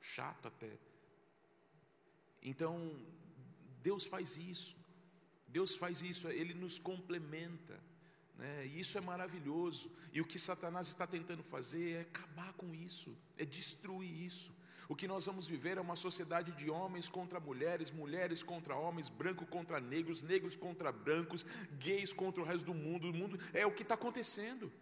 [0.00, 0.70] chato até.
[2.42, 2.94] Então,
[3.82, 4.76] Deus faz isso.
[5.48, 7.78] Deus faz isso, Ele nos complementa.
[8.36, 8.66] Né?
[8.66, 9.90] E isso é maravilhoso.
[10.12, 14.52] E o que Satanás está tentando fazer é acabar com isso, é destruir isso.
[14.88, 19.08] O que nós vamos viver é uma sociedade de homens contra mulheres, mulheres contra homens,
[19.08, 21.44] branco contra negros, negros contra brancos,
[21.78, 23.10] gays contra o resto do mundo.
[23.10, 24.72] O mundo é o que está acontecendo.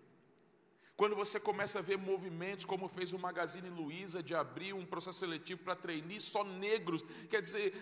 [0.97, 5.18] Quando você começa a ver movimentos, como fez o Magazine Luiza, de abrir um processo
[5.18, 7.74] seletivo para treinar só negros, quer dizer,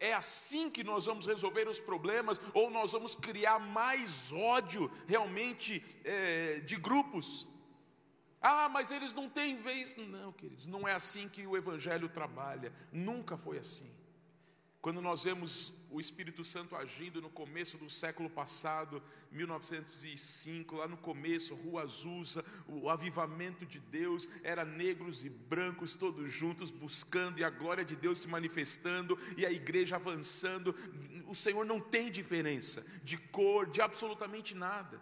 [0.00, 4.90] é, é assim que nós vamos resolver os problemas, ou nós vamos criar mais ódio
[5.06, 7.46] realmente é, de grupos.
[8.46, 9.96] Ah, mas eles não têm vez.
[9.96, 13.90] Não, queridos, não é assim que o Evangelho trabalha, nunca foi assim.
[14.82, 19.02] Quando nós vemos o Espírito Santo agindo no começo do século passado,
[19.32, 26.30] 1905, lá no começo, Rua Azusa, o avivamento de Deus, era negros e brancos todos
[26.30, 30.76] juntos buscando e a glória de Deus se manifestando e a igreja avançando.
[31.26, 35.00] O Senhor não tem diferença de cor, de absolutamente nada.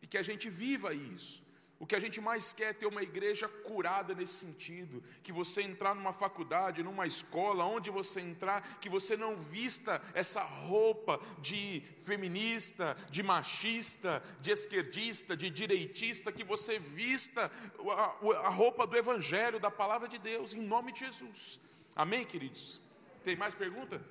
[0.00, 1.47] E que a gente viva isso.
[1.80, 5.62] O que a gente mais quer é ter uma igreja curada nesse sentido, que você
[5.62, 11.80] entrar numa faculdade, numa escola, onde você entrar, que você não vista essa roupa de
[12.00, 17.48] feminista, de machista, de esquerdista, de direitista, que você vista
[17.96, 21.60] a, a roupa do evangelho, da palavra de Deus, em nome de Jesus.
[21.94, 22.80] Amém, queridos?
[23.22, 24.04] Tem mais pergunta?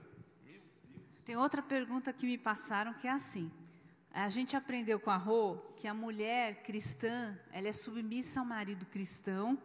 [1.25, 3.51] Tem outra pergunta que me passaram que é assim:
[4.23, 8.83] a gente aprendeu com a Rô que a mulher cristã, ela é submissa ao marido
[8.87, 9.61] cristão,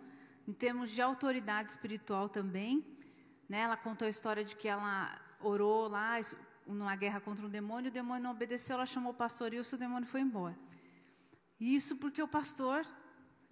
[0.47, 2.85] em termos de autoridade espiritual também.
[3.49, 3.61] Né?
[3.61, 6.20] Ela contou a história de que ela orou lá
[6.66, 9.79] numa guerra contra um demônio, o demônio não obedeceu, ela chamou o pastor e o
[9.79, 10.59] demônio foi embora.
[11.59, 12.87] Isso porque o pastor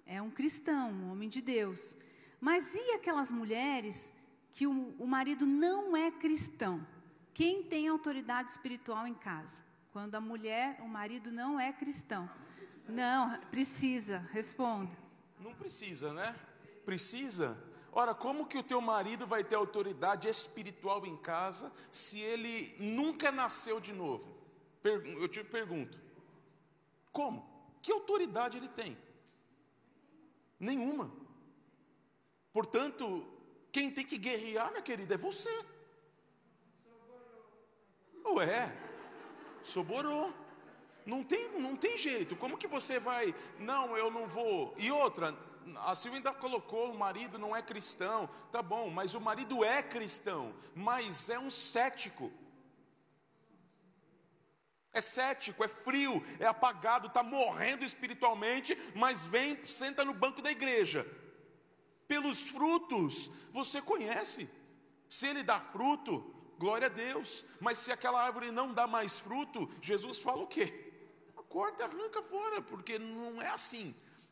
[0.04, 1.96] é um cristão, um homem de Deus.
[2.38, 4.12] Mas e aquelas mulheres
[4.52, 6.86] que o, o marido não é cristão?
[7.32, 9.69] Quem tem autoridade espiritual em casa?
[9.92, 12.30] Quando a mulher, o marido não é cristão.
[12.88, 14.90] Não, precisa, responda.
[15.38, 16.36] Não precisa, né?
[16.84, 17.58] Precisa.
[17.92, 23.32] Ora, como que o teu marido vai ter autoridade espiritual em casa se ele nunca
[23.32, 24.36] nasceu de novo?
[24.84, 26.00] Eu te pergunto.
[27.12, 27.48] Como?
[27.82, 28.96] Que autoridade ele tem?
[30.58, 31.10] Nenhuma.
[32.52, 33.26] Portanto,
[33.72, 35.50] quem tem que guerrear, minha querida, é você.
[38.24, 38.89] Ué,
[39.62, 40.32] soborou.
[41.06, 42.36] Não tem, não tem jeito.
[42.36, 43.34] Como que você vai?
[43.58, 44.74] Não, eu não vou.
[44.78, 45.36] E outra,
[45.86, 48.28] a Silvia ainda colocou: o marido não é cristão.
[48.50, 52.30] Tá bom, mas o marido é cristão, mas é um cético.
[54.92, 60.50] É cético, é frio, é apagado, está morrendo espiritualmente, mas vem, senta no banco da
[60.50, 61.06] igreja.
[62.08, 64.50] Pelos frutos, você conhece.
[65.08, 67.44] Se ele dá fruto, glória a Deus.
[67.58, 70.66] Mas se aquela árvore não dá mais fruto, Jesus fala o quê?
[71.48, 73.86] Corta, arranca fora, porque não é assim.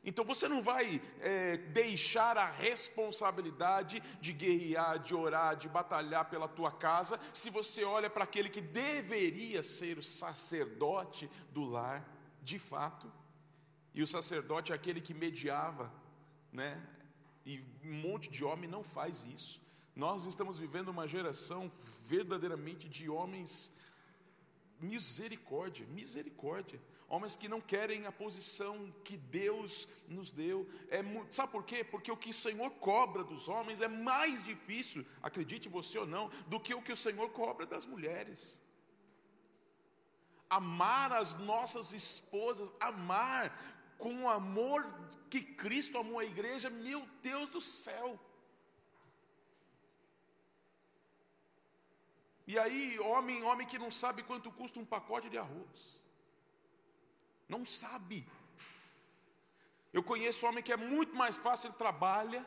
[0.05, 6.46] Então você não vai é, deixar a responsabilidade de guerrear, de orar, de batalhar pela
[6.46, 12.06] tua casa, se você olha para aquele que deveria ser o sacerdote do lar,
[12.42, 13.10] de fato.
[13.92, 15.92] E o sacerdote é aquele que mediava,
[16.52, 16.80] né?
[17.44, 19.60] E um monte de homem não faz isso.
[19.99, 21.69] Nós estamos vivendo uma geração
[22.07, 23.77] verdadeiramente de homens
[24.79, 26.81] misericórdia, misericórdia.
[27.09, 30.70] Homens que não querem a posição que Deus nos deu.
[30.89, 31.03] É,
[31.33, 31.83] sabe por quê?
[31.83, 36.29] Porque o que o Senhor cobra dos homens é mais difícil, acredite você ou não,
[36.47, 38.62] do que o que o Senhor cobra das mulheres.
[40.49, 43.47] Amar as nossas esposas, amar
[43.99, 44.87] com o amor
[45.29, 48.27] que Cristo amou a igreja, meu Deus do céu.
[52.51, 55.81] E aí, homem, homem que não sabe quanto custa um pacote de arroz.
[57.47, 58.27] Não sabe.
[59.93, 62.41] Eu conheço homem que é muito mais fácil, ele trabalha,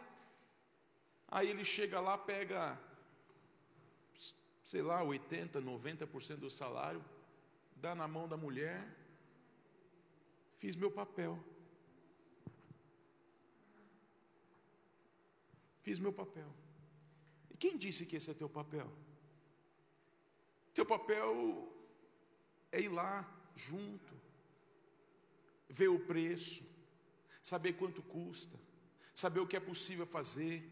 [1.28, 2.80] aí ele chega lá, pega,
[4.64, 7.06] sei lá, 80%, 90% do salário,
[7.76, 8.84] dá na mão da mulher,
[10.58, 11.38] fiz meu papel.
[15.84, 16.52] Fiz meu papel.
[17.52, 18.92] E quem disse que esse é teu papel?
[20.74, 21.68] Teu papel
[22.72, 24.14] é ir lá junto,
[25.70, 26.66] ver o preço,
[27.42, 28.58] saber quanto custa,
[29.14, 30.64] saber o que é possível fazer,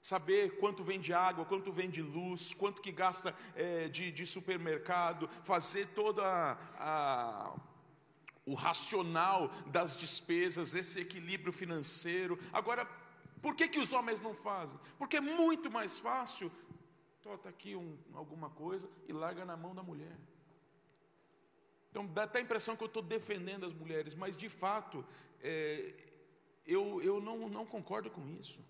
[0.00, 4.26] saber quanto vem de água, quanto vem de luz, quanto que gasta é, de, de,
[4.26, 7.56] supermercado, fazer toda a, a,
[8.46, 12.38] o racional das despesas, esse equilíbrio financeiro.
[12.52, 12.84] Agora,
[13.42, 14.78] por que, que os homens não fazem?
[14.98, 16.50] Porque é muito mais fácil
[17.22, 20.16] Tota aqui um, alguma coisa e larga na mão da mulher.
[21.90, 25.04] Então dá até a impressão que eu estou defendendo as mulheres, mas de fato
[25.42, 25.94] é,
[26.66, 28.64] eu, eu não, não concordo com isso.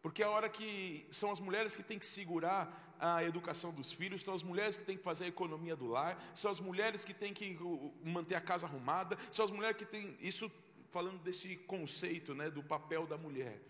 [0.00, 4.22] Porque a hora que são as mulheres que têm que segurar a educação dos filhos,
[4.22, 7.14] são as mulheres que têm que fazer a economia do lar, são as mulheres que
[7.14, 7.58] têm que
[8.02, 10.16] manter a casa arrumada, são as mulheres que têm.
[10.20, 10.50] Isso
[10.90, 13.60] falando desse conceito né, do papel da mulher.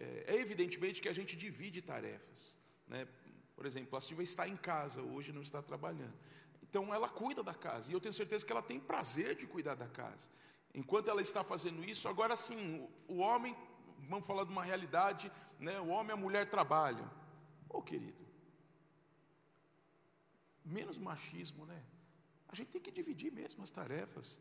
[0.00, 2.58] É, é evidentemente que a gente divide tarefas.
[2.88, 3.06] Né?
[3.54, 6.14] Por exemplo, a Silvia está em casa, hoje não está trabalhando.
[6.62, 9.74] Então ela cuida da casa, e eu tenho certeza que ela tem prazer de cuidar
[9.74, 10.30] da casa.
[10.74, 13.54] Enquanto ela está fazendo isso, agora sim, o homem,
[14.08, 15.78] vamos falar de uma realidade, né?
[15.80, 17.06] o homem e a mulher trabalham.
[17.68, 18.24] Ô oh, querido,
[20.64, 21.82] menos machismo, né?
[22.48, 24.40] A gente tem que dividir mesmo as tarefas.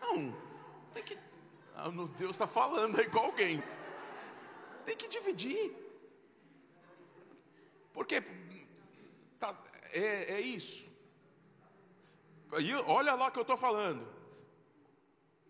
[0.00, 0.51] Não,
[0.92, 1.18] tem que.
[1.74, 3.62] Ah, Deus está falando aí com alguém.
[4.84, 5.74] Tem que dividir.
[7.92, 8.20] Porque
[9.38, 9.56] tá,
[9.92, 10.90] é, é isso.
[12.58, 14.06] E olha lá que eu estou falando.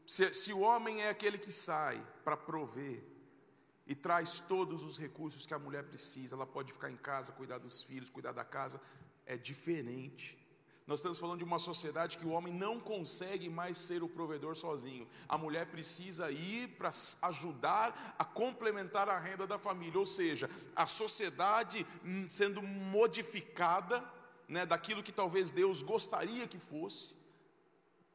[0.07, 3.03] Se, se o homem é aquele que sai para prover,
[3.87, 6.35] e traz todos os recursos que a mulher precisa.
[6.35, 8.81] Ela pode ficar em casa, cuidar dos filhos, cuidar da casa.
[9.27, 10.39] É diferente.
[10.87, 14.57] Nós estamos falando de uma sociedade que o homem não consegue mais ser o provedor
[14.57, 15.07] sozinho.
[15.29, 16.91] A mulher precisa ir para
[17.23, 19.99] ajudar a complementar a renda da família.
[19.99, 24.05] Ou seja, a sociedade hum, sendo modificada
[24.49, 27.15] né, daquilo que talvez Deus gostaria que fosse.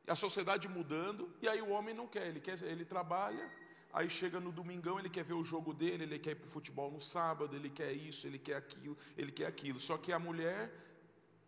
[0.05, 3.51] A sociedade mudando, e aí o homem não quer, ele quer, ele trabalha,
[3.93, 6.49] Aí chega no domingão, ele quer ver o jogo dele, ele quer ir para o
[6.49, 9.79] futebol no sábado, ele quer isso, ele quer aquilo, ele quer aquilo.
[9.79, 10.71] Só que a mulher,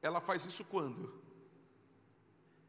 [0.02, 1.22] ela faz isso quando?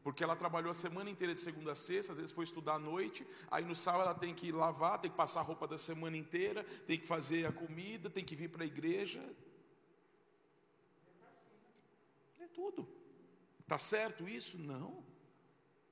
[0.03, 2.79] Porque ela trabalhou a semana inteira de segunda a sexta, às vezes foi estudar à
[2.79, 6.17] noite, aí no sábado ela tem que lavar, tem que passar a roupa da semana
[6.17, 9.23] inteira, tem que fazer a comida, tem que vir para a igreja.
[12.39, 12.87] É tudo.
[13.59, 14.57] Está certo isso?
[14.57, 15.03] Não.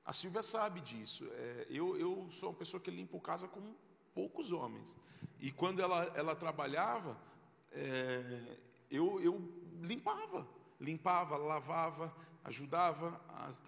[0.03, 1.30] A Silvia sabe disso.
[1.32, 3.76] É, eu, eu sou uma pessoa que limpo casa com
[4.16, 4.98] poucos homens.
[5.40, 7.16] E quando ela, ela trabalhava,
[7.72, 8.57] é,
[8.90, 9.40] eu, eu
[9.82, 10.48] limpava.
[10.80, 13.19] Limpava, lavava, ajudava.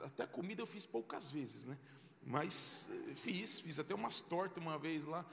[0.03, 1.77] Até comida eu fiz poucas vezes, né?
[2.25, 5.25] Mas eh, fiz, fiz até umas tortas uma vez lá.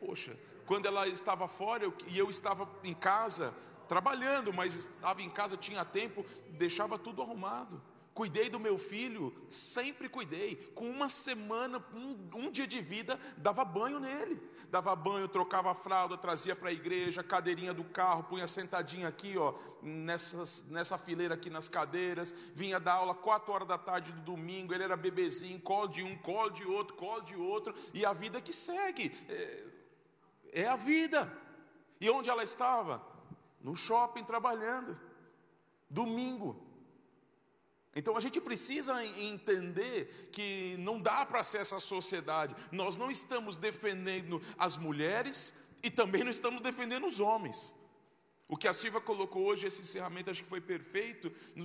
[0.00, 3.54] Poxa, quando ela estava fora eu, e eu estava em casa,
[3.88, 7.82] trabalhando, mas estava em casa, tinha tempo, deixava tudo arrumado.
[8.16, 10.56] Cuidei do meu filho, sempre cuidei.
[10.74, 14.40] Com uma semana, um, um, dia de vida, dava banho nele.
[14.70, 19.36] Dava banho, trocava a fralda, trazia para a igreja, cadeirinha do carro, punha sentadinha aqui,
[19.36, 19.52] ó,
[19.82, 22.34] nessas, nessa fileira aqui nas cadeiras.
[22.54, 24.72] Vinha dar aula quatro horas da tarde do domingo.
[24.72, 27.74] Ele era bebezinho, colo de um, colo de outro, colo de outro.
[27.92, 29.14] E a vida que segue.
[29.28, 31.30] É, é a vida.
[32.00, 33.06] E onde ela estava?
[33.60, 34.98] No shopping trabalhando.
[35.90, 36.65] Domingo.
[37.98, 42.54] Então a gente precisa entender que não dá para ser essa sociedade.
[42.70, 47.74] Nós não estamos defendendo as mulheres e também não estamos defendendo os homens.
[48.46, 51.64] O que a Silva colocou hoje, esse encerramento, acho que foi perfeito no,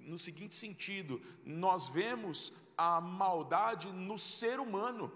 [0.00, 5.12] no seguinte sentido: nós vemos a maldade no ser humano.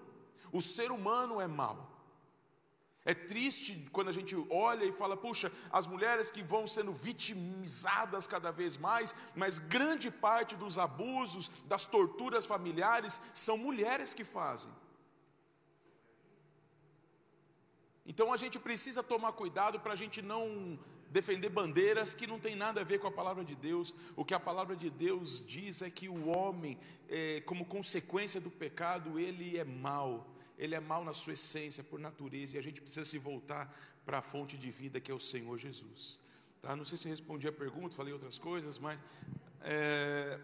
[0.53, 1.96] O ser humano é mau.
[3.07, 8.27] É triste quando a gente olha e fala, puxa, as mulheres que vão sendo vitimizadas
[8.27, 14.73] cada vez mais, mas grande parte dos abusos, das torturas familiares, são mulheres que fazem.
[18.05, 20.77] Então a gente precisa tomar cuidado para a gente não
[21.09, 23.95] defender bandeiras que não tem nada a ver com a palavra de Deus.
[24.17, 26.77] O que a palavra de Deus diz é que o homem,
[27.09, 30.27] é, como consequência do pecado, ele é mau
[30.59, 33.65] ele é mal na sua essência, por natureza, e a gente precisa se voltar
[34.05, 36.21] para a fonte de vida que é o Senhor Jesus.
[36.63, 36.75] Tá?
[36.75, 38.99] Não sei se respondi a pergunta, falei outras coisas, mas.
[39.63, 40.41] É,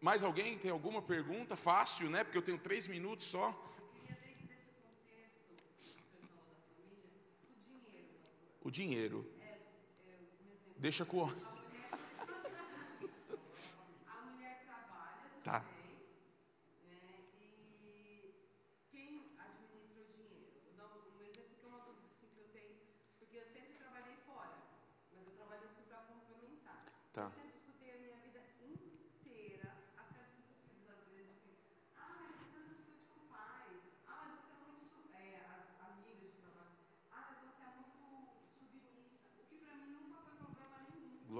[0.00, 1.56] mais alguém tem alguma pergunta?
[1.56, 2.24] Fácil, né?
[2.24, 3.46] Porque eu tenho três minutos só.
[8.62, 9.26] O dinheiro.
[10.76, 11.32] Deixa com.
[15.42, 15.64] Tá.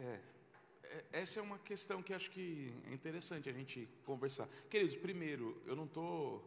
[0.00, 0.18] É,
[0.84, 4.48] é, essa é uma questão que acho que é interessante a gente conversar.
[4.70, 6.42] Queridos, primeiro, eu não estou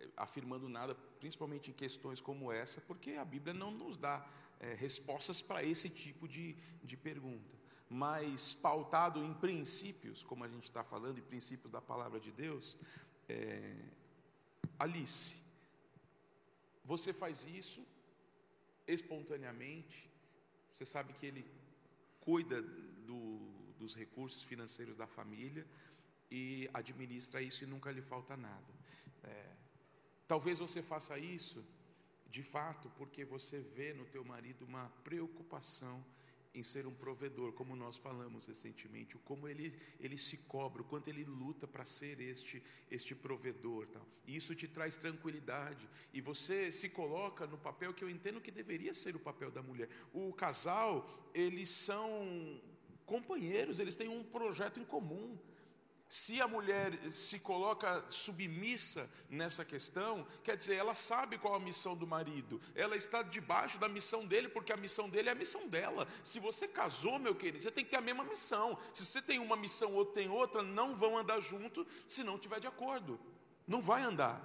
[0.00, 4.28] eh, afirmando nada, principalmente em questões como essa, porque a Bíblia não nos dá
[4.58, 7.56] é, respostas para esse tipo de, de pergunta.
[7.88, 12.78] Mas pautado em princípios, como a gente está falando, em princípios da palavra de Deus,
[13.28, 13.76] é,
[14.76, 15.40] Alice,
[16.84, 17.86] você faz isso
[18.88, 20.10] espontaneamente,
[20.74, 21.61] você sabe que ele
[22.24, 23.38] cuida do,
[23.78, 25.66] dos recursos financeiros da família
[26.30, 28.72] e administra isso e nunca lhe falta nada.
[29.24, 29.56] É,
[30.26, 31.64] talvez você faça isso
[32.28, 36.02] de fato porque você vê no teu marido uma preocupação
[36.54, 41.08] em ser um provedor, como nós falamos recentemente, como ele, ele se cobra, o quanto
[41.08, 43.86] ele luta para ser este, este provedor.
[43.86, 44.06] Tal.
[44.26, 45.88] E isso te traz tranquilidade.
[46.12, 49.62] E você se coloca no papel que eu entendo que deveria ser o papel da
[49.62, 49.88] mulher.
[50.12, 52.60] O casal, eles são
[53.06, 55.38] companheiros, eles têm um projeto em comum.
[56.12, 61.96] Se a mulher se coloca submissa nessa questão, quer dizer, ela sabe qual a missão
[61.96, 65.66] do marido, ela está debaixo da missão dele, porque a missão dele é a missão
[65.68, 66.06] dela.
[66.22, 68.78] Se você casou, meu querido, você tem que ter a mesma missão.
[68.92, 72.60] Se você tem uma missão, outro tem outra, não vão andar junto se não tiver
[72.60, 73.18] de acordo.
[73.66, 74.38] Não vai andar.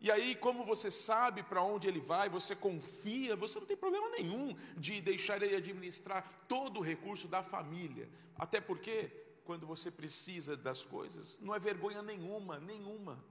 [0.00, 4.08] E aí, como você sabe para onde ele vai, você confia, você não tem problema
[4.08, 8.08] nenhum de deixar ele administrar todo o recurso da família.
[8.38, 13.22] Até porque quando você precisa das coisas, não é vergonha nenhuma, nenhuma.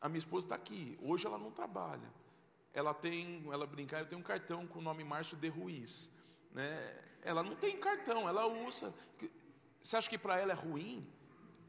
[0.00, 2.12] A minha esposa está aqui, hoje ela não trabalha.
[2.72, 6.10] Ela tem, ela brincar, eu tenho um cartão com o nome Márcio de Ruiz.
[6.52, 7.02] Né?
[7.22, 8.92] Ela não tem cartão, ela usa.
[9.80, 11.06] Você acha que para ela é ruim?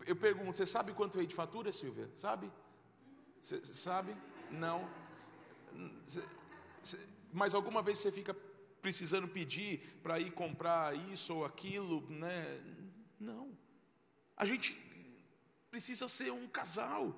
[0.06, 2.10] Eu pergunto, você sabe quanto veio de fatura, Silvia?
[2.16, 2.52] Sabe?
[3.42, 4.16] Sabe?
[4.52, 4.90] Não.
[7.32, 8.36] Mas alguma vez você fica
[8.82, 12.62] precisando pedir para ir comprar isso ou aquilo, né?
[13.20, 13.58] Não.
[14.36, 14.74] A gente
[15.70, 17.16] precisa ser um casal,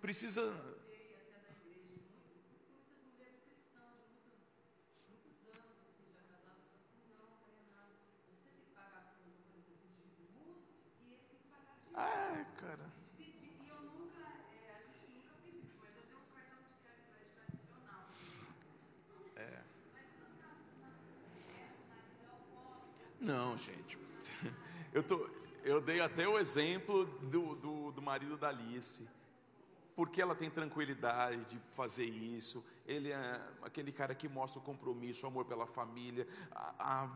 [0.00, 0.42] precisa.
[11.94, 12.92] Ah, cara.
[19.36, 19.62] É.
[23.20, 24.01] Não, gente.
[24.92, 25.26] Eu tô,
[25.64, 29.08] eu dei até o exemplo do, do, do, marido da Alice,
[29.96, 35.24] porque ela tem tranquilidade de fazer isso, ele é aquele cara que mostra o compromisso,
[35.24, 37.10] o amor pela família, a, a,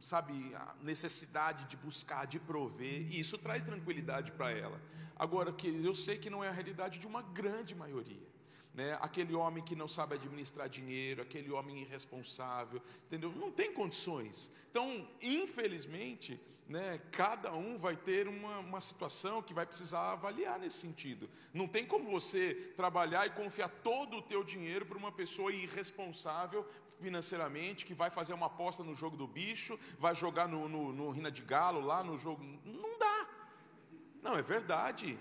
[0.00, 4.80] sabe, a necessidade de buscar, de prover, e isso traz tranquilidade para ela.
[5.16, 8.31] Agora, que eu sei que não é a realidade de uma grande maioria.
[8.74, 8.96] Né?
[9.00, 13.30] Aquele homem que não sabe administrar dinheiro, aquele homem irresponsável, entendeu?
[13.32, 14.50] Não tem condições.
[14.70, 20.78] Então, infelizmente, né, cada um vai ter uma, uma situação que vai precisar avaliar nesse
[20.78, 21.28] sentido.
[21.52, 26.66] Não tem como você trabalhar e confiar todo o teu dinheiro para uma pessoa irresponsável
[27.00, 31.10] financeiramente, que vai fazer uma aposta no jogo do bicho, vai jogar no, no, no
[31.10, 32.42] Rina de Galo lá no jogo.
[32.64, 33.28] Não dá.
[34.22, 35.18] Não, é verdade.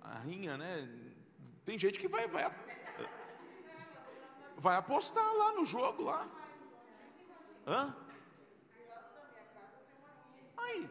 [0.00, 0.88] A rinha, né?
[1.68, 2.50] Tem gente que vai, vai,
[4.56, 6.26] vai apostar lá no jogo lá.
[7.66, 7.94] Hã?
[10.56, 10.90] Aí.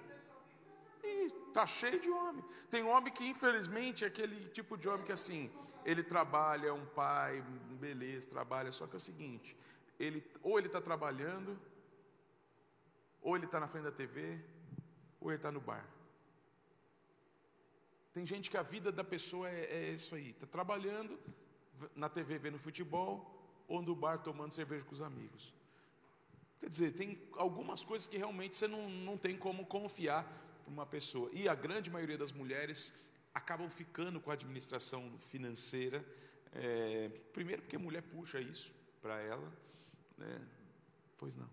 [1.03, 2.45] E tá cheio de homem.
[2.69, 5.51] Tem homem que, infelizmente, é aquele tipo de homem que assim,
[5.83, 7.41] ele trabalha, é um pai,
[7.79, 9.57] beleza, trabalha, só que é o seguinte,
[9.99, 11.59] ele, ou ele está trabalhando,
[13.19, 14.39] ou ele está na frente da TV,
[15.19, 15.96] ou ele está no bar.
[18.17, 21.19] Tem gente que a vida da pessoa é, é isso aí, está trabalhando,
[21.95, 23.13] na TV vendo futebol,
[23.67, 25.53] ou no bar tomando cerveja com os amigos.
[26.59, 30.23] Quer dizer, tem algumas coisas que realmente você não, não tem como confiar
[30.63, 31.29] para uma pessoa.
[31.31, 32.91] E a grande maioria das mulheres
[33.35, 36.03] acabam ficando com a administração financeira.
[36.53, 39.53] É, primeiro porque a mulher puxa isso para ela.
[40.17, 40.41] Né?
[41.19, 41.47] Pois não.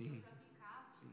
[0.00, 0.24] Sim.
[0.96, 1.12] Sim.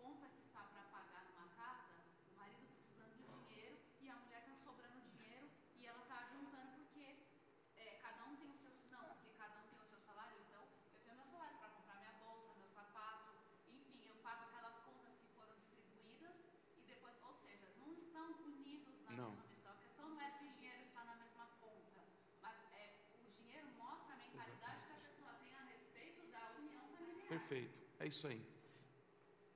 [0.00, 2.00] conta que está para pagar numa casa,
[2.32, 5.44] o marido precisando de dinheiro e a mulher está sobrando dinheiro
[5.76, 7.28] e ela está juntando porque
[7.76, 10.64] é, cada um tem o seu, não, porque cada um tem o seu salário, então
[10.64, 13.36] eu tenho meu salário para comprar minha bolsa, meu sapato,
[13.68, 16.40] enfim, eu pago aquelas contas que foram distribuídas
[16.78, 19.28] e depois, ou seja, não estão unidos na não.
[19.36, 19.72] mesma missão.
[19.72, 22.00] A questão não é se o dinheiro está na mesma conta,
[22.40, 24.86] mas é, o dinheiro mostra a mentalidade Exatamente.
[24.88, 27.43] que a pessoa tem a respeito da união familiar.
[27.54, 27.80] Perfeito.
[28.00, 28.42] É isso aí.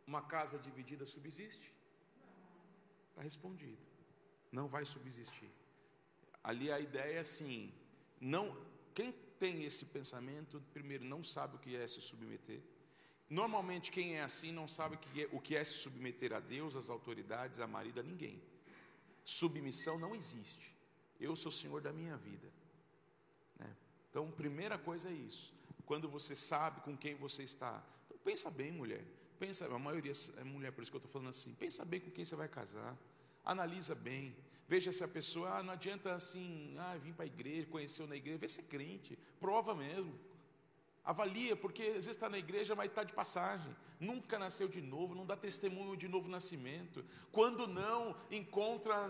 [0.07, 1.69] Uma casa dividida subsiste?
[3.11, 3.83] Está respondido.
[4.59, 5.51] Não vai subsistir.
[6.45, 7.73] Ali a ideia é assim:
[8.21, 8.45] não,
[8.95, 9.11] quem
[9.43, 12.61] tem esse pensamento, primeiro, não sabe o que é se submeter.
[13.29, 16.41] Normalmente, quem é assim não sabe o que é, o que é se submeter a
[16.41, 18.41] Deus, às autoridades, a marido, a ninguém.
[19.25, 20.73] Submissão não existe.
[21.19, 22.49] Eu sou senhor da minha vida.
[23.59, 23.77] Né?
[24.09, 25.58] Então, primeira coisa é isso.
[25.89, 27.83] Quando você sabe com quem você está.
[28.07, 29.03] Então, pensa bem, mulher.
[29.39, 31.55] Pensa, a maioria é mulher, por isso que eu estou falando assim.
[31.55, 32.95] Pensa bem com quem você vai casar.
[33.43, 34.37] Analisa bem.
[34.69, 38.17] Veja se a pessoa, ah, não adianta assim, ah, vim para a igreja, conheceu na
[38.17, 40.13] igreja, vê se é crente, prova mesmo.
[41.03, 43.75] Avalia, porque às vezes está na igreja, mas está de passagem.
[43.99, 47.03] Nunca nasceu de novo, não dá testemunho de novo nascimento.
[47.33, 49.09] Quando não, encontra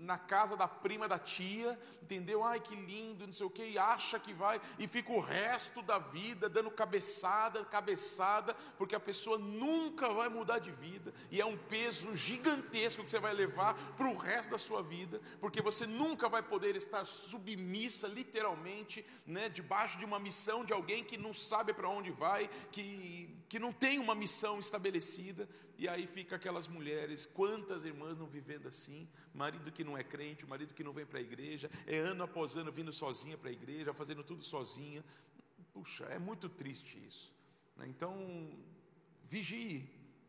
[0.00, 2.42] na casa da prima da tia, entendeu?
[2.42, 5.82] Ai, que lindo, não sei o que, e acha que vai, e fica o resto
[5.82, 11.44] da vida dando cabeçada, cabeçada, porque a pessoa nunca vai mudar de vida, e é
[11.44, 15.86] um peso gigantesco que você vai levar para o resto da sua vida, porque você
[15.86, 21.32] nunca vai poder estar submissa, literalmente, né, debaixo de uma missão de alguém que não
[21.32, 26.68] sabe para onde vai, que, que não tem uma missão estabelecida, e aí fica aquelas
[26.68, 31.04] mulheres, quantas irmãs não vivendo assim, marido que não é crente, marido que não vem
[31.04, 35.04] para a igreja, é ano após ano vindo sozinha para a igreja, fazendo tudo sozinha.
[35.72, 37.34] Puxa, é muito triste isso.
[37.76, 37.88] Né?
[37.88, 38.14] Então,
[39.24, 39.84] vigie,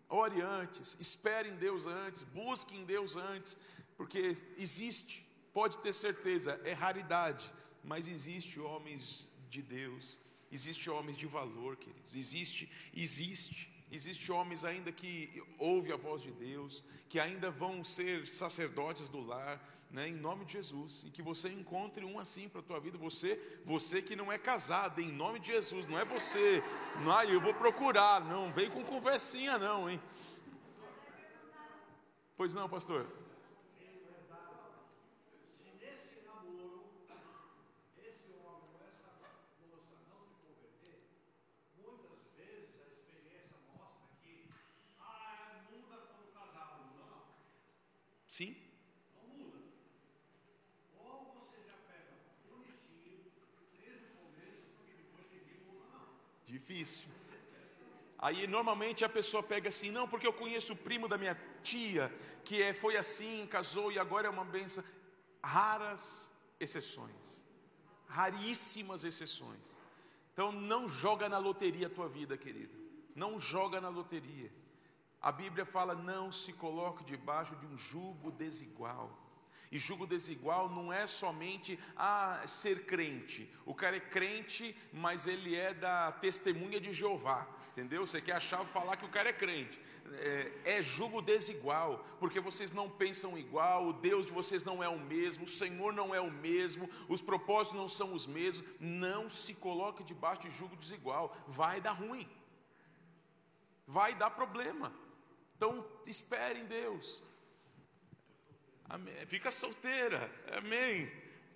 [0.10, 3.56] ore antes, espere em Deus antes, busque em Deus antes,
[3.96, 5.24] porque existe,
[5.54, 7.54] pode ter certeza, é raridade,
[7.84, 10.18] mas existe homens de Deus,
[10.52, 13.70] existe homens de valor, queridos, existe, existe.
[13.94, 19.20] Existem homens ainda que ouvem a voz de Deus, que ainda vão ser sacerdotes do
[19.20, 19.60] lar,
[19.92, 22.98] né, em nome de Jesus, e que você encontre um assim para a tua vida,
[22.98, 26.64] você, você que não é casado, em nome de Jesus, não é você,
[27.04, 30.02] não, ah, eu vou procurar, não, vem com conversinha não, hein?
[32.38, 33.06] Pois não, pastor?
[33.78, 34.02] Sim?
[36.22, 36.72] Não muda.
[36.72, 38.34] Ou você já pega bonitinho, desde o
[43.14, 43.56] começo,
[44.10, 45.86] porque depois ninguém
[46.90, 48.56] muda, não.
[56.46, 57.10] Difícil.
[58.18, 62.06] Aí normalmente a pessoa pega assim, não, porque eu conheço o primo da minha tia,
[62.46, 64.84] que é, foi assim, casou e agora é uma benção.
[65.44, 67.44] Raras exceções.
[68.08, 69.78] Raríssimas exceções.
[70.32, 72.80] Então não joga na loteria a tua vida, querido.
[73.14, 74.50] Não joga na loteria.
[75.22, 79.18] A Bíblia fala: não se coloque debaixo de um jugo desigual.
[79.72, 83.50] E jugo desigual não é somente a ser crente.
[83.66, 87.48] O cara é crente, mas ele é da testemunha de Jeová.
[87.72, 88.06] Entendeu?
[88.06, 89.80] Você quer achar falar que o cara é crente.
[90.14, 94.90] É, é jugo desigual, porque vocês não pensam igual, o Deus de vocês não é
[94.90, 98.68] o mesmo, o Senhor não é o mesmo, os propósitos não são os mesmos.
[98.78, 102.28] Não se coloque debaixo de jugo desigual, vai dar ruim,
[103.88, 104.92] vai dar problema.
[105.62, 107.24] Então, espere em Deus.
[108.90, 109.14] Amém.
[109.28, 110.20] Fica solteira.
[110.58, 111.08] Amém.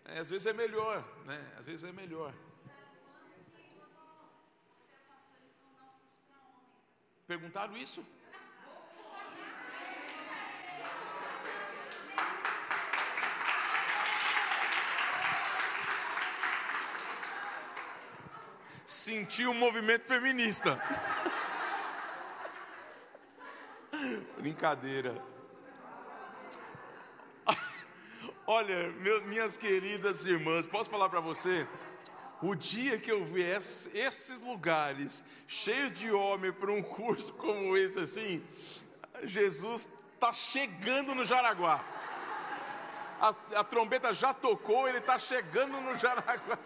[0.06, 1.53] É, às vezes é melhor, né?
[1.57, 2.32] Às vezes é melhor.
[7.26, 8.06] Perguntaram isso?
[18.86, 20.80] Sentiu um movimento feminista.
[24.45, 25.19] Brincadeira.
[28.45, 28.91] Olha,
[29.26, 31.67] minhas queridas irmãs, posso falar para você?
[32.43, 37.99] O dia que eu ver esses lugares cheios de homem para um curso como esse
[38.03, 38.45] assim,
[39.23, 41.84] Jesus está chegando no Jaraguá.
[43.19, 43.30] A,
[43.61, 46.59] a, trombeta já tocou, ele está chegando no Jaraguá.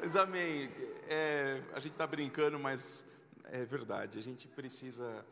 [0.00, 0.70] Mas amém.
[1.08, 3.04] É, a gente está brincando, mas
[3.46, 5.24] é verdade, a gente precisa,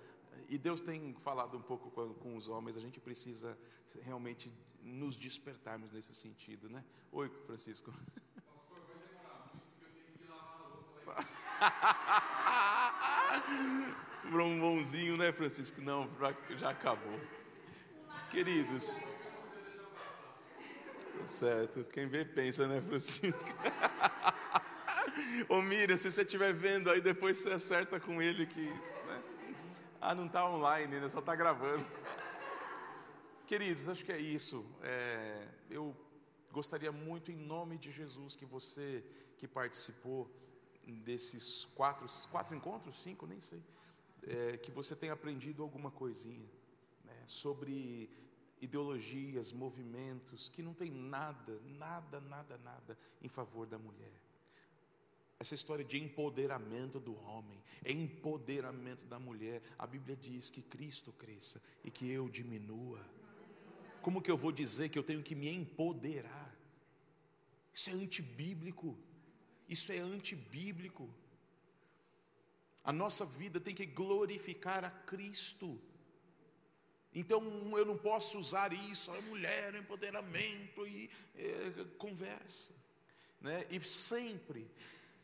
[0.49, 3.59] e Deus tem falado um pouco com, com os homens, a gente precisa
[4.03, 6.85] realmente nos despertarmos nesse sentido, né?
[7.13, 7.93] Oi, Francisco.
[8.47, 11.25] Pastor, vai demorar muito, porque eu tenho que lavar a louça lá
[14.25, 15.81] Um né, Francisco?
[15.81, 16.09] Não,
[16.57, 17.21] já acabou.
[18.31, 19.03] Queridos.
[21.13, 21.85] Tá certo.
[21.85, 23.49] Quem vê pensa, né, Francisco?
[25.49, 28.67] Ô Miriam, se você estiver vendo aí, depois você acerta com ele que.
[28.67, 29.23] Né?
[30.01, 31.09] Ah, não está online, né?
[31.09, 31.85] só está gravando.
[33.47, 34.65] Queridos, acho que é isso.
[34.83, 35.95] É, eu
[36.53, 39.05] gostaria muito, em nome de Jesus, que você
[39.37, 40.31] que participou,
[40.87, 43.63] desses quatro, quatro encontros, cinco, nem sei,
[44.23, 46.49] é, que você tenha aprendido alguma coisinha
[47.05, 48.11] né, sobre
[48.61, 54.13] ideologias, movimentos que não tem nada, nada, nada, nada em favor da mulher.
[55.45, 59.61] Essa história de empoderamento do homem, empoderamento da mulher.
[59.79, 62.99] A Bíblia diz que Cristo cresça e que eu diminua.
[64.01, 66.51] Como que eu vou dizer que eu tenho que me empoderar?
[67.75, 68.97] Isso é antibíblico.
[69.69, 71.15] Isso é antibíblico.
[72.83, 75.79] A nossa vida tem que glorificar a Cristo.
[77.15, 77.43] Então
[77.77, 82.73] eu não posso usar isso, a mulher, empoderamento e é, conversa.
[83.43, 83.67] Né?
[83.71, 84.67] E sempre,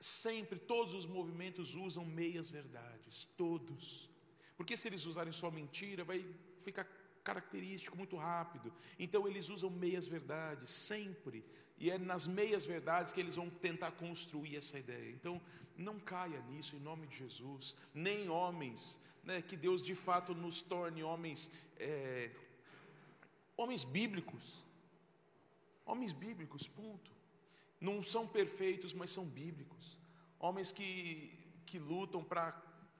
[0.00, 4.10] sempre, todos os movimentos usam meias verdades, todos.
[4.56, 6.24] Porque se eles usarem só mentira, vai
[6.58, 6.84] ficar
[7.22, 8.72] característico muito rápido.
[8.98, 11.44] Então eles usam meias verdades, sempre.
[11.78, 15.10] E é nas meias verdades que eles vão tentar construir essa ideia.
[15.10, 15.40] Então,
[15.76, 17.74] não caia nisso em nome de Jesus.
[17.94, 22.30] Nem homens, né, que Deus de fato nos torne homens, é,
[23.56, 24.64] homens bíblicos.
[25.86, 27.10] Homens bíblicos, ponto.
[27.80, 29.98] Não são perfeitos, mas são bíblicos.
[30.38, 32.52] Homens que, que lutam para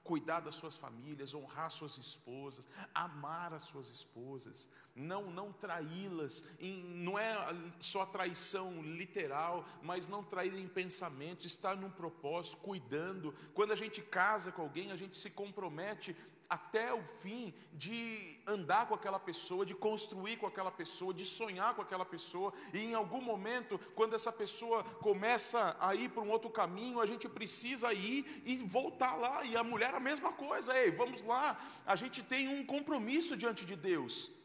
[0.03, 7.17] cuidar das suas famílias, honrar suas esposas, amar as suas esposas, não não traí-las, não
[7.17, 7.33] é
[7.79, 13.33] só traição literal, mas não trair em pensamento, estar num propósito, cuidando.
[13.53, 16.15] Quando a gente casa com alguém, a gente se compromete
[16.51, 21.73] até o fim de andar com aquela pessoa, de construir com aquela pessoa, de sonhar
[21.73, 26.29] com aquela pessoa, e em algum momento, quando essa pessoa começa a ir para um
[26.29, 30.77] outro caminho, a gente precisa ir e voltar lá, e a mulher a mesma coisa,
[30.77, 34.40] ei, vamos lá, a gente tem um compromisso diante de Deus.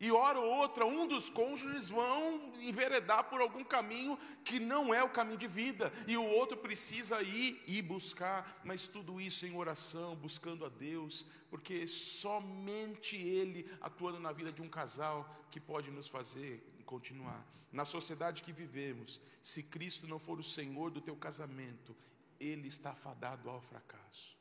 [0.00, 5.04] E hora ou outra, um dos cônjuges vão enveredar por algum caminho que não é
[5.04, 9.54] o caminho de vida, e o outro precisa ir e buscar, mas tudo isso em
[9.54, 15.90] oração, buscando a Deus, porque somente Ele atuando na vida de um casal que pode
[15.90, 17.46] nos fazer continuar.
[17.70, 21.96] Na sociedade que vivemos, se Cristo não for o Senhor do teu casamento,
[22.40, 24.36] ele está fadado ao fracasso.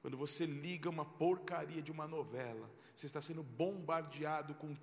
[0.00, 2.70] Quando você liga uma porcaria de uma novela,
[3.00, 4.76] você está sendo bombardeado com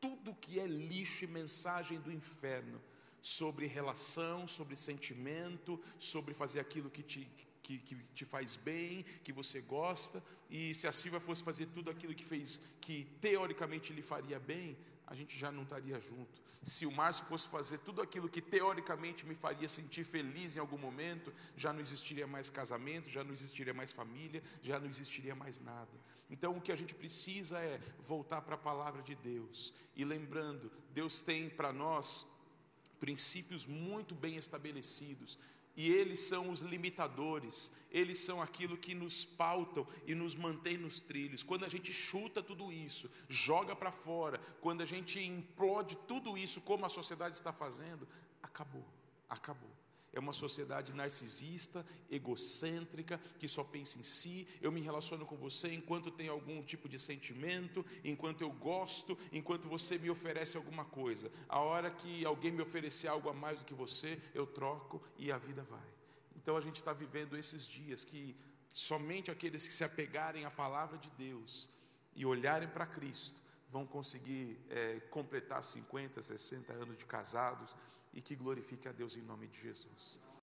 [0.00, 2.80] tudo que é lixo e mensagem do inferno
[3.20, 7.28] sobre relação, sobre sentimento, sobre fazer aquilo que te,
[7.60, 10.22] que, que, te faz bem, que você gosta.
[10.48, 14.78] E se a Silvia fosse fazer tudo aquilo que fez, que teoricamente lhe faria bem,
[15.04, 16.40] a gente já não estaria junto.
[16.62, 20.78] Se o Márcio fosse fazer tudo aquilo que teoricamente me faria sentir feliz em algum
[20.78, 25.58] momento, já não existiria mais casamento, já não existiria mais família, já não existiria mais
[25.60, 25.90] nada.
[26.30, 29.72] Então o que a gente precisa é voltar para a palavra de Deus.
[29.96, 32.28] E lembrando, Deus tem para nós
[33.00, 35.38] princípios muito bem estabelecidos.
[35.76, 40.98] E eles são os limitadores, eles são aquilo que nos pautam e nos mantém nos
[40.98, 41.44] trilhos.
[41.44, 46.60] Quando a gente chuta tudo isso, joga para fora, quando a gente implode tudo isso,
[46.62, 48.08] como a sociedade está fazendo,
[48.42, 48.84] acabou,
[49.28, 49.77] acabou.
[50.12, 54.48] É uma sociedade narcisista, egocêntrica, que só pensa em si.
[54.60, 59.68] Eu me relaciono com você enquanto tem algum tipo de sentimento, enquanto eu gosto, enquanto
[59.68, 61.30] você me oferece alguma coisa.
[61.48, 65.30] A hora que alguém me oferecer algo a mais do que você, eu troco e
[65.30, 65.88] a vida vai.
[66.36, 68.34] Então a gente está vivendo esses dias que
[68.72, 71.68] somente aqueles que se apegarem à palavra de Deus
[72.14, 73.40] e olharem para Cristo
[73.70, 77.76] vão conseguir é, completar 50, 60 anos de casados
[78.18, 80.20] e que glorifique a Deus em nome de Jesus.